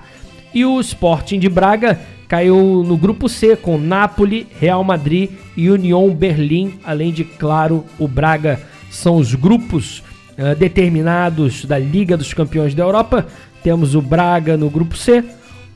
E 0.54 0.64
o 0.64 0.80
Sporting 0.80 1.40
de 1.40 1.48
Braga 1.48 2.00
caiu 2.30 2.84
no 2.86 2.96
grupo 2.96 3.28
C, 3.28 3.56
com 3.56 3.76
Napoli, 3.76 4.46
Real 4.60 4.84
Madrid 4.84 5.30
e 5.56 5.68
Union 5.68 6.14
Berlim, 6.14 6.78
além 6.84 7.12
de, 7.12 7.24
claro, 7.24 7.84
o 7.98 8.06
Braga. 8.06 8.60
São 8.88 9.16
os 9.16 9.34
grupos 9.34 9.98
uh, 10.38 10.54
determinados 10.56 11.64
da 11.64 11.76
Liga 11.76 12.16
dos 12.16 12.32
Campeões 12.32 12.72
da 12.72 12.84
Europa. 12.84 13.26
Temos 13.64 13.96
o 13.96 14.00
Braga 14.00 14.56
no 14.56 14.70
grupo 14.70 14.96
C, 14.96 15.24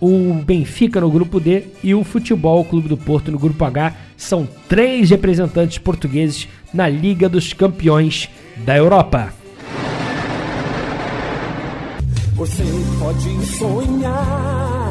o 0.01 0.33
Benfica 0.47 1.01
no 1.01 1.11
grupo 1.11 1.41
D 1.41 1.65
e 1.83 1.93
o 1.93 2.05
Futebol 2.05 2.65
Clube 2.65 2.89
do 2.89 2.97
Porto 2.97 3.33
no 3.33 3.39
grupo 3.39 3.65
H. 3.65 3.93
São 4.17 4.49
três 4.69 5.11
representantes 5.11 5.79
portugueses 5.79 6.47
na 6.73 6.89
Liga 6.89 7.29
dos 7.29 7.53
Campeões 7.53 8.29
da 8.59 8.77
Europa. 8.77 9.35
Você 12.37 12.63
pode 13.01 13.47
sonhar 13.47 14.84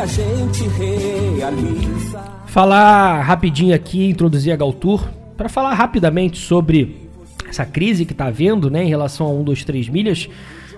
a 0.00 0.06
gente 0.06 0.66
realiza. 0.66 2.24
Falar 2.46 3.20
rapidinho 3.20 3.74
aqui, 3.74 4.08
introduzir 4.08 4.50
a 4.50 4.56
Galtour, 4.56 5.06
para 5.36 5.48
falar 5.48 5.74
rapidamente 5.74 6.38
sobre 6.38 7.10
essa 7.46 7.66
crise 7.66 8.06
que 8.06 8.12
está 8.12 8.26
havendo 8.26 8.70
né, 8.70 8.82
em 8.82 8.88
relação 8.88 9.26
a 9.26 9.30
1, 9.30 9.44
2, 9.44 9.64
3 9.64 9.88
milhas. 9.90 10.28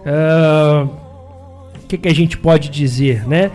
Uh, 0.00 0.90
que, 1.86 1.98
que 1.98 2.08
a 2.08 2.14
gente 2.14 2.36
pode 2.36 2.68
dizer, 2.68 3.26
né? 3.28 3.52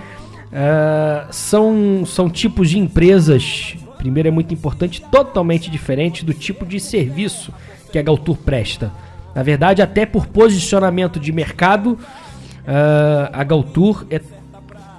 Uh, 0.48 1.34
são, 1.34 2.06
são 2.06 2.30
tipos 2.30 2.70
de 2.70 2.80
empresas, 2.80 3.76
primeiro 3.98 4.30
é 4.30 4.32
muito 4.32 4.54
importante, 4.54 5.02
totalmente 5.12 5.70
diferente 5.70 6.24
do 6.24 6.34
tipo 6.34 6.66
de 6.66 6.80
serviço 6.80 7.52
que 7.92 8.00
a 8.00 8.02
Galtour 8.02 8.38
presta. 8.38 8.90
Na 9.36 9.44
verdade, 9.44 9.82
até 9.82 10.06
por 10.06 10.28
posicionamento 10.28 11.20
de 11.20 11.34
mercado, 11.34 11.92
uh, 11.92 13.30
a 13.34 13.44
Galtour 13.44 14.06
é 14.10 14.22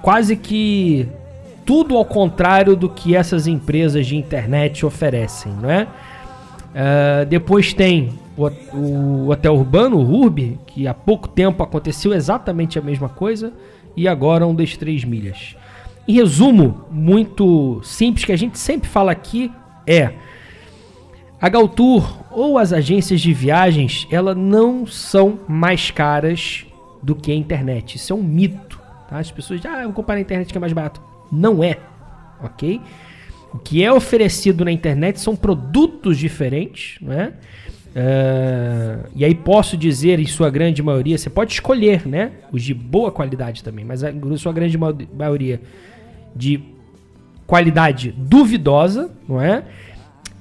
quase 0.01 0.35
que 0.35 1.07
tudo 1.65 1.95
ao 1.95 2.05
contrário 2.05 2.75
do 2.75 2.89
que 2.89 3.15
essas 3.15 3.47
empresas 3.47 4.07
de 4.07 4.15
internet 4.15 4.85
oferecem, 4.85 5.51
não 5.61 5.69
é? 5.69 5.83
Uh, 6.69 7.25
depois 7.27 7.73
tem 7.73 8.13
o, 8.37 8.47
o 8.77 9.29
hotel 9.29 9.55
urbano, 9.55 9.97
o 9.97 10.21
Urb, 10.21 10.59
que 10.67 10.87
há 10.87 10.93
pouco 10.93 11.27
tempo 11.27 11.63
aconteceu 11.63 12.13
exatamente 12.13 12.77
a 12.77 12.81
mesma 12.81 13.09
coisa, 13.09 13.51
e 13.95 14.07
agora 14.07 14.47
um 14.47 14.55
das 14.55 14.77
três 14.77 15.03
milhas. 15.03 15.55
Em 16.07 16.13
resumo, 16.13 16.85
muito 16.89 17.81
simples, 17.83 18.25
que 18.25 18.31
a 18.31 18.37
gente 18.37 18.57
sempre 18.57 18.87
fala 18.87 19.11
aqui, 19.11 19.51
é 19.85 20.13
a 21.41 21.47
Galtour 21.47 22.19
ou 22.31 22.57
as 22.57 22.73
agências 22.73 23.21
de 23.21 23.33
viagens, 23.33 24.05
elas 24.11 24.35
não 24.35 24.85
são 24.85 25.39
mais 25.47 25.89
caras 25.89 26.65
do 27.01 27.15
que 27.15 27.31
a 27.31 27.35
internet. 27.35 27.95
Isso 27.95 28.11
é 28.11 28.15
um 28.15 28.21
mito. 28.21 28.68
Tá? 29.09 29.17
As 29.17 29.31
pessoas 29.31 29.65
ah, 29.65 29.79
eu 29.79 29.85
vou 29.85 29.93
comprar 29.93 30.15
na 30.15 30.21
internet 30.21 30.51
que 30.51 30.57
é 30.57 30.61
mais 30.61 30.73
barato. 30.73 31.01
Não 31.31 31.63
é, 31.63 31.77
ok? 32.41 32.79
O 33.51 33.57
que 33.57 33.83
é 33.83 33.91
oferecido 33.91 34.63
na 34.63 34.71
internet 34.71 35.19
são 35.19 35.35
produtos 35.35 36.17
diferentes, 36.17 36.97
não 37.01 37.11
é? 37.11 37.33
Uh, 37.89 39.09
e 39.15 39.25
aí 39.25 39.33
posso 39.33 39.75
dizer, 39.75 40.19
em 40.19 40.27
sua 40.27 40.51
grande 40.51 40.83
maioria, 40.83 41.17
você 41.17 41.29
pode 41.29 41.53
escolher, 41.53 42.07
né? 42.07 42.33
Os 42.51 42.61
de 42.63 42.73
boa 42.73 43.11
qualidade 43.11 43.63
também, 43.63 43.83
mas 43.83 44.03
em 44.03 44.37
sua 44.37 44.53
grande 44.53 44.77
maioria 44.77 45.59
de 46.35 46.61
qualidade 47.47 48.13
duvidosa, 48.15 49.09
não 49.27 49.41
é? 49.41 49.63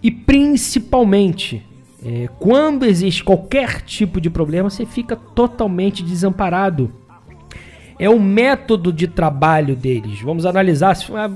E 0.03 0.11
principalmente, 0.11 1.65
é, 2.05 2.29
quando 2.39 2.85
existe 2.85 3.25
qualquer 3.25 3.81
tipo 3.81 4.21
de 4.21 4.29
problema, 4.29 4.69
você 4.69 4.85
fica 4.85 5.17
totalmente 5.17 6.03
desamparado. 6.03 6.93
É 7.99 8.09
o 8.09 8.21
método 8.21 8.93
de 8.93 9.09
trabalho 9.09 9.75
deles. 9.75 10.21
Vamos 10.21 10.47
analisar 10.47 10.95
se 10.95 11.13
ah, 11.15 11.31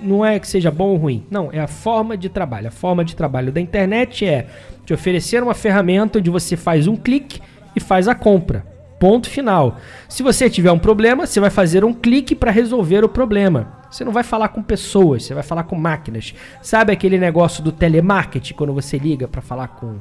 não 0.00 0.24
é 0.24 0.38
que 0.38 0.48
seja 0.48 0.70
bom 0.70 0.88
ou 0.88 0.96
ruim. 0.96 1.24
Não, 1.30 1.50
é 1.52 1.60
a 1.60 1.68
forma 1.68 2.16
de 2.16 2.28
trabalho. 2.28 2.68
A 2.68 2.72
forma 2.72 3.04
de 3.04 3.14
trabalho 3.14 3.52
da 3.52 3.60
internet 3.60 4.26
é 4.26 4.46
te 4.84 4.92
oferecer 4.92 5.42
uma 5.42 5.54
ferramenta 5.54 6.18
onde 6.18 6.30
você 6.30 6.56
faz 6.56 6.86
um 6.86 6.96
clique 6.96 7.40
e 7.76 7.80
faz 7.80 8.08
a 8.08 8.14
compra. 8.14 8.66
Ponto 8.98 9.28
final. 9.28 9.78
Se 10.08 10.22
você 10.22 10.48
tiver 10.48 10.70
um 10.70 10.78
problema, 10.78 11.26
você 11.26 11.40
vai 11.40 11.50
fazer 11.50 11.84
um 11.84 11.92
clique 11.92 12.34
para 12.34 12.50
resolver 12.50 13.04
o 13.04 13.08
problema. 13.08 13.80
Você 13.90 14.04
não 14.04 14.12
vai 14.12 14.22
falar 14.22 14.48
com 14.48 14.62
pessoas, 14.62 15.24
você 15.24 15.34
vai 15.34 15.42
falar 15.42 15.64
com 15.64 15.76
máquinas. 15.76 16.34
Sabe 16.62 16.92
aquele 16.92 17.18
negócio 17.18 17.62
do 17.62 17.72
telemarketing 17.72 18.54
quando 18.54 18.72
você 18.72 18.96
liga 18.98 19.28
para 19.28 19.42
falar 19.42 19.68
com, 19.68 19.96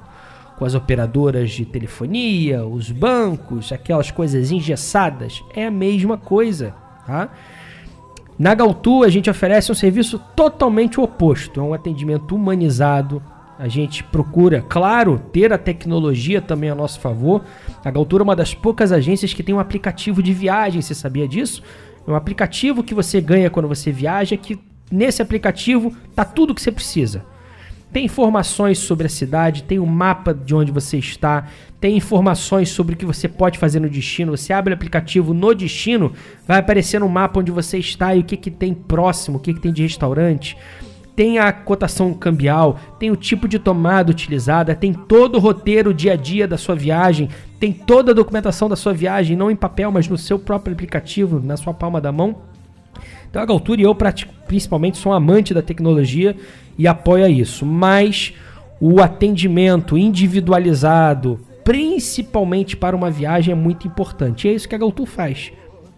com 0.62 0.66
as 0.66 0.76
operadoras 0.76 1.50
de 1.50 1.66
telefonia, 1.66 2.64
os 2.64 2.92
bancos, 2.92 3.72
aquelas 3.72 4.12
coisas 4.12 4.52
engessadas? 4.52 5.44
É 5.56 5.66
a 5.66 5.72
mesma 5.72 6.20
coisa, 6.20 6.76
tá? 7.04 7.30
Na 8.38 8.54
Galtu 8.54 9.04
a 9.04 9.10
gente 9.10 9.28
oferece 9.28 9.72
um 9.72 9.76
serviço 9.76 10.20
totalmente 10.36 11.00
oposto, 11.00 11.60
é 11.60 11.64
um 11.64 11.74
atendimento 11.74 12.36
humanizado, 12.36 13.24
a 13.58 13.68
gente 13.68 14.04
procura, 14.04 14.62
claro, 14.62 15.20
ter 15.34 15.52
a 15.52 15.58
tecnologia 15.58 16.40
também 16.40 16.70
a 16.70 16.76
nosso 16.76 17.00
favor. 17.00 17.44
A 17.84 17.90
Galtura 17.90 18.22
é 18.22 18.26
uma 18.26 18.36
das 18.36 18.54
poucas 18.54 18.92
agências 18.92 19.34
que 19.34 19.42
tem 19.42 19.56
um 19.56 19.60
aplicativo 19.60 20.22
de 20.22 20.32
viagem, 20.32 20.80
você 20.80 20.94
sabia 20.94 21.28
disso? 21.28 21.64
É 22.08 22.12
um 22.12 22.16
aplicativo 22.16 22.84
que 22.84 22.94
você 22.94 23.20
ganha 23.20 23.50
quando 23.50 23.68
você 23.68 23.92
viaja, 23.92 24.38
que 24.38 24.60
nesse 24.92 25.24
aplicativo 25.24 25.92
tá 26.16 26.24
tudo 26.24 26.54
que 26.54 26.62
você 26.62 26.72
precisa. 26.72 27.26
Tem 27.92 28.06
informações 28.06 28.80
sobre 28.80 29.06
a 29.06 29.10
cidade, 29.10 29.64
tem 29.64 29.78
o 29.78 29.84
um 29.84 29.88
mapa 29.88 30.34
de 30.34 30.56
onde 30.56 30.72
você 30.72 30.98
está, 30.98 31.48
tem 31.80 31.98
informações 31.98 32.70
sobre 32.70 32.96
o 32.96 32.98
que 32.98 33.06
você 33.06 33.28
pode 33.28 33.60
fazer 33.60 33.80
no 33.80 33.90
destino. 33.90 34.36
Você 34.36 34.54
abre 34.54 34.74
o 34.74 34.76
aplicativo 34.76 35.34
no 35.34 35.54
destino, 35.54 36.14
vai 36.48 36.60
aparecer 36.60 37.00
no 37.00 37.10
mapa 37.10 37.40
onde 37.40 37.52
você 37.52 37.78
está 37.78 38.16
e 38.16 38.20
o 38.22 38.24
que, 38.24 38.38
que 38.38 38.50
tem 38.50 38.74
próximo, 38.74 39.38
o 39.38 39.42
que, 39.42 39.54
que 39.54 39.60
tem 39.60 39.74
de 39.74 39.84
restaurante 39.84 40.58
tem 41.16 41.40
a 41.40 41.52
cotação 41.52 42.14
cambial, 42.14 42.80
tem 42.98 43.12
o 43.12 43.16
tipo 43.16 43.48
de 43.48 43.60
tomada 43.60 44.10
utilizada, 44.10 44.74
tem 44.74 44.94
todo 44.94 45.36
o 45.36 45.40
roteiro 45.40 45.94
dia 45.94 46.14
a 46.14 46.16
dia 46.16 46.48
da 46.48 46.58
sua 46.58 46.74
viagem, 46.74 47.30
tem 47.60 47.72
toda 47.72 48.12
a 48.12 48.16
documentação 48.16 48.70
da 48.70 48.76
sua 48.76 48.94
viagem, 48.94 49.36
não 49.36 49.52
em 49.52 49.56
papel, 49.56 49.92
mas 49.92 50.08
no 50.08 50.18
seu 50.18 50.40
próprio 50.40 50.74
aplicativo, 50.74 51.40
na 51.40 51.58
sua 51.58 51.74
palma 51.74 52.00
da 52.00 52.12
mão. 52.12 52.38
Então 53.32 53.42
a 53.42 53.46
Galtura 53.46 53.80
e 53.80 53.86
eu 53.86 53.98
principalmente 54.46 54.98
sou 54.98 55.14
amante 55.14 55.54
da 55.54 55.62
tecnologia 55.62 56.36
e 56.78 56.86
apoio 56.86 57.26
isso, 57.28 57.66
mas 57.66 58.34
o 58.80 59.02
atendimento 59.02 59.98
individualizado, 59.98 61.40
principalmente 61.64 62.76
para 62.76 62.94
uma 62.96 63.10
viagem, 63.10 63.54
é 63.54 63.56
muito 63.56 63.88
importante. 63.88 64.48
E 64.48 64.52
é 64.52 64.54
isso 64.54 64.68
que 64.68 64.76
a 64.76 64.78
Galtur 64.78 65.06
faz. 65.06 65.54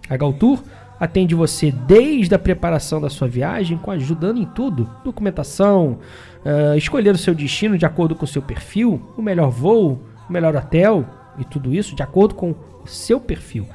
A 0.08 0.16
Galtur 0.16 0.64
atende 1.00 1.34
você 1.34 1.72
desde 1.72 2.36
a 2.36 2.40
preparação 2.40 3.02
da 3.02 3.10
sua 3.10 3.28
viagem, 3.28 3.80
com 3.80 3.90
ajudando 3.90 4.40
em 4.40 4.46
tudo, 4.46 4.88
documentação, 5.04 5.98
uh, 6.46 6.78
escolher 6.78 7.16
o 7.16 7.18
seu 7.18 7.34
destino 7.34 7.80
de 7.80 7.86
acordo 7.86 8.14
com 8.14 8.26
o 8.26 8.28
seu 8.28 8.44
perfil, 8.44 9.02
o 9.18 9.24
melhor 9.24 9.50
voo, 9.50 10.00
o 10.30 10.32
melhor 10.32 10.56
hotel 10.56 11.04
e 11.40 11.44
tudo 11.44 11.74
isso 11.74 11.96
de 11.96 12.04
acordo 12.04 12.36
com 12.36 12.52
o 12.84 12.88
seu 12.88 13.20
perfil. 13.20 13.68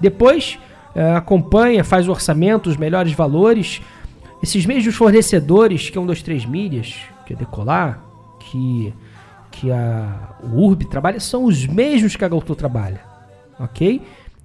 Depois 0.00 0.58
acompanha, 1.16 1.84
faz 1.84 2.08
o 2.08 2.10
orçamento, 2.10 2.68
os 2.68 2.76
melhores 2.76 3.12
valores. 3.12 3.80
Esses 4.42 4.64
mesmos 4.66 4.94
fornecedores 4.94 5.90
que 5.90 5.98
é 5.98 6.00
um 6.00 6.06
dos 6.06 6.22
três 6.22 6.44
milhas, 6.44 6.94
que 7.24 7.32
é 7.32 7.36
Decolar, 7.36 8.02
que 8.40 8.92
que 9.50 9.72
a 9.72 10.36
Urb 10.52 10.84
trabalha, 10.84 11.18
são 11.18 11.44
os 11.44 11.66
mesmos 11.66 12.14
que 12.14 12.24
a 12.24 12.28
Galto 12.28 12.54
trabalha, 12.54 13.00
ok? 13.58 14.02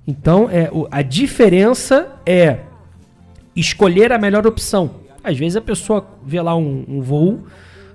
Então, 0.08 0.50
é, 0.50 0.72
a 0.90 1.02
diferença 1.02 2.10
é 2.26 2.60
escolher 3.56 4.12
a 4.12 4.18
melhor 4.18 4.48
opção. 4.48 4.92
Às 5.24 5.38
vezes 5.38 5.58
a 5.58 5.62
pessoa 5.62 6.08
vê 6.26 6.42
lá 6.42 6.56
um, 6.56 6.86
um 6.88 7.02
voo, 7.02 7.42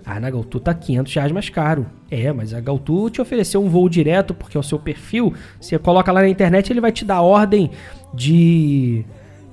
ah, 0.08 0.20
na 0.20 0.30
Galtu 0.30 0.60
tá 0.60 0.72
500 0.72 1.12
reais 1.12 1.32
mais 1.32 1.48
caro. 1.48 1.84
É, 2.08 2.32
mas 2.32 2.54
a 2.54 2.60
Galtu 2.60 3.10
te 3.10 3.20
ofereceu 3.20 3.60
um 3.60 3.68
voo 3.68 3.88
direto 3.88 4.32
porque 4.32 4.56
é 4.56 4.60
o 4.60 4.62
seu 4.62 4.78
perfil. 4.78 5.34
Você 5.60 5.76
coloca 5.80 6.12
lá 6.12 6.20
na 6.20 6.28
internet, 6.28 6.72
ele 6.72 6.80
vai 6.80 6.92
te 6.92 7.04
dar 7.04 7.22
ordem 7.22 7.72
de, 8.14 9.04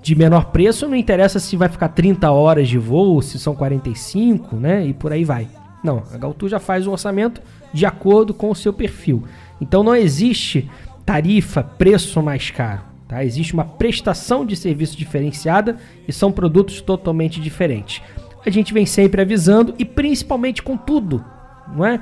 de 0.03 0.15
menor 0.15 0.51
preço. 0.51 0.87
Não 0.87 0.95
interessa 0.95 1.39
se 1.39 1.57
vai 1.57 1.67
ficar 1.69 1.89
30 1.89 2.31
horas 2.31 2.69
de 2.69 2.77
voo, 2.77 3.19
se 3.23 3.39
são 3.39 3.55
45, 3.55 4.55
né? 4.55 4.85
E 4.85 4.93
por 4.93 5.11
aí 5.11 5.25
vai. 5.25 5.47
Não, 5.83 6.03
a 6.13 6.17
Galtu 6.19 6.47
já 6.47 6.59
faz 6.59 6.85
o 6.85 6.91
orçamento 6.91 7.41
de 7.73 7.87
acordo 7.87 8.31
com 8.31 8.51
o 8.51 8.55
seu 8.55 8.71
perfil. 8.71 9.23
Então 9.59 9.81
não 9.81 9.95
existe 9.95 10.69
tarifa, 11.03 11.63
preço 11.63 12.21
mais 12.21 12.51
caro. 12.51 12.81
Tá? 13.07 13.23
Existe 13.23 13.53
uma 13.53 13.65
prestação 13.65 14.45
de 14.45 14.55
serviço 14.55 14.95
diferenciada 14.95 15.77
e 16.07 16.13
são 16.13 16.31
produtos 16.31 16.79
totalmente 16.79 17.41
diferentes. 17.41 18.01
A 18.45 18.49
gente 18.49 18.73
vem 18.73 18.85
sempre 18.85 19.21
avisando 19.21 19.73
e 19.77 19.85
principalmente 19.85 20.61
com 20.61 20.75
tudo, 20.77 21.23
não 21.75 21.85
é? 21.85 21.99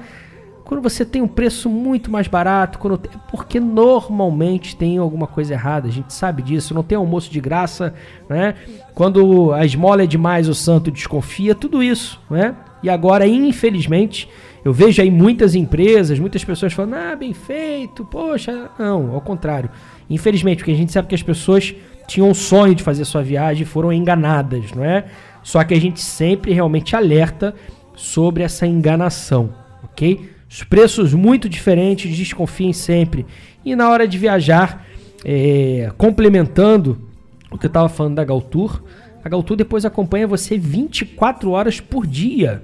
Quando 0.64 0.82
você 0.82 1.04
tem 1.04 1.22
um 1.22 1.28
preço 1.28 1.70
muito 1.70 2.10
mais 2.10 2.28
barato, 2.28 2.80
quando 2.80 2.98
tem, 2.98 3.12
porque 3.30 3.60
normalmente 3.60 4.76
tem 4.76 4.98
alguma 4.98 5.28
coisa 5.28 5.54
errada, 5.54 5.90
a 5.90 5.92
gente 5.92 6.14
sabe 6.14 6.42
disso, 6.42 6.74
não 6.74 6.82
tem 6.82 6.98
almoço 6.98 7.30
de 7.30 7.42
graça, 7.42 7.94
né? 8.30 8.56
Quando 8.96 9.52
a 9.52 9.66
esmola 9.66 10.04
é 10.04 10.08
demais, 10.08 10.48
o 10.48 10.56
santo 10.56 10.90
desconfia, 10.90 11.54
tudo 11.54 11.84
isso, 11.84 12.22
né? 12.30 12.56
E 12.82 12.90
agora, 12.90 13.28
infelizmente, 13.28 14.30
eu 14.64 14.72
vejo 14.72 15.02
aí 15.02 15.12
muitas 15.12 15.56
empresas, 15.56 16.18
muitas 16.20 16.44
pessoas 16.46 16.72
falando, 16.72 16.94
ah, 16.94 17.16
bem 17.16 17.34
feito, 17.34 18.06
poxa. 18.06 18.70
Não, 18.80 19.14
ao 19.14 19.22
contrário. 19.22 19.70
Infelizmente, 20.10 20.60
porque 20.60 20.72
a 20.72 20.76
gente 20.76 20.92
sabe 20.92 21.08
que 21.08 21.16
as 21.16 21.24
pessoas 21.24 21.76
tinham 22.08 22.30
um 22.30 22.34
sonho 22.34 22.76
de 22.76 22.84
fazer 22.84 23.06
sua 23.06 23.24
viagem 23.24 23.64
e 23.64 23.66
foram 23.66 23.92
enganadas, 23.92 24.72
não 24.72 24.84
é? 24.84 25.06
Só 25.44 25.64
que 25.64 25.74
a 25.74 25.80
gente 25.80 26.00
sempre 26.00 26.54
realmente 26.54 26.96
alerta 26.96 27.56
sobre 27.96 28.44
essa 28.44 28.66
enganação, 28.66 29.54
ok? 29.84 30.30
Os 30.50 30.64
preços 30.64 31.14
muito 31.14 31.48
diferentes, 31.48 32.16
desconfiem 32.16 32.74
sempre. 32.74 33.26
E 33.64 33.76
na 33.76 33.90
hora 33.90 34.08
de 34.08 34.18
viajar, 34.18 34.86
é, 35.24 35.92
complementando 35.98 37.10
o 37.50 37.58
que 37.58 37.66
eu 37.66 37.70
estava 37.70 37.88
falando 37.88 38.16
da 38.16 38.24
Galtour, 38.24 38.82
a 39.24 39.30
Galtour 39.30 39.56
depois 39.56 39.86
acompanha 39.86 40.28
você 40.28 40.58
24 40.58 41.52
horas 41.52 41.80
por 41.80 42.08
dia. 42.08 42.64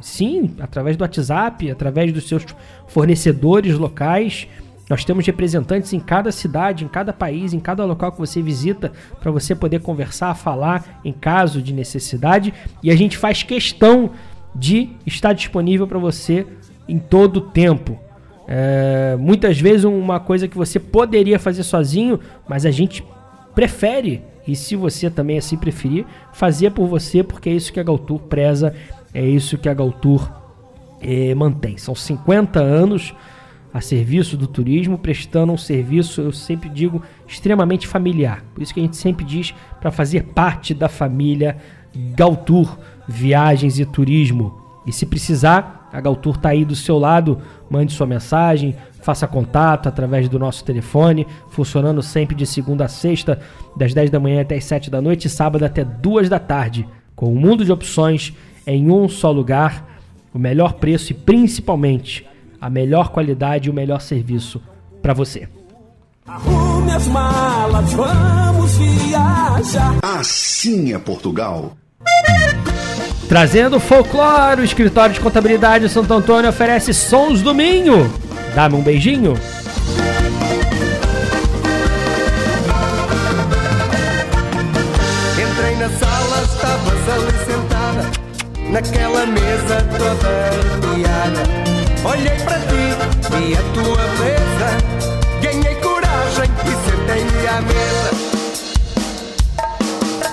Sim, 0.00 0.50
através 0.58 0.96
do 0.96 1.02
WhatsApp, 1.02 1.70
através 1.70 2.12
dos 2.12 2.26
seus 2.26 2.44
fornecedores 2.88 3.78
locais. 3.78 4.48
Nós 4.92 5.06
temos 5.06 5.26
representantes 5.26 5.94
em 5.94 5.98
cada 5.98 6.30
cidade, 6.30 6.84
em 6.84 6.88
cada 6.88 7.14
país, 7.14 7.54
em 7.54 7.58
cada 7.58 7.82
local 7.86 8.12
que 8.12 8.18
você 8.18 8.42
visita, 8.42 8.92
para 9.22 9.30
você 9.30 9.54
poder 9.54 9.80
conversar, 9.80 10.34
falar 10.34 11.00
em 11.02 11.14
caso 11.14 11.62
de 11.62 11.72
necessidade. 11.72 12.52
E 12.82 12.90
a 12.90 12.94
gente 12.94 13.16
faz 13.16 13.42
questão 13.42 14.10
de 14.54 14.90
estar 15.06 15.32
disponível 15.32 15.86
para 15.86 15.98
você 15.98 16.46
em 16.86 16.98
todo 16.98 17.38
o 17.38 17.40
tempo. 17.40 17.98
É, 18.46 19.16
muitas 19.18 19.58
vezes 19.58 19.84
uma 19.84 20.20
coisa 20.20 20.46
que 20.46 20.58
você 20.58 20.78
poderia 20.78 21.38
fazer 21.38 21.62
sozinho, 21.62 22.20
mas 22.46 22.66
a 22.66 22.70
gente 22.70 23.02
prefere, 23.54 24.20
e 24.46 24.54
se 24.54 24.76
você 24.76 25.08
também 25.08 25.38
assim 25.38 25.56
preferir, 25.56 26.04
fazer 26.34 26.70
por 26.72 26.86
você, 26.86 27.22
porque 27.22 27.48
é 27.48 27.54
isso 27.54 27.72
que 27.72 27.80
a 27.80 27.82
Galtur 27.82 28.18
preza 28.18 28.74
é 29.14 29.24
isso 29.24 29.56
que 29.56 29.70
a 29.70 29.74
Galtur 29.74 30.30
eh, 31.00 31.34
mantém. 31.34 31.78
São 31.78 31.94
50 31.94 32.60
anos 32.60 33.14
a 33.72 33.80
serviço 33.80 34.36
do 34.36 34.46
turismo, 34.46 34.98
prestando 34.98 35.52
um 35.52 35.56
serviço, 35.56 36.20
eu 36.20 36.32
sempre 36.32 36.68
digo, 36.68 37.02
extremamente 37.26 37.86
familiar. 37.86 38.44
Por 38.54 38.62
isso 38.62 38.74
que 38.74 38.80
a 38.80 38.82
gente 38.82 38.96
sempre 38.96 39.24
diz 39.24 39.54
para 39.80 39.90
fazer 39.90 40.24
parte 40.24 40.74
da 40.74 40.88
família 40.88 41.56
Galtur 42.14 42.78
Viagens 43.08 43.78
e 43.78 43.86
Turismo. 43.86 44.60
E 44.86 44.92
se 44.92 45.06
precisar, 45.06 45.88
a 45.92 46.00
Galtur 46.00 46.36
está 46.36 46.50
aí 46.50 46.64
do 46.64 46.76
seu 46.76 46.98
lado, 46.98 47.40
mande 47.70 47.92
sua 47.92 48.06
mensagem, 48.06 48.74
faça 49.00 49.26
contato 49.26 49.88
através 49.88 50.28
do 50.28 50.38
nosso 50.38 50.64
telefone, 50.64 51.26
funcionando 51.48 52.02
sempre 52.02 52.34
de 52.34 52.46
segunda 52.46 52.84
a 52.84 52.88
sexta, 52.88 53.40
das 53.76 53.94
10 53.94 54.10
da 54.10 54.20
manhã 54.20 54.42
até 54.42 54.56
as 54.56 54.64
7 54.64 54.90
da 54.90 55.00
noite, 55.00 55.26
e 55.26 55.30
sábado 55.30 55.64
até 55.64 55.84
2 55.84 56.28
da 56.28 56.38
tarde, 56.38 56.86
com 57.14 57.32
um 57.32 57.38
mundo 57.38 57.64
de 57.64 57.72
opções 57.72 58.34
em 58.66 58.90
um 58.90 59.08
só 59.08 59.30
lugar, 59.30 59.88
o 60.32 60.38
melhor 60.38 60.74
preço 60.74 61.12
e 61.12 61.14
principalmente 61.14 62.26
a 62.62 62.70
melhor 62.70 63.08
qualidade 63.08 63.68
e 63.68 63.72
o 63.72 63.74
melhor 63.74 64.00
serviço 64.00 64.62
para 65.02 65.12
você. 65.12 65.48
Arrume 66.24 66.92
as 66.92 67.08
malas, 67.08 67.92
vamos 67.92 68.78
viajar. 68.78 69.98
Assim 70.00 70.94
é 70.94 70.98
Portugal. 70.98 71.72
Trazendo 73.28 73.80
folclore, 73.80 74.60
o 74.60 74.64
escritório 74.64 75.12
de 75.12 75.20
contabilidade 75.20 75.88
de 75.88 75.92
Santo 75.92 76.14
Antônio 76.14 76.48
oferece 76.48 76.94
sons 76.94 77.42
do 77.42 77.52
Minho. 77.52 78.08
Dá-me 78.54 78.76
um 78.76 78.82
beijinho. 78.82 79.32
Entrei 85.32 85.76
na 85.76 85.88
sala, 85.98 86.42
estavas 86.44 87.08
ali 87.08 87.32
sentada 87.44 88.10
naquela 88.70 89.26
mesa 89.26 89.82
toda. 89.98 90.91
Olhei 92.04 92.36
para 92.44 92.58
ti, 92.58 92.84
vi 93.30 93.54
a 93.54 93.62
tua 93.72 94.02
beleza, 94.18 94.68
ganhei 95.40 95.74
coragem 95.76 96.50
e 96.66 96.72
sentei-me 96.90 97.46
à 97.46 97.60
mesa. 97.62 98.10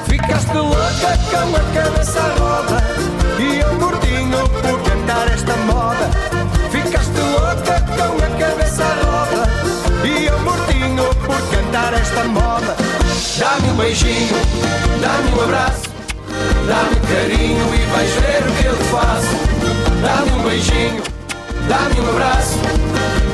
Ficaste 0.07 0.53
louca 0.53 1.17
com 1.29 1.55
a 1.55 1.59
cabeça 1.73 2.19
à 2.19 2.39
roda. 2.39 2.83
E 3.39 3.59
eu 3.59 3.73
mortinho 3.75 4.49
por 4.49 4.81
cantar 4.81 5.27
esta 5.31 5.55
moda. 5.57 6.09
Ficaste 6.71 7.19
louca 7.19 7.81
com 7.81 8.17
a 8.17 8.29
cabeça 8.39 8.83
à 8.83 8.93
roda. 9.05 9.49
E 10.03 10.25
eu 10.25 10.39
mortinho 10.39 11.05
por 11.25 11.41
cantar 11.51 11.93
esta 11.93 12.23
moda. 12.23 12.75
Dá-me 13.37 13.69
um 13.69 13.75
beijinho, 13.75 14.35
dá-me 15.01 15.37
um 15.37 15.43
abraço. 15.43 15.83
Dá-me 16.67 16.95
carinho 17.07 17.75
e 17.75 17.85
vais 17.91 18.11
ver 18.11 18.49
o 18.49 18.55
que 18.55 18.65
eu 18.65 18.75
faço. 18.87 19.37
Dá-me 20.01 20.31
um 20.31 20.43
beijinho, 20.43 21.03
dá-me 21.69 22.01
um 22.01 22.09
abraço 22.09 22.57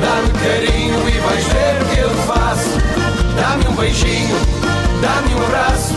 Dá-me 0.00 0.30
carinho 0.44 1.08
e 1.08 1.18
vais 1.18 1.44
ver 1.44 1.82
o 1.82 1.84
que 1.86 2.00
eu 2.00 2.10
faço. 2.26 2.68
Dá-me 3.34 3.66
um 3.66 3.74
beijinho, 3.74 4.36
dá-me 5.00 5.34
um 5.34 5.42
abraço 5.42 5.94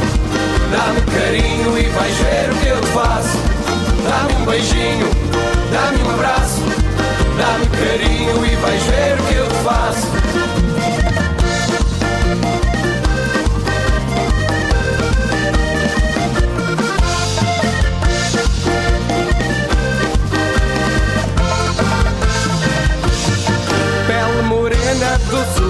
Dá-me 0.71 1.01
carinho 1.01 1.77
e 1.77 1.89
vais 1.89 2.15
ver 2.15 2.49
o 2.49 2.55
que 2.55 2.67
eu 2.67 2.83
faço. 2.93 3.37
Dá-me 4.07 4.41
um 4.41 4.45
beijinho, 4.45 5.09
dá-me 5.71 6.01
um 6.03 6.13
abraço 6.13 6.61
Dá-me 7.37 7.65
carinho 7.67 8.45
e 8.45 8.55
vais 8.55 8.83
ver 8.83 9.19
o 9.19 9.23
que 9.23 9.35
eu 9.35 9.49
faço 9.63 10.38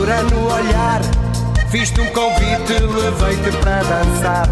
doçura 0.09 0.23
no 0.23 0.51
olhar 0.51 1.01
Fiz-te 1.69 2.01
um 2.01 2.07
convite, 2.07 2.73
levei-te 2.79 3.55
para 3.57 3.83
dançar. 3.83 4.47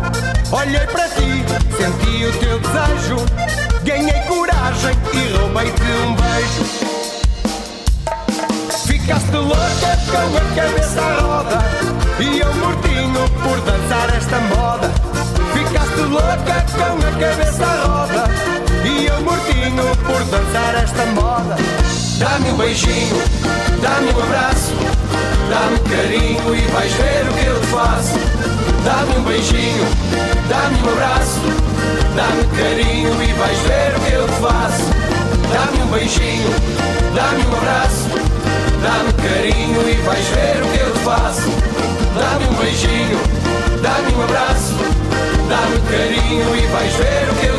Olhei 0.52 0.86
para 0.86 1.10
ti, 1.10 1.44
senti 1.76 2.26
o 2.26 2.32
teu 2.34 2.60
desejo 2.60 3.26
Ganhei 3.84 4.22
coragem 4.28 4.96
e 5.14 5.36
roubei-te 5.36 5.82
um 5.82 6.16
beijo. 6.16 6.64
Ficaste 8.86 9.32
louca 9.32 9.98
com 10.12 10.38
a 10.38 10.56
cabeça 10.56 11.02
à 11.02 11.22
roda 11.22 11.66
E 12.20 12.40
eu 12.40 12.54
mortinho 12.56 13.30
por 13.42 13.60
dançar 13.62 14.16
esta 14.16 14.40
moda. 14.40 14.92
Ficaste 15.54 16.02
louca 16.02 16.66
com 16.72 17.08
a 17.08 17.12
cabeça 17.20 17.66
à 17.66 17.88
roda 17.88 18.30
E 18.86 19.08
eu 19.08 19.22
mortinho 19.22 19.96
por 20.06 20.24
dançar 20.26 20.76
esta 20.84 21.06
moda. 21.08 21.56
Dá-me 22.20 22.52
um 22.52 22.58
beijinho, 22.58 23.22
dá-me 23.82 24.12
um 24.12 24.24
abraço 24.24 25.07
Dá-me 25.50 25.80
carinho 25.80 26.56
e 26.56 26.62
vais 26.72 26.92
ver 26.94 27.30
o 27.30 27.34
que 27.34 27.46
eu 27.46 27.60
te 27.62 27.68
faço. 27.68 28.14
Dá-me 28.84 29.18
um 29.18 29.24
beijinho, 29.24 29.86
dá-me 30.50 30.82
um 30.82 30.92
abraço. 30.92 31.42
Dá-me 32.16 32.44
carinho 32.58 33.24
e 33.24 33.34
vais 33.34 33.58
ver 33.60 33.96
o 33.96 34.00
que 34.02 34.14
eu 34.14 34.28
te 34.28 34.34
faço. 34.42 34.84
Dá-me 35.54 35.84
um 35.84 35.88
beijinho, 35.88 36.50
dá-me 37.16 37.46
um 37.46 37.58
abraço. 37.58 38.08
Dá-me 38.82 39.14
carinho 39.14 39.90
e 39.90 39.94
vais 40.02 40.26
ver 40.28 40.64
o 40.64 40.68
que 40.72 40.80
eu 40.84 40.92
te 40.94 41.00
faço. 41.00 41.50
Dá-me 42.16 42.46
um 42.48 42.54
beijinho, 42.62 43.20
dá-me 43.82 44.14
um 44.16 44.24
abraço. 44.24 44.74
Dá-me 45.50 45.80
carinho 45.90 46.56
e 46.56 46.68
vais 46.68 46.94
ver 46.94 47.30
o 47.32 47.36
que 47.36 47.46
eu 47.48 47.57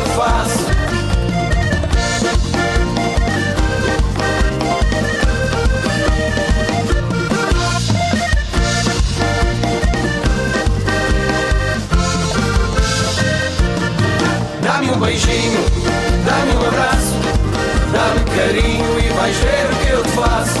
Dá-me 17.99 18.23
carinho 18.33 18.97
e 18.97 19.09
vais 19.09 19.35
ver 19.35 19.65
o 19.65 19.75
que 19.75 19.89
eu 19.91 20.01
te 20.03 20.09
faço 20.11 20.59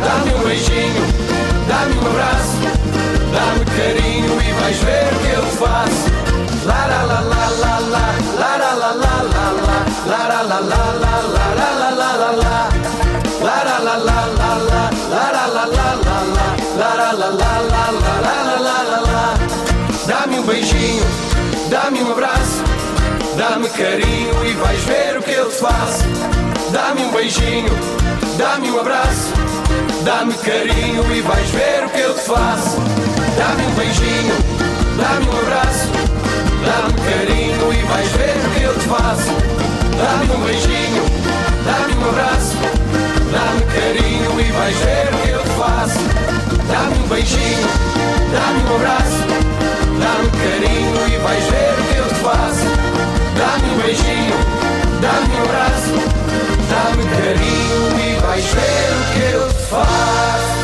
Dá-me 0.00 0.34
um 0.34 0.38
beijinho, 0.42 1.04
dá-me 1.68 1.94
um 1.94 2.06
abraço 2.10 2.58
Dá-me 3.32 3.64
carinho 3.78 4.34
e 4.42 4.52
vais 4.60 4.78
ver 4.78 5.06
o 5.12 5.18
que 5.20 5.30
eu 5.36 5.42
te 5.44 5.56
faço 5.56 6.10
La 6.66 6.86
la 6.88 7.02
la 7.04 7.20
la 7.20 7.44
la 7.62 7.78
la 7.78 8.06
La 8.40 8.56
la 8.56 8.72
la 8.74 8.90
la 8.90 9.14
la 9.22 9.46
la 9.62 9.76
La 10.04 10.22
la 10.26 10.42
la 10.42 10.58
la 10.58 10.82
la 10.98 11.14
la 11.14 11.54
La 13.44 13.56
la 13.62 13.78
la 13.78 13.96
la 13.96 14.24
la 14.26 14.44
Dá-me 20.08 20.38
um 20.40 20.42
beijinho, 20.42 21.06
dá-me 21.70 22.02
um 22.02 22.10
abraço 22.10 22.73
Dá-me 23.36 23.68
carinho 23.70 24.46
e 24.46 24.52
vais 24.52 24.80
ver 24.84 25.18
o 25.18 25.22
que 25.22 25.32
eu 25.32 25.48
te 25.48 25.56
faço. 25.56 26.04
Dá-me 26.70 27.02
um 27.02 27.10
beijinho, 27.10 27.68
dá-me 28.38 28.70
um 28.70 28.78
abraço. 28.78 29.32
Dá-me 30.04 30.34
carinho 30.34 31.02
e 31.12 31.20
vais 31.20 31.50
ver 31.50 31.84
o 31.84 31.90
que 31.90 32.00
eu 32.00 32.14
te 32.14 32.20
faço. 32.20 32.76
Dá-me 33.36 33.66
um 33.66 33.74
beijinho, 33.74 34.36
dá-me 34.96 35.26
um 35.26 35.38
abraço. 35.40 35.88
Dá-me 36.64 36.94
carinho 37.10 37.72
e 37.72 37.82
vais 37.82 38.08
ver 38.12 38.36
o 38.36 38.50
que 38.54 38.62
eu 38.62 38.74
te 38.78 38.84
faço. 38.86 39.30
Dá-me 39.98 40.32
um 40.32 40.46
beijinho, 40.46 41.04
dá-me 41.64 41.94
um 41.94 42.08
abraço. 42.08 42.56
Dá-me 43.32 43.62
carinho 43.74 44.40
e 44.40 44.52
vais 44.52 44.76
ver 44.76 45.12
o 45.12 45.18
que 45.18 45.30
eu 45.30 45.42
te 45.42 45.50
faço. 45.50 45.98
Dá-me 46.68 46.98
um 46.98 47.08
beijinho, 47.08 47.68
dá-me 48.32 48.62
um 48.62 48.76
abraço. 48.76 49.24
Dá-me 49.98 50.30
carinho 50.30 51.08
e 51.08 51.18
vais 51.18 51.44
ver 51.46 51.74
o 51.80 51.84
que 51.84 51.98
eu 51.98 52.08
te 52.08 52.14
faço 52.14 52.83
Dá-me 53.36 53.70
um 53.70 53.78
beijinho, 53.78 54.36
dá-me 55.00 55.34
um 55.34 55.42
abraço 55.42 55.94
Dá-me 56.70 57.04
carinho 57.04 58.00
e 58.00 58.20
vais 58.20 58.44
ver 58.44 58.60
o 58.92 59.12
que 59.12 59.34
eu 59.34 59.48
te 59.48 59.66
faço 59.66 60.63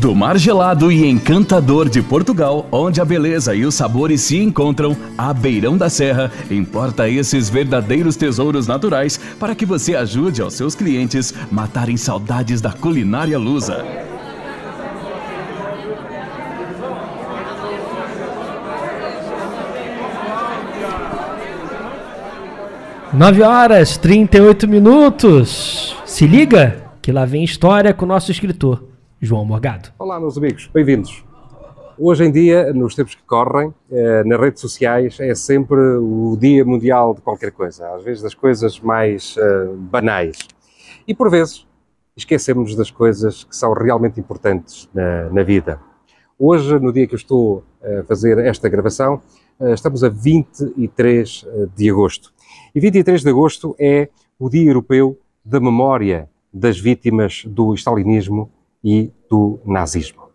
Do 0.00 0.14
mar 0.14 0.38
gelado 0.38 0.92
e 0.92 1.04
encantador 1.04 1.88
de 1.88 2.00
Portugal, 2.00 2.68
onde 2.70 3.00
a 3.00 3.04
beleza 3.04 3.52
e 3.52 3.64
os 3.64 3.74
sabores 3.74 4.20
se 4.20 4.38
encontram, 4.38 4.96
a 5.16 5.34
Beirão 5.34 5.76
da 5.76 5.90
Serra 5.90 6.30
importa 6.48 7.08
esses 7.08 7.50
verdadeiros 7.50 8.14
tesouros 8.14 8.68
naturais 8.68 9.18
para 9.40 9.56
que 9.56 9.66
você 9.66 9.96
ajude 9.96 10.40
aos 10.40 10.54
seus 10.54 10.76
clientes 10.76 11.34
matarem 11.50 11.96
saudades 11.96 12.60
da 12.60 12.70
culinária 12.70 13.36
lusa. 13.36 13.84
Nove 23.12 23.42
horas 23.42 23.96
38 23.96 24.68
minutos. 24.68 25.96
Se 26.06 26.24
liga 26.24 26.84
que 27.02 27.10
lá 27.10 27.24
vem 27.24 27.42
história 27.42 27.92
com 27.92 28.04
o 28.04 28.08
nosso 28.08 28.30
escritor, 28.30 28.87
João 29.20 29.44
Morgado. 29.44 29.92
Olá, 29.98 30.20
meus 30.20 30.38
amigos, 30.38 30.70
bem-vindos. 30.72 31.24
Hoje 31.98 32.24
em 32.24 32.30
dia, 32.30 32.72
nos 32.72 32.94
tempos 32.94 33.16
que 33.16 33.22
correm, 33.24 33.74
eh, 33.90 34.22
nas 34.22 34.38
redes 34.38 34.60
sociais, 34.60 35.18
é 35.18 35.34
sempre 35.34 35.76
o 35.76 36.36
Dia 36.40 36.64
Mundial 36.64 37.14
de 37.14 37.20
qualquer 37.20 37.50
coisa, 37.50 37.92
às 37.96 38.04
vezes 38.04 38.22
das 38.22 38.32
coisas 38.32 38.78
mais 38.78 39.34
eh, 39.36 39.68
banais. 39.76 40.38
E 41.04 41.12
por 41.12 41.28
vezes, 41.28 41.66
esquecemos 42.16 42.76
das 42.76 42.92
coisas 42.92 43.42
que 43.42 43.56
são 43.56 43.72
realmente 43.72 44.20
importantes 44.20 44.88
na, 44.94 45.28
na 45.30 45.42
vida. 45.42 45.80
Hoje, 46.38 46.78
no 46.78 46.92
dia 46.92 47.08
que 47.08 47.14
eu 47.14 47.18
estou 47.18 47.64
a 47.82 48.04
fazer 48.04 48.38
esta 48.38 48.68
gravação, 48.68 49.20
eh, 49.58 49.72
estamos 49.72 50.04
a 50.04 50.08
23 50.08 51.44
de 51.74 51.90
agosto. 51.90 52.32
E 52.72 52.78
23 52.78 53.20
de 53.20 53.30
agosto 53.30 53.74
é 53.80 54.10
o 54.38 54.48
Dia 54.48 54.70
Europeu 54.70 55.18
da 55.44 55.58
Memória 55.58 56.30
das 56.54 56.78
Vítimas 56.78 57.42
do 57.44 57.74
Stalinismo 57.74 58.52
e 58.82 59.12
do 59.28 59.60
Nazismo. 59.64 60.28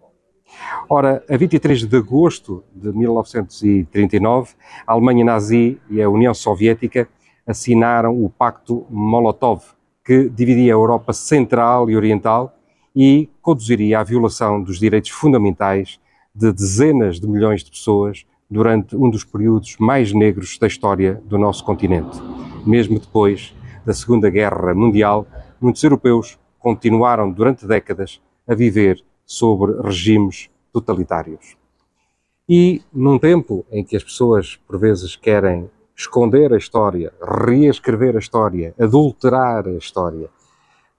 Ora, 0.90 1.24
a 1.30 1.38
23 1.38 1.86
de 1.86 1.98
agosto 1.98 2.64
de 2.74 2.92
1939, 2.92 4.54
a 4.86 4.94
Alemanha 4.94 5.26
nazi 5.26 5.80
e 5.90 6.02
a 6.02 6.10
União 6.10 6.34
Soviética 6.34 7.08
assinaram 7.48 8.24
o 8.24 8.30
Pacto 8.30 8.86
Molotov, 8.90 9.64
que 10.06 10.30
dividia 10.30 10.74
a 10.74 10.76
Europa 10.76 11.14
Central 11.14 11.90
e 11.90 11.96
Oriental 11.96 12.56
e 12.96 13.30
conduziria 13.42 14.00
à 14.00 14.04
violação 14.04 14.62
dos 14.62 14.80
direitos 14.80 15.10
fundamentais 15.10 16.00
de 16.36 16.52
dezenas 16.52 17.20
de 17.20 17.28
milhões 17.28 17.64
de 17.64 17.72
pessoas 17.72 18.26
durante 18.50 18.96
um 18.96 19.10
dos 19.10 19.24
períodos 19.24 19.76
mais 19.80 20.14
negros 20.14 20.58
da 20.60 20.68
história 20.68 21.22
do 21.26 21.38
nosso 21.38 21.64
continente. 21.64 22.20
Mesmo 22.66 23.00
depois 23.00 23.56
da 23.86 23.94
Segunda 23.94 24.30
Guerra 24.30 24.74
Mundial, 24.74 25.26
muitos 25.60 25.84
europeus 25.84 26.38
continuaram 26.60 27.32
durante 27.32 27.66
décadas 27.68 28.22
a 28.48 28.54
viver 28.54 29.04
sobre 29.26 29.82
regimes 29.82 30.50
totalitários. 30.72 31.56
E 32.48 32.82
num 32.94 33.18
tempo 33.18 33.66
em 33.72 33.84
que 33.84 33.96
as 33.96 34.04
pessoas, 34.04 34.60
por 34.68 34.78
vezes, 34.78 35.16
querem 35.16 35.70
esconder 35.96 36.54
a 36.54 36.58
história, 36.58 37.14
reescrever 37.22 38.16
a 38.16 38.20
história, 38.20 38.74
adulterar 38.80 39.68
a 39.68 39.74
história, 39.74 40.30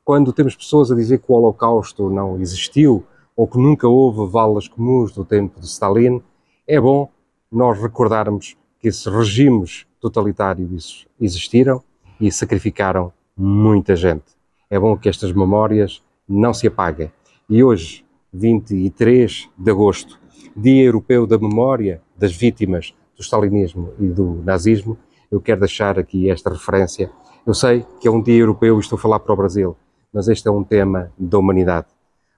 quando 0.04 0.32
temos 0.32 0.54
pessoas 0.54 0.90
a 0.92 0.94
dizer 0.94 1.18
que 1.18 1.30
o 1.32 1.34
Holocausto 1.34 2.10
não 2.10 2.40
existiu 2.40 3.04
ou 3.36 3.48
que 3.48 3.58
nunca 3.58 3.88
houve 3.88 4.30
valas 4.30 4.68
comuns 4.68 5.12
do 5.12 5.24
tempo 5.24 5.58
de 5.58 5.66
Stalin, 5.66 6.22
é 6.66 6.80
bom 6.80 7.10
nós 7.50 7.80
recordarmos 7.80 8.56
que 8.78 8.88
esses 8.88 9.06
regimes 9.06 9.86
totalitários 10.00 11.06
existiram 11.20 11.82
e 12.20 12.30
sacrificaram 12.30 13.12
muita 13.36 13.96
gente. 13.96 14.24
É 14.68 14.78
bom 14.78 14.96
que 14.96 15.08
estas 15.08 15.32
memórias 15.32 16.02
não 16.28 16.52
se 16.52 16.66
apaguem. 16.66 17.10
E 17.48 17.62
hoje, 17.62 18.06
23 18.32 19.50
de 19.58 19.70
agosto, 19.70 20.18
Dia 20.56 20.84
Europeu 20.84 21.26
da 21.26 21.36
Memória 21.36 22.00
das 22.16 22.34
Vítimas 22.34 22.94
do 23.14 23.22
Stalinismo 23.22 23.92
e 24.00 24.06
do 24.06 24.42
Nazismo, 24.42 24.96
eu 25.30 25.42
quero 25.42 25.60
deixar 25.60 25.98
aqui 25.98 26.30
esta 26.30 26.48
referência. 26.48 27.10
Eu 27.46 27.52
sei 27.52 27.84
que 28.00 28.08
é 28.08 28.10
um 28.10 28.22
dia 28.22 28.38
europeu 28.38 28.78
e 28.78 28.80
estou 28.80 28.96
a 28.96 29.00
falar 29.00 29.20
para 29.20 29.34
o 29.34 29.36
Brasil, 29.36 29.76
mas 30.10 30.26
este 30.26 30.48
é 30.48 30.50
um 30.50 30.64
tema 30.64 31.12
da 31.18 31.36
humanidade. 31.36 31.88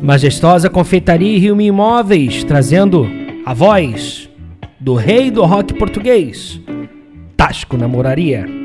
Majestosa 0.00 0.70
Confeitaria 0.70 1.38
Rio 1.38 1.60
Imóveis, 1.60 2.44
trazendo 2.44 3.06
a 3.44 3.52
voz 3.52 4.30
do 4.80 4.94
rei 4.94 5.30
do 5.30 5.44
rock 5.44 5.74
português, 5.74 6.60
Tasco 7.36 7.76
Namoraria. 7.76 8.61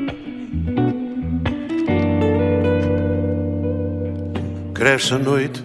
Cresce 4.78 5.12
a 5.12 5.18
noite 5.18 5.60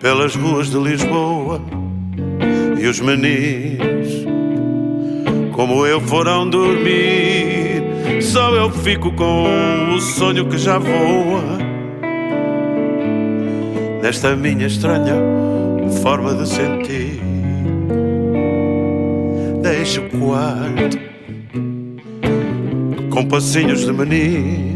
pelas 0.00 0.34
ruas 0.34 0.70
de 0.70 0.78
Lisboa 0.78 1.60
e 2.80 2.86
os 2.86 2.98
meninos, 2.98 4.24
como 5.52 5.84
eu, 5.84 6.00
foram 6.00 6.48
dormir. 6.48 8.22
Só 8.22 8.54
eu 8.54 8.70
fico 8.70 9.12
com 9.12 9.94
o 9.94 10.00
sonho 10.00 10.48
que 10.48 10.56
já 10.56 10.78
voa 10.78 11.58
nesta 14.00 14.34
minha 14.34 14.66
estranha 14.66 15.16
forma 16.02 16.34
de 16.34 16.48
sentir. 16.48 17.20
Deixo 19.60 20.00
o 20.00 20.08
quarto 20.08 20.98
com 23.10 23.26
passinhos 23.26 23.84
de 23.84 23.92
menino 23.92 24.69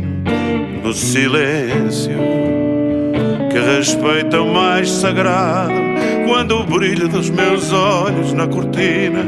no 0.84 0.92
silêncio 0.92 2.12
que 3.50 3.58
respeita 3.58 4.42
o 4.42 4.52
mais 4.52 4.90
sagrado 4.90 5.72
quando 6.26 6.60
o 6.60 6.64
brilho 6.64 7.08
dos 7.08 7.30
meus 7.30 7.72
olhos 7.72 8.34
na 8.34 8.46
cortina 8.46 9.24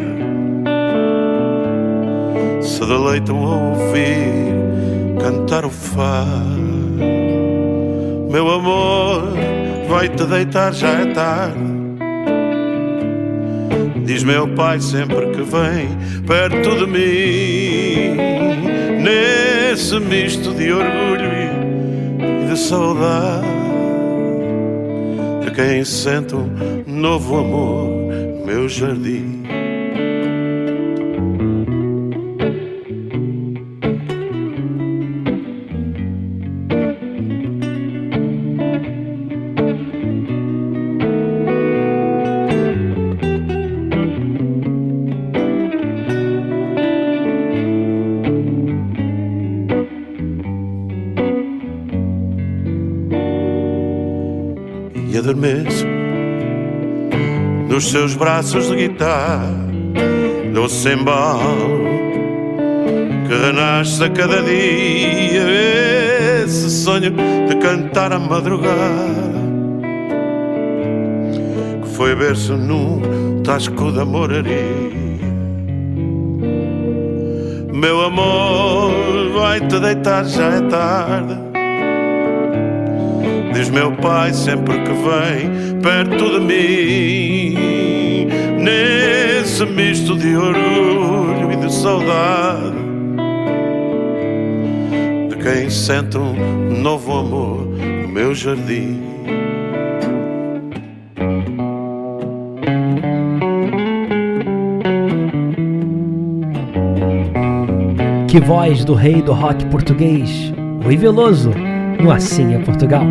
se 2.61 2.81
deleitam 2.81 3.43
a 3.43 3.71
ouvir 3.71 5.17
cantar 5.19 5.65
o 5.65 5.71
fado. 5.71 6.67
Meu 8.31 8.51
amor, 8.51 9.33
vai 9.89 10.11
te 10.11 10.25
deitar, 10.25 10.75
já 10.75 10.91
é 10.91 11.07
tarde. 11.07 11.77
Diz 14.05 14.23
meu 14.23 14.47
pai 14.49 14.79
sempre 14.79 15.31
que 15.31 15.41
vem 15.41 15.89
perto 16.27 16.77
de 16.77 16.87
mim, 16.87 18.17
nesse 19.03 19.99
misto 19.99 20.53
de 20.53 20.71
orgulho 20.71 21.36
saudade, 22.57 23.47
de 25.45 25.51
quem 25.53 25.85
sente 25.85 26.35
um 26.35 26.49
novo 26.87 27.39
amor 27.39 27.91
meu 28.47 28.69
jardim. 28.69 29.36
Seus 57.97 58.15
braços 58.15 58.69
de 58.69 58.77
guitarra, 58.77 59.57
doce 60.53 60.93
embalo 60.93 61.81
que 63.27 63.35
renasce 63.35 64.05
a 64.05 64.11
cada 64.11 64.43
dia. 64.43 65.47
Esse 66.45 66.69
sonho 66.69 67.15
de 67.49 67.57
cantar 67.57 68.13
a 68.13 68.19
madrugada 68.19 69.33
que 71.83 71.89
foi 71.97 72.15
berço 72.15 72.55
num 72.55 73.41
tasco 73.43 73.91
da 73.91 74.05
moraria. 74.05 74.45
Meu 77.73 78.05
amor, 78.05 78.93
vai 79.33 79.59
te 79.61 79.81
deitar, 79.81 80.23
já 80.27 80.57
é 80.57 80.61
tarde. 80.61 81.47
Diz 83.55 83.71
meu 83.71 83.91
pai 83.93 84.35
sempre 84.35 84.75
que 84.83 84.93
vem 84.93 85.81
perto 85.81 86.31
de 86.31 86.41
mim, 86.41 87.76
nesse 88.67 89.65
misto 89.65 90.17
de 90.17 90.37
orgulho 90.37 91.53
e 91.53 91.57
de 91.57 91.73
saudade, 91.73 92.77
de 95.29 95.37
quem 95.37 95.71
sente 95.71 96.19
um 96.19 96.83
novo 96.83 97.13
amor 97.13 97.65
no 97.65 98.09
meu 98.09 98.35
jardim. 98.35 99.01
Que 108.29 108.41
voz 108.41 108.85
do 108.85 108.95
rei 108.95 109.23
do 109.23 109.33
rock 109.33 109.65
português, 109.67 110.53
Rui 110.83 110.97
Veloso, 110.97 111.53
no 112.01 112.11
Assim 112.11 112.53
é 112.55 112.59
Portugal. 112.59 113.07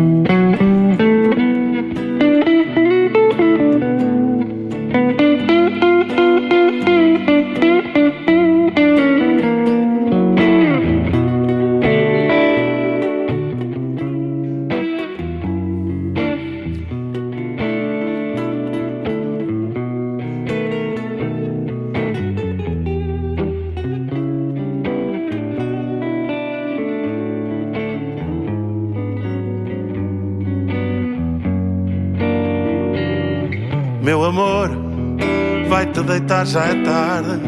Já 36.46 36.66
é 36.66 36.74
tarde. 36.82 37.40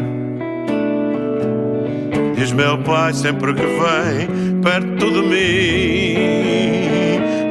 Diz 2.35 2.51
meu 2.51 2.77
pai 2.79 3.13
sempre 3.13 3.53
que 3.53 3.61
vem 3.61 4.61
perto 4.61 5.11
de 5.11 5.21
mim, 5.21 6.15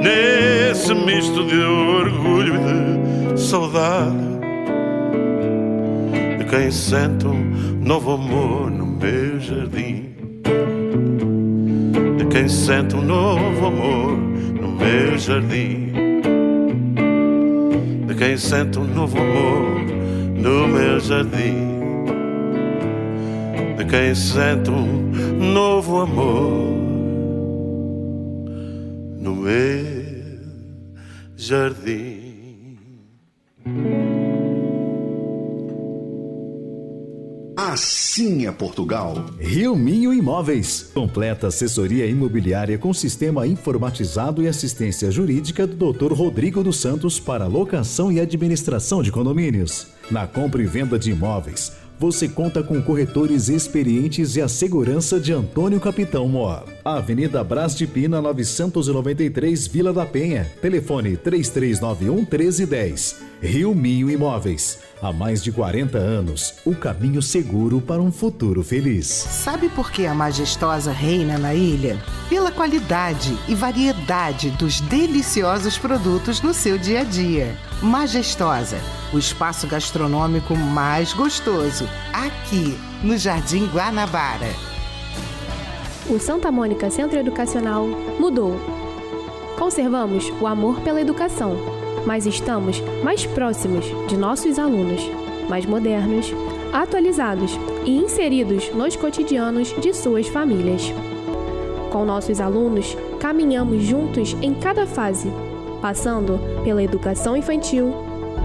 nesse 0.02 0.94
misto 0.94 1.44
de 1.46 1.58
orgulho 1.58 2.54
e 2.54 3.32
de 3.34 3.40
saudade. 3.40 4.28
De 6.38 6.44
quem 6.44 6.70
sente 6.70 7.26
um 7.26 7.80
novo 7.82 8.12
amor 8.12 8.70
no 8.70 8.86
meu 8.86 9.40
jardim. 9.40 10.10
De 12.18 12.24
quem 12.26 12.48
sente 12.48 12.94
um 12.94 13.02
novo 13.02 13.66
amor 13.66 14.16
no 14.60 14.68
meu 14.68 15.18
jardim. 15.18 15.92
De 18.06 18.14
quem 18.14 18.36
sente 18.36 18.78
um 18.78 18.84
novo 18.84 19.18
amor 19.18 19.87
no 20.40 20.68
meu 20.68 21.00
jardim 21.00 21.78
de 23.76 23.84
quem 23.84 24.14
sente 24.14 24.70
um 24.70 25.10
novo 25.52 26.00
amor 26.00 26.68
no 29.18 29.34
meu 29.34 29.98
jardim. 31.36 32.28
Assim 37.56 38.46
é 38.46 38.52
Portugal. 38.52 39.26
Rio 39.38 39.76
Minho 39.76 40.14
Imóveis. 40.14 40.90
Completa 40.94 41.48
assessoria 41.48 42.06
imobiliária 42.06 42.78
com 42.78 42.94
sistema 42.94 43.46
informatizado 43.46 44.42
e 44.42 44.48
assistência 44.48 45.10
jurídica 45.10 45.66
do 45.66 45.92
Dr. 45.92 46.12
Rodrigo 46.12 46.62
dos 46.62 46.80
Santos 46.80 47.20
para 47.20 47.46
locação 47.46 48.10
e 48.10 48.20
administração 48.20 49.02
de 49.02 49.12
condomínios. 49.12 49.97
Na 50.10 50.26
compra 50.26 50.62
e 50.62 50.66
venda 50.66 50.98
de 50.98 51.10
imóveis, 51.10 51.72
você 51.98 52.28
conta 52.28 52.62
com 52.62 52.80
corretores 52.80 53.48
experientes 53.48 54.36
e 54.36 54.40
a 54.40 54.48
segurança 54.48 55.20
de 55.20 55.32
Antônio 55.32 55.78
Capitão 55.78 56.26
Mor. 56.28 56.64
Avenida 56.82 57.44
Brás 57.44 57.74
de 57.74 57.86
Pina 57.86 58.22
993, 58.22 59.66
Vila 59.66 59.92
da 59.92 60.06
Penha. 60.06 60.50
Telefone 60.62 61.16
3391 61.16 62.14
1310. 62.16 63.27
Rio 63.40 63.72
Minho 63.72 64.10
Imóveis. 64.10 64.80
Há 65.00 65.12
mais 65.12 65.44
de 65.44 65.52
40 65.52 65.96
anos, 65.96 66.54
o 66.64 66.74
caminho 66.74 67.22
seguro 67.22 67.80
para 67.80 68.02
um 68.02 68.10
futuro 68.10 68.64
feliz. 68.64 69.06
Sabe 69.06 69.68
por 69.68 69.92
que 69.92 70.06
a 70.06 70.14
majestosa 70.14 70.90
reina 70.90 71.38
na 71.38 71.54
ilha? 71.54 71.96
Pela 72.28 72.50
qualidade 72.50 73.38
e 73.46 73.54
variedade 73.54 74.50
dos 74.50 74.80
deliciosos 74.80 75.78
produtos 75.78 76.42
no 76.42 76.52
seu 76.52 76.76
dia 76.76 77.02
a 77.02 77.04
dia. 77.04 77.56
Majestosa, 77.80 78.78
o 79.12 79.18
espaço 79.18 79.68
gastronômico 79.68 80.56
mais 80.56 81.12
gostoso, 81.12 81.88
aqui 82.12 82.76
no 83.04 83.16
Jardim 83.16 83.66
Guanabara. 83.66 84.50
O 86.10 86.18
Santa 86.18 86.50
Mônica 86.50 86.90
Centro 86.90 87.18
Educacional 87.18 87.86
mudou. 88.18 88.58
Conservamos 89.56 90.32
o 90.40 90.46
amor 90.46 90.80
pela 90.80 91.00
educação, 91.00 91.77
mas 92.06 92.26
estamos 92.26 92.82
mais 93.02 93.26
próximos 93.26 93.84
de 94.08 94.16
nossos 94.16 94.58
alunos, 94.58 95.02
mais 95.48 95.66
modernos, 95.66 96.32
atualizados 96.72 97.58
e 97.84 97.96
inseridos 97.96 98.70
nos 98.74 98.96
cotidianos 98.96 99.74
de 99.80 99.92
suas 99.94 100.28
famílias. 100.28 100.92
Com 101.90 102.04
nossos 102.04 102.40
alunos, 102.40 102.96
caminhamos 103.18 103.82
juntos 103.82 104.36
em 104.42 104.54
cada 104.54 104.86
fase, 104.86 105.32
passando 105.80 106.38
pela 106.62 106.82
educação 106.82 107.36
infantil, 107.36 107.94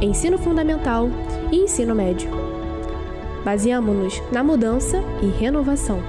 ensino 0.01 0.37
fundamental 0.37 1.09
e 1.51 1.57
ensino 1.57 1.93
médio. 1.93 2.29
Baseamos-nos 3.43 4.21
na 4.31 4.43
mudança 4.43 5.03
e 5.21 5.27
renovação, 5.27 5.99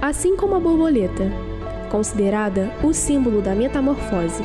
assim 0.00 0.36
como 0.36 0.54
a 0.54 0.60
borboleta, 0.60 1.30
considerada 1.90 2.72
o 2.82 2.94
símbolo 2.94 3.42
da 3.42 3.54
metamorfose. 3.54 4.42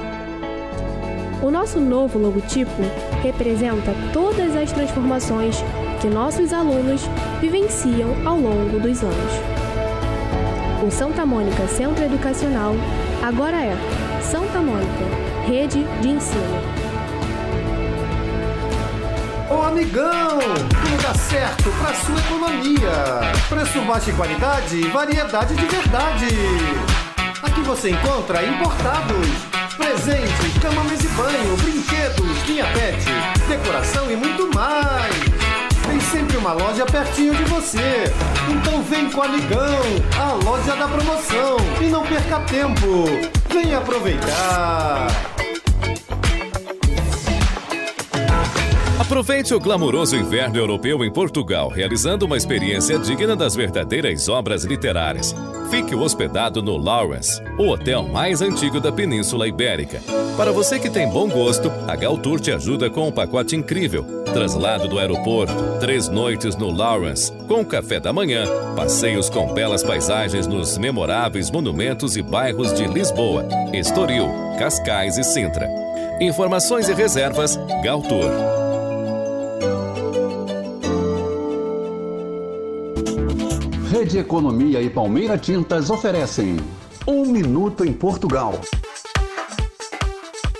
O 1.41 1.51
nosso 1.51 1.79
novo 1.79 2.17
logotipo 2.17 2.81
representa 3.21 3.93
todas 4.11 4.55
as 4.55 4.71
transformações 4.71 5.63
que 6.01 6.07
nossos 6.07 6.51
alunos 6.51 7.01
vivenciam 7.39 8.15
ao 8.25 8.37
longo 8.39 8.79
dos 8.79 9.03
anos. 9.03 9.33
O 10.85 10.89
Santa 10.89 11.25
Mônica 11.25 11.67
Centro 11.67 12.03
Educacional 12.03 12.73
agora 13.21 13.57
é 13.57 13.75
Santa 14.21 14.59
Mônica, 14.59 15.05
Rede 15.45 15.83
de 16.01 16.09
Ensino. 16.09 16.77
Ô 19.49 19.61
amigão, 19.61 20.39
tudo 20.39 21.01
dá 21.01 21.13
certo 21.13 21.69
pra 21.79 21.93
sua 21.93 22.19
economia. 22.19 23.31
Preço 23.47 23.81
baixo 23.81 24.09
e 24.09 24.13
qualidade, 24.13 24.81
variedade 24.89 25.55
de 25.55 25.65
verdade. 25.65 26.27
Aqui 27.41 27.61
você 27.61 27.91
encontra 27.91 28.43
importados, 28.45 29.27
presentes, 29.77 30.57
cama, 30.61 30.83
mesa 30.83 31.05
e 31.05 31.09
banho, 31.09 31.55
brinquedos, 31.57 32.43
linha 32.47 32.65
pet, 32.73 33.05
decoração 33.47 34.11
e 34.11 34.15
muito 34.15 34.53
mais. 34.53 35.15
Tem 35.87 35.99
sempre 36.01 36.37
uma 36.37 36.51
loja 36.51 36.85
pertinho 36.85 37.33
de 37.35 37.43
você. 37.45 38.11
Então 38.49 38.81
vem 38.83 39.09
com 39.09 39.21
o 39.21 39.23
amigão, 39.23 39.81
a 40.19 40.33
loja 40.43 40.75
da 40.75 40.87
promoção. 40.87 41.57
E 41.79 41.85
não 41.85 42.05
perca 42.05 42.39
tempo. 42.41 43.05
Vem 43.49 43.73
aproveitar. 43.73 45.07
Aproveite 49.07 49.53
o 49.53 49.59
glamouroso 49.59 50.17
inverno 50.17 50.57
europeu 50.57 51.01
em 51.01 51.09
Portugal, 51.09 51.69
realizando 51.69 52.25
uma 52.25 52.35
experiência 52.35 52.99
digna 52.99 53.37
das 53.37 53.55
verdadeiras 53.55 54.27
obras 54.27 54.65
literárias. 54.65 55.33
Fique 55.71 55.95
hospedado 55.95 56.61
no 56.61 56.75
Lawrence, 56.75 57.41
o 57.57 57.69
hotel 57.69 58.03
mais 58.03 58.41
antigo 58.41 58.81
da 58.81 58.91
Península 58.91 59.47
Ibérica. 59.47 60.01
Para 60.35 60.51
você 60.51 60.77
que 60.77 60.89
tem 60.89 61.07
bom 61.07 61.29
gosto, 61.29 61.71
a 61.87 61.95
Galtour 61.95 62.41
te 62.41 62.51
ajuda 62.51 62.89
com 62.89 63.07
um 63.07 63.11
pacote 63.11 63.55
incrível. 63.55 64.03
Traslado 64.33 64.89
do 64.89 64.99
aeroporto, 64.99 65.55
três 65.79 66.09
noites 66.09 66.57
no 66.57 66.69
Lawrence, 66.69 67.31
com 67.47 67.63
café 67.63 68.01
da 68.01 68.11
manhã, 68.11 68.43
passeios 68.75 69.29
com 69.29 69.53
belas 69.53 69.83
paisagens 69.83 70.47
nos 70.47 70.77
memoráveis 70.77 71.49
monumentos 71.49 72.17
e 72.17 72.21
bairros 72.21 72.73
de 72.73 72.85
Lisboa, 72.85 73.47
Estoril, 73.73 74.27
Cascais 74.59 75.17
e 75.17 75.23
Sintra. 75.23 75.65
Informações 76.19 76.89
e 76.89 76.93
reservas, 76.93 77.57
Galtour. 77.81 78.66
Rede 83.99 84.19
Economia 84.19 84.79
e 84.79 84.91
Palmeira 84.91 85.39
Tintas 85.39 85.89
oferecem 85.89 86.57
Um 87.07 87.25
Minuto 87.25 87.83
em 87.83 87.91
Portugal. 87.91 88.61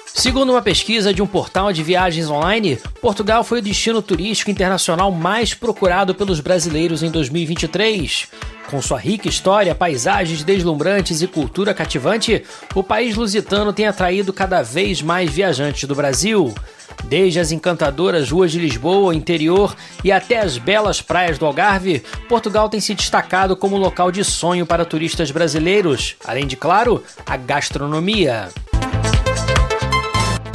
Segundo 0.08 0.54
uma 0.54 0.62
pesquisa 0.64 1.14
de 1.14 1.22
um 1.22 1.28
portal 1.28 1.72
de 1.72 1.84
viagens 1.84 2.32
online, 2.32 2.80
Portugal 3.00 3.44
foi 3.44 3.60
o 3.60 3.62
destino 3.62 4.02
turístico 4.02 4.50
internacional 4.50 5.12
mais 5.12 5.54
procurado 5.54 6.16
pelos 6.16 6.40
brasileiros 6.40 7.04
em 7.04 7.12
2023. 7.12 8.28
Com 8.72 8.82
sua 8.82 8.98
rica 8.98 9.30
história, 9.30 9.76
paisagens 9.76 10.44
deslumbrantes 10.44 11.22
e 11.22 11.28
cultura 11.28 11.76
cativante, 11.76 12.44
o 12.74 12.82
país 12.82 13.16
lusitano 13.16 13.72
tem 13.72 13.86
atraído 13.86 14.34
cada 14.34 14.64
vez 14.64 15.00
mais 15.04 15.30
viajantes 15.30 15.88
do 15.88 15.94
Brasil. 15.94 16.56
Desde 17.06 17.40
as 17.40 17.52
encantadoras 17.52 18.30
ruas 18.30 18.52
de 18.52 18.60
Lisboa, 18.60 19.16
interior 19.16 19.76
e 20.04 20.12
até 20.12 20.40
as 20.40 20.58
belas 20.58 21.02
praias 21.02 21.38
do 21.38 21.46
Algarve, 21.46 22.04
Portugal 22.28 22.70
tem 22.70 22.80
se 22.80 22.94
destacado 22.94 23.56
como 23.56 23.78
local 23.78 24.12
de 24.12 24.24
sonho 24.24 24.66
para 24.66 24.86
turistas 24.86 25.32
brasileiros, 25.32 26.16
além 26.26 26.46
de, 26.46 26.56
claro, 26.56 27.04
a 27.26 27.38
gastronomia. 27.38 28.50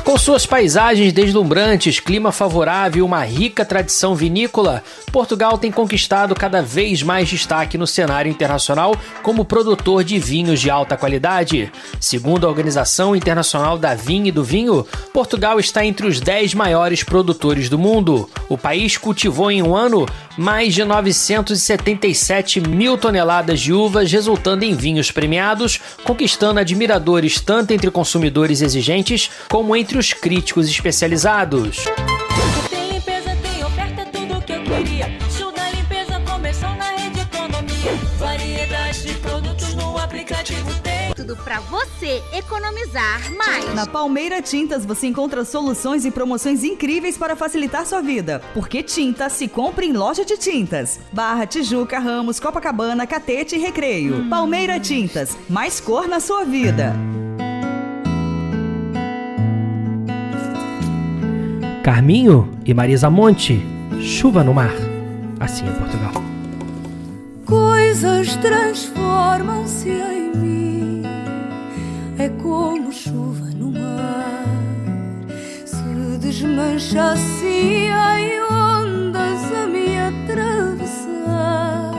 Com 0.05 0.19
suas 0.19 0.45
paisagens 0.45 1.13
deslumbrantes, 1.13 2.01
clima 2.01 2.33
favorável 2.33 2.99
e 2.99 3.03
uma 3.03 3.23
rica 3.23 3.65
tradição 3.65 4.17
vinícola, 4.17 4.83
Portugal 5.13 5.57
tem 5.57 5.71
conquistado 5.71 6.35
cada 6.35 6.61
vez 6.61 7.05
mais 7.05 7.29
destaque 7.29 7.79
no 7.79 7.87
cenário 7.87 8.29
internacional 8.31 8.97
como 9.23 9.45
produtor 9.45 10.03
de 10.03 10.19
vinhos 10.19 10.61
de 10.61 10.69
alta 10.69 10.97
qualidade. 10.97 11.71
Segundo 12.01 12.47
a 12.47 12.51
Organização 12.51 13.15
Internacional 13.15 13.79
da 13.79 13.95
Vinha 13.95 14.29
e 14.29 14.33
do 14.33 14.43
Vinho, 14.43 14.85
Portugal 15.13 15.61
está 15.61 15.85
entre 15.87 16.07
os 16.07 16.19
10 16.19 16.55
maiores 16.55 17.05
produtores 17.05 17.69
do 17.69 17.79
mundo. 17.79 18.29
O 18.49 18.59
país 18.59 18.97
cultivou 18.97 19.53
em 19.53 19.63
um 19.63 19.77
ano 19.77 20.05
mais 20.37 20.75
de 20.75 20.85
977 20.85 22.61
mil 22.61 22.97
toneladas 22.97 23.61
de 23.61 23.73
uvas, 23.73 24.11
resultando 24.11 24.65
em 24.65 24.75
vinhos 24.75 25.11
premiados, 25.11 25.81
conquistando 26.05 26.61
admiradores 26.61 27.41
tanto 27.41 27.73
entre 27.73 27.91
consumidores 27.91 28.63
exigentes 28.63 29.31
como 29.49 29.77
entre 29.77 29.99
os 29.99 30.13
críticos 30.13 30.69
especializados. 30.69 31.85
Pra 41.53 41.61
você 41.61 42.23
economizar 42.33 43.31
mais. 43.37 43.75
Na 43.75 43.87
Palmeira 43.87 44.41
Tintas 44.41 44.87
você 44.87 45.09
encontra 45.09 45.45
soluções 45.45 46.07
e 46.07 46.11
promoções 46.11 46.65
incríveis 46.65 47.19
para 47.19 47.37
facilitar 47.37 47.85
sua 47.85 48.01
vida. 48.01 48.41
Porque 48.55 48.83
tinta 48.83 49.29
se 49.29 49.47
compra 49.49 49.85
em 49.85 49.93
loja 49.93 50.25
de 50.25 50.39
tintas. 50.39 50.99
Barra, 51.13 51.45
Tijuca, 51.47 51.99
Ramos, 51.99 52.41
Copacabana, 52.41 53.07
Catete 53.07 53.57
e 53.57 53.59
Recreio. 53.59 54.31
Palmeira 54.31 54.81
Tintas, 54.81 55.37
mais 55.47 55.79
cor 55.79 56.09
na 56.09 56.21
sua 56.21 56.43
vida. 56.43 56.95
Carminho 61.85 62.51
e 62.65 62.73
Marisa 62.73 63.11
Monte, 63.11 63.61
chuva 64.01 64.43
no 64.43 64.55
mar. 64.55 64.73
Assim 65.39 65.69
é 65.69 65.73
Portugal. 65.73 66.13
Coisas 67.45 68.37
transformam-se 68.37 69.91
em 69.91 70.35
mim, 70.35 70.52
é 72.23 72.29
como 72.41 72.93
chuva 72.93 73.47
no 73.57 73.73
mar. 73.73 74.45
Se 75.65 76.19
desmancha 76.19 77.13
assim 77.13 77.89
em 77.89 78.43
ondas 78.43 79.41
a 79.53 79.67
me 79.67 79.99
atravessar, 79.99 81.91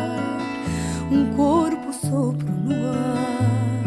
um 1.12 1.26
corpo 1.36 1.92
sopro 1.92 2.54
no 2.64 2.90
ar, 2.90 3.84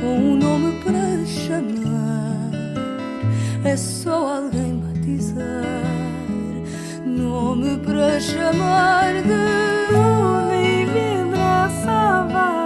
com 0.00 0.16
um 0.18 0.36
nome 0.36 0.78
para 0.84 1.26
chamar, 1.26 2.52
é 3.64 3.76
só 3.76 4.36
alguém 4.36 4.76
batizar 4.76 5.74
nome 7.04 7.76
para 7.78 8.20
chamar 8.20 9.14
de 9.14 9.92
nuvem 9.92 10.86
vibraça 10.86 12.28
varal 12.32 12.63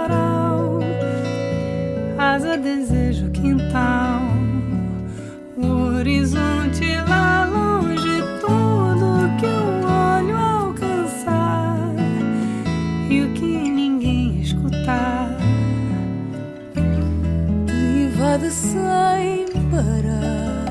asa 2.49 2.57
desejo 2.57 3.29
quintal. 3.29 4.21
O 5.55 5.97
horizonte 5.97 6.95
lá 7.07 7.45
longe 7.45 8.23
tudo 8.41 9.29
que 9.37 9.45
o 9.45 9.85
olho 9.85 10.37
alcançar 10.37 11.77
e 13.09 13.21
o 13.21 13.33
que 13.33 13.45
ninguém 13.45 14.41
escutar. 14.41 15.29
Invade 17.67 18.49
sem 18.51 19.45
parar. 19.69 20.65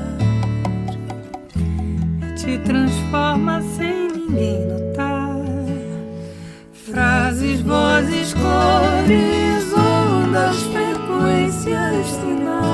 Te 2.35 2.57
transforma 2.59 3.61
sem 3.77 4.11
ninguém 4.11 4.67
notar. 4.67 5.37
Frases, 6.73 7.61
vozes, 7.61 8.33
cores, 8.33 9.73
ondas, 9.73 10.78
Ρωσία 11.69 12.03
στην 12.03 12.68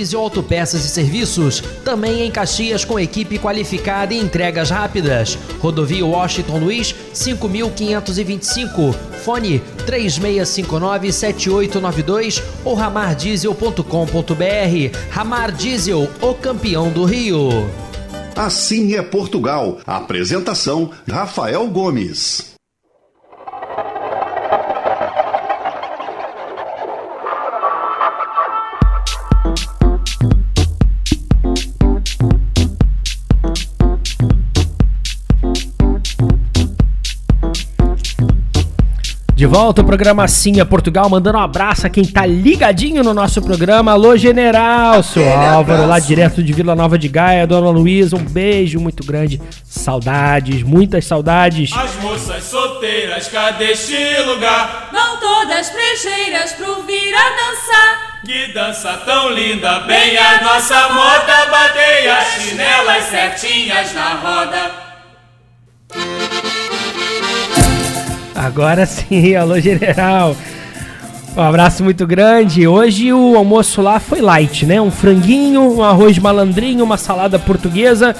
Diesel 0.00 0.20
Autopeças 0.20 0.84
e 0.86 0.88
Serviços, 0.88 1.62
também 1.84 2.22
em 2.22 2.30
Caxias 2.30 2.86
com 2.86 2.98
equipe 2.98 3.38
qualificada 3.38 4.14
e 4.14 4.18
entregas 4.18 4.70
rápidas. 4.70 5.36
Rodovia 5.58 6.06
Washington 6.06 6.58
Luiz, 6.58 6.94
5525. 7.12 8.94
Fone 9.22 9.62
3659-7892 9.86 12.42
ou 12.64 12.74
ramardiesel.com.br. 12.74 14.98
Ramar 15.10 15.52
Diesel, 15.52 16.08
o 16.22 16.34
campeão 16.34 16.90
do 16.90 17.04
Rio. 17.04 17.68
Assim 18.34 18.94
é 18.94 19.02
Portugal. 19.02 19.80
Apresentação: 19.86 20.92
Rafael 21.06 21.68
Gomes. 21.68 22.49
De 39.40 39.46
volta 39.46 39.80
o 39.80 39.84
programa 39.86 40.28
Sim 40.28 40.60
é 40.60 40.64
Portugal, 40.66 41.08
mandando 41.08 41.38
um 41.38 41.40
abraço 41.40 41.86
a 41.86 41.88
quem 41.88 42.04
tá 42.04 42.26
ligadinho 42.26 43.02
no 43.02 43.14
nosso 43.14 43.40
programa. 43.40 43.92
Alô, 43.92 44.14
General, 44.14 45.02
seu 45.02 45.26
Álvaro, 45.32 45.86
lá 45.86 45.98
direto 45.98 46.42
de 46.42 46.52
Vila 46.52 46.76
Nova 46.76 46.98
de 46.98 47.08
Gaia, 47.08 47.46
Dona 47.46 47.70
Luísa, 47.70 48.16
um 48.16 48.22
beijo 48.22 48.78
muito 48.78 49.02
grande. 49.02 49.40
Saudades, 49.64 50.62
muitas 50.62 51.06
saudades. 51.06 51.72
As 51.72 51.96
moças 52.02 52.44
solteiras, 52.44 53.28
cadê 53.28 53.70
este 53.70 53.96
lugar? 54.26 54.90
Vão 54.92 55.16
todas 55.18 55.70
prejeiras 55.70 56.52
pro 56.52 56.82
vir 56.82 57.14
a 57.14 57.30
dançar. 57.30 58.20
Que 58.26 58.52
dança 58.52 58.92
tão 59.06 59.30
linda, 59.30 59.80
bem 59.86 60.18
a 60.18 60.42
nossa 60.42 60.90
moda. 60.90 61.46
Batei 61.50 62.10
as 62.10 62.26
chinelas 62.42 63.04
certinhas 63.04 63.94
na 63.94 64.14
roda. 64.16 64.90
Agora 68.40 68.86
sim, 68.86 69.34
alô 69.36 69.60
general. 69.60 70.34
Um 71.36 71.42
abraço 71.42 71.84
muito 71.84 72.06
grande. 72.06 72.66
Hoje 72.66 73.12
o 73.12 73.36
almoço 73.36 73.82
lá 73.82 74.00
foi 74.00 74.22
light, 74.22 74.64
né? 74.64 74.80
Um 74.80 74.90
franguinho, 74.90 75.76
um 75.76 75.82
arroz 75.82 76.18
malandrinho, 76.18 76.82
uma 76.82 76.96
salada 76.96 77.38
portuguesa 77.38 78.16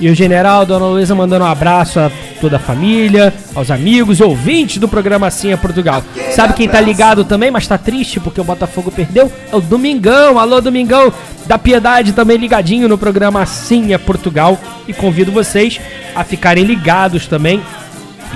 E 0.00 0.10
o 0.10 0.14
general, 0.16 0.66
Dona 0.66 0.86
Luísa, 0.86 1.14
mandando 1.14 1.44
um 1.44 1.48
abraço 1.48 2.00
a 2.00 2.10
toda 2.40 2.56
a 2.56 2.58
família, 2.58 3.32
aos 3.54 3.70
amigos, 3.70 4.20
ouvintes 4.20 4.78
do 4.78 4.88
programa 4.88 5.28
Assim 5.28 5.52
é 5.52 5.56
Portugal. 5.56 6.02
Sabe 6.32 6.54
quem 6.54 6.68
tá 6.68 6.80
ligado 6.80 7.24
também, 7.24 7.52
mas 7.52 7.68
tá 7.68 7.78
triste 7.78 8.18
porque 8.18 8.40
o 8.40 8.44
Botafogo 8.44 8.90
perdeu? 8.90 9.30
É 9.52 9.54
o 9.54 9.60
Domingão. 9.60 10.40
Alô, 10.40 10.60
Domingão 10.60 11.12
da 11.46 11.56
Piedade, 11.56 12.12
também 12.12 12.36
ligadinho 12.36 12.88
no 12.88 12.98
programa 12.98 13.40
Assim 13.40 13.94
é 13.94 13.98
Portugal. 13.98 14.58
E 14.88 14.92
convido 14.92 15.30
vocês 15.30 15.80
a 16.16 16.24
ficarem 16.24 16.64
ligados 16.64 17.28
também 17.28 17.62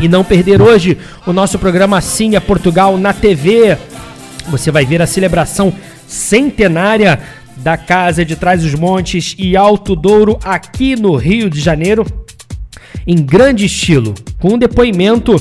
e 0.00 0.08
não 0.08 0.22
perder 0.22 0.60
hoje 0.60 0.98
o 1.26 1.32
nosso 1.32 1.58
programa 1.58 1.98
Assim 1.98 2.36
é 2.36 2.40
Portugal 2.40 2.98
na 2.98 3.12
TV. 3.12 3.76
Você 4.48 4.70
vai 4.70 4.84
ver 4.84 5.00
a 5.00 5.06
celebração 5.06 5.72
centenária 6.06 7.18
da 7.56 7.76
Casa 7.76 8.24
de 8.24 8.36
Trás 8.36 8.64
os 8.64 8.74
Montes 8.74 9.34
e 9.38 9.56
Alto 9.56 9.96
Douro 9.96 10.38
aqui 10.44 10.94
no 10.94 11.16
Rio 11.16 11.48
de 11.48 11.60
Janeiro 11.60 12.04
em 13.06 13.16
grande 13.16 13.64
estilo, 13.64 14.14
com 14.38 14.54
um 14.54 14.58
depoimento 14.58 15.36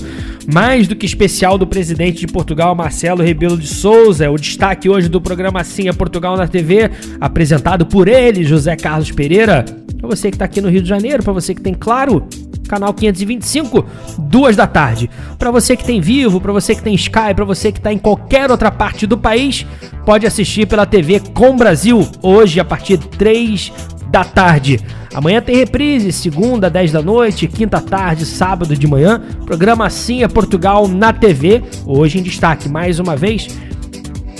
mais 0.51 0.87
do 0.87 0.95
que 0.95 1.05
especial 1.05 1.57
do 1.57 1.65
presidente 1.65 2.19
de 2.19 2.27
Portugal, 2.27 2.75
Marcelo 2.75 3.23
Rebelo 3.23 3.57
de 3.57 3.67
Souza. 3.67 4.29
O 4.29 4.37
destaque 4.37 4.87
hoje 4.87 5.09
do 5.09 5.19
programa 5.19 5.63
Sim 5.63 5.87
é 5.89 5.93
Portugal 5.93 6.37
na 6.37 6.47
TV, 6.47 6.91
apresentado 7.19 7.85
por 7.85 8.07
ele, 8.07 8.43
José 8.43 8.75
Carlos 8.75 9.11
Pereira. 9.11 9.65
Para 9.97 10.07
você 10.07 10.29
que 10.29 10.35
está 10.35 10.45
aqui 10.45 10.61
no 10.61 10.69
Rio 10.69 10.81
de 10.81 10.89
Janeiro, 10.89 11.23
para 11.23 11.33
você 11.33 11.55
que 11.55 11.61
tem 11.61 11.73
Claro, 11.73 12.27
canal 12.65 12.93
525, 12.93 13.85
duas 14.17 14.55
da 14.55 14.67
tarde. 14.67 15.09
Para 15.37 15.51
você 15.51 15.75
que 15.75 15.83
tem 15.83 16.01
Vivo, 16.01 16.41
para 16.41 16.51
você 16.51 16.75
que 16.75 16.83
tem 16.83 16.95
Sky, 16.95 17.33
para 17.35 17.45
você 17.45 17.71
que 17.71 17.79
está 17.79 17.91
em 17.91 17.97
qualquer 17.97 18.51
outra 18.51 18.71
parte 18.71 19.07
do 19.07 19.17
país, 19.17 19.65
pode 20.05 20.25
assistir 20.25 20.67
pela 20.67 20.85
TV 20.85 21.19
Com 21.33 21.55
Brasil, 21.55 22.07
hoje 22.21 22.59
a 22.59 22.65
partir 22.65 22.97
de 22.97 23.07
3 23.07 23.71
da 24.09 24.23
tarde. 24.23 24.79
Amanhã 25.13 25.41
tem 25.41 25.55
reprise, 25.55 26.11
segunda, 26.11 26.69
10 26.69 26.91
da 26.91 27.01
noite, 27.01 27.47
quinta 27.47 27.79
tarde, 27.79 28.25
sábado 28.25 28.75
de 28.75 28.87
manhã. 28.87 29.21
Programa 29.45 29.85
Assim 29.85 30.23
é 30.23 30.27
Portugal 30.27 30.87
na 30.87 31.13
TV. 31.13 31.63
Hoje 31.85 32.19
em 32.19 32.23
destaque, 32.23 32.67
mais 32.67 32.99
uma 32.99 33.15
vez, 33.15 33.47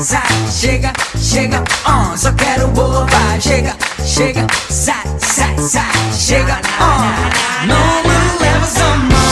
Sai. 0.01 0.21
Chega, 0.51 0.93
chega, 1.17 1.63
oh, 1.85 2.17
só 2.17 2.31
quero 2.33 2.67
boa 2.69 3.05
vibe. 3.05 3.41
Chega, 3.41 3.75
chega, 4.05 4.47
sai, 4.69 5.03
sai, 5.19 5.57
sai. 5.57 6.13
Chega, 6.17 6.59
oh, 6.79 7.65
não 7.67 8.03
me 8.03 8.39
leves 8.39 8.77
a 8.81 9.22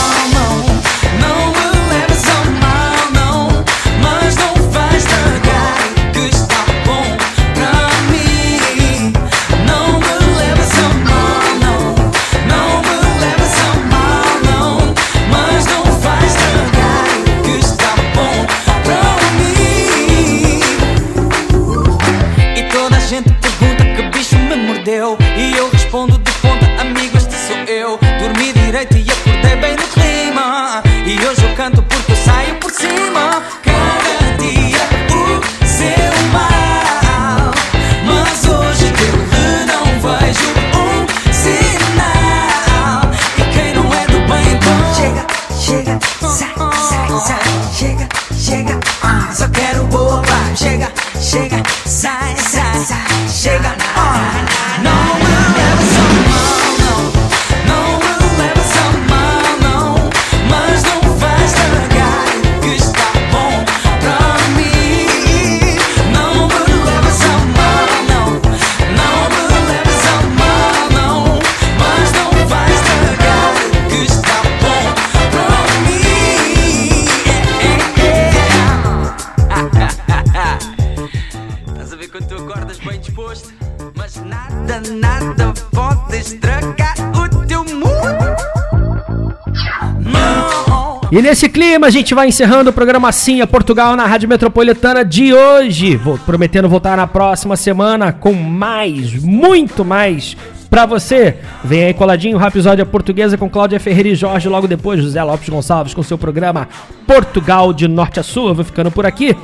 E 91.12 91.20
nesse 91.20 91.46
clima 91.46 91.88
a 91.88 91.90
gente 91.90 92.14
vai 92.14 92.28
encerrando 92.28 92.70
o 92.70 92.72
programa 92.72 93.10
Assim 93.10 93.42
a 93.42 93.46
Portugal 93.46 93.94
na 93.94 94.06
Rádio 94.06 94.26
Metropolitana 94.30 95.04
de 95.04 95.34
hoje. 95.34 95.94
Vou 95.94 96.16
prometendo 96.16 96.70
voltar 96.70 96.96
na 96.96 97.06
próxima 97.06 97.54
semana 97.54 98.14
com 98.14 98.32
mais, 98.32 99.12
muito 99.22 99.84
mais 99.84 100.34
pra 100.70 100.86
você. 100.86 101.36
Vem 101.62 101.84
aí 101.84 101.92
coladinho, 101.92 102.38
Rapisódia 102.38 102.86
Portuguesa 102.86 103.36
com 103.36 103.50
Cláudia 103.50 103.78
Ferreira 103.78 104.08
e 104.08 104.14
Jorge. 104.14 104.48
Logo 104.48 104.66
depois, 104.66 105.02
José 105.02 105.22
Lopes 105.22 105.50
Gonçalves 105.50 105.92
com 105.92 106.02
seu 106.02 106.16
programa 106.16 106.66
Portugal 107.06 107.74
de 107.74 107.86
Norte 107.86 108.18
a 108.18 108.22
Sul. 108.22 108.48
Eu 108.48 108.54
vou 108.54 108.64
ficando 108.64 108.90
por 108.90 109.04
aqui. 109.04 109.36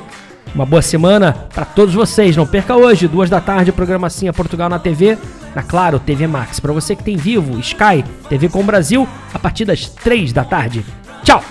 Uma 0.55 0.65
boa 0.65 0.81
semana 0.81 1.35
pra 1.53 1.66
todos 1.66 1.95
vocês. 1.95 2.35
Não 2.35 2.47
perca 2.47 2.77
hoje, 2.77 3.07
duas 3.07 3.28
da 3.28 3.43
tarde, 3.43 3.73
programa 3.73 4.07
Assim 4.07 4.27
a 4.27 4.32
Portugal 4.32 4.70
na 4.70 4.78
TV. 4.78 5.19
Na 5.55 5.62
Claro, 5.62 5.99
TV 5.99 6.27
Max. 6.27 6.61
Pra 6.61 6.73
você 6.73 6.97
que 6.97 7.05
tem 7.05 7.19
Vivo, 7.19 7.61
Sky, 7.61 8.03
TV 8.31 8.49
com 8.49 8.65
Brasil, 8.65 9.07
a 9.35 9.39
partir 9.39 9.66
das 9.66 9.86
três 9.86 10.32
da 10.32 10.45
tarde. 10.45 10.82
Tchau! 11.28 11.44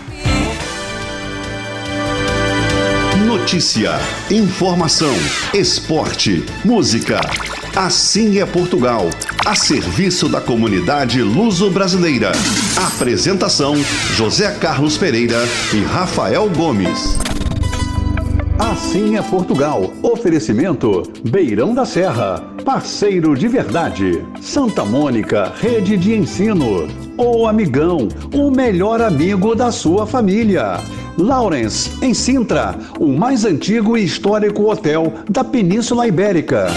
Notícia, 3.27 3.91
informação, 4.31 5.13
esporte, 5.53 6.43
música. 6.65 7.21
Assim 7.75 8.39
é 8.39 8.45
Portugal, 8.47 9.07
a 9.45 9.53
serviço 9.53 10.27
da 10.27 10.41
comunidade 10.41 11.21
luso-brasileira. 11.21 12.31
Apresentação: 12.87 13.75
José 14.15 14.51
Carlos 14.53 14.97
Pereira 14.97 15.47
e 15.71 15.83
Rafael 15.83 16.49
Gomes. 16.49 17.19
Assim 18.59 19.15
é 19.15 19.21
Portugal. 19.21 19.93
Oferecimento: 20.01 21.03
Beirão 21.29 21.75
da 21.75 21.85
Serra, 21.85 22.43
parceiro 22.65 23.35
de 23.35 23.47
verdade. 23.47 24.25
Santa 24.41 24.83
Mônica, 24.83 25.53
rede 25.59 25.95
de 25.95 26.15
ensino. 26.15 26.87
O 27.17 27.47
Amigão, 27.47 28.07
o 28.33 28.49
melhor 28.49 29.01
amigo 29.01 29.53
da 29.53 29.71
sua 29.71 30.07
família. 30.07 30.79
Lawrence, 31.17 31.91
em 32.03 32.13
Sintra, 32.13 32.75
o 32.99 33.07
mais 33.07 33.45
antigo 33.45 33.97
e 33.97 34.03
histórico 34.03 34.71
hotel 34.71 35.13
da 35.29 35.43
Península 35.43 36.07
Ibérica. 36.07 36.67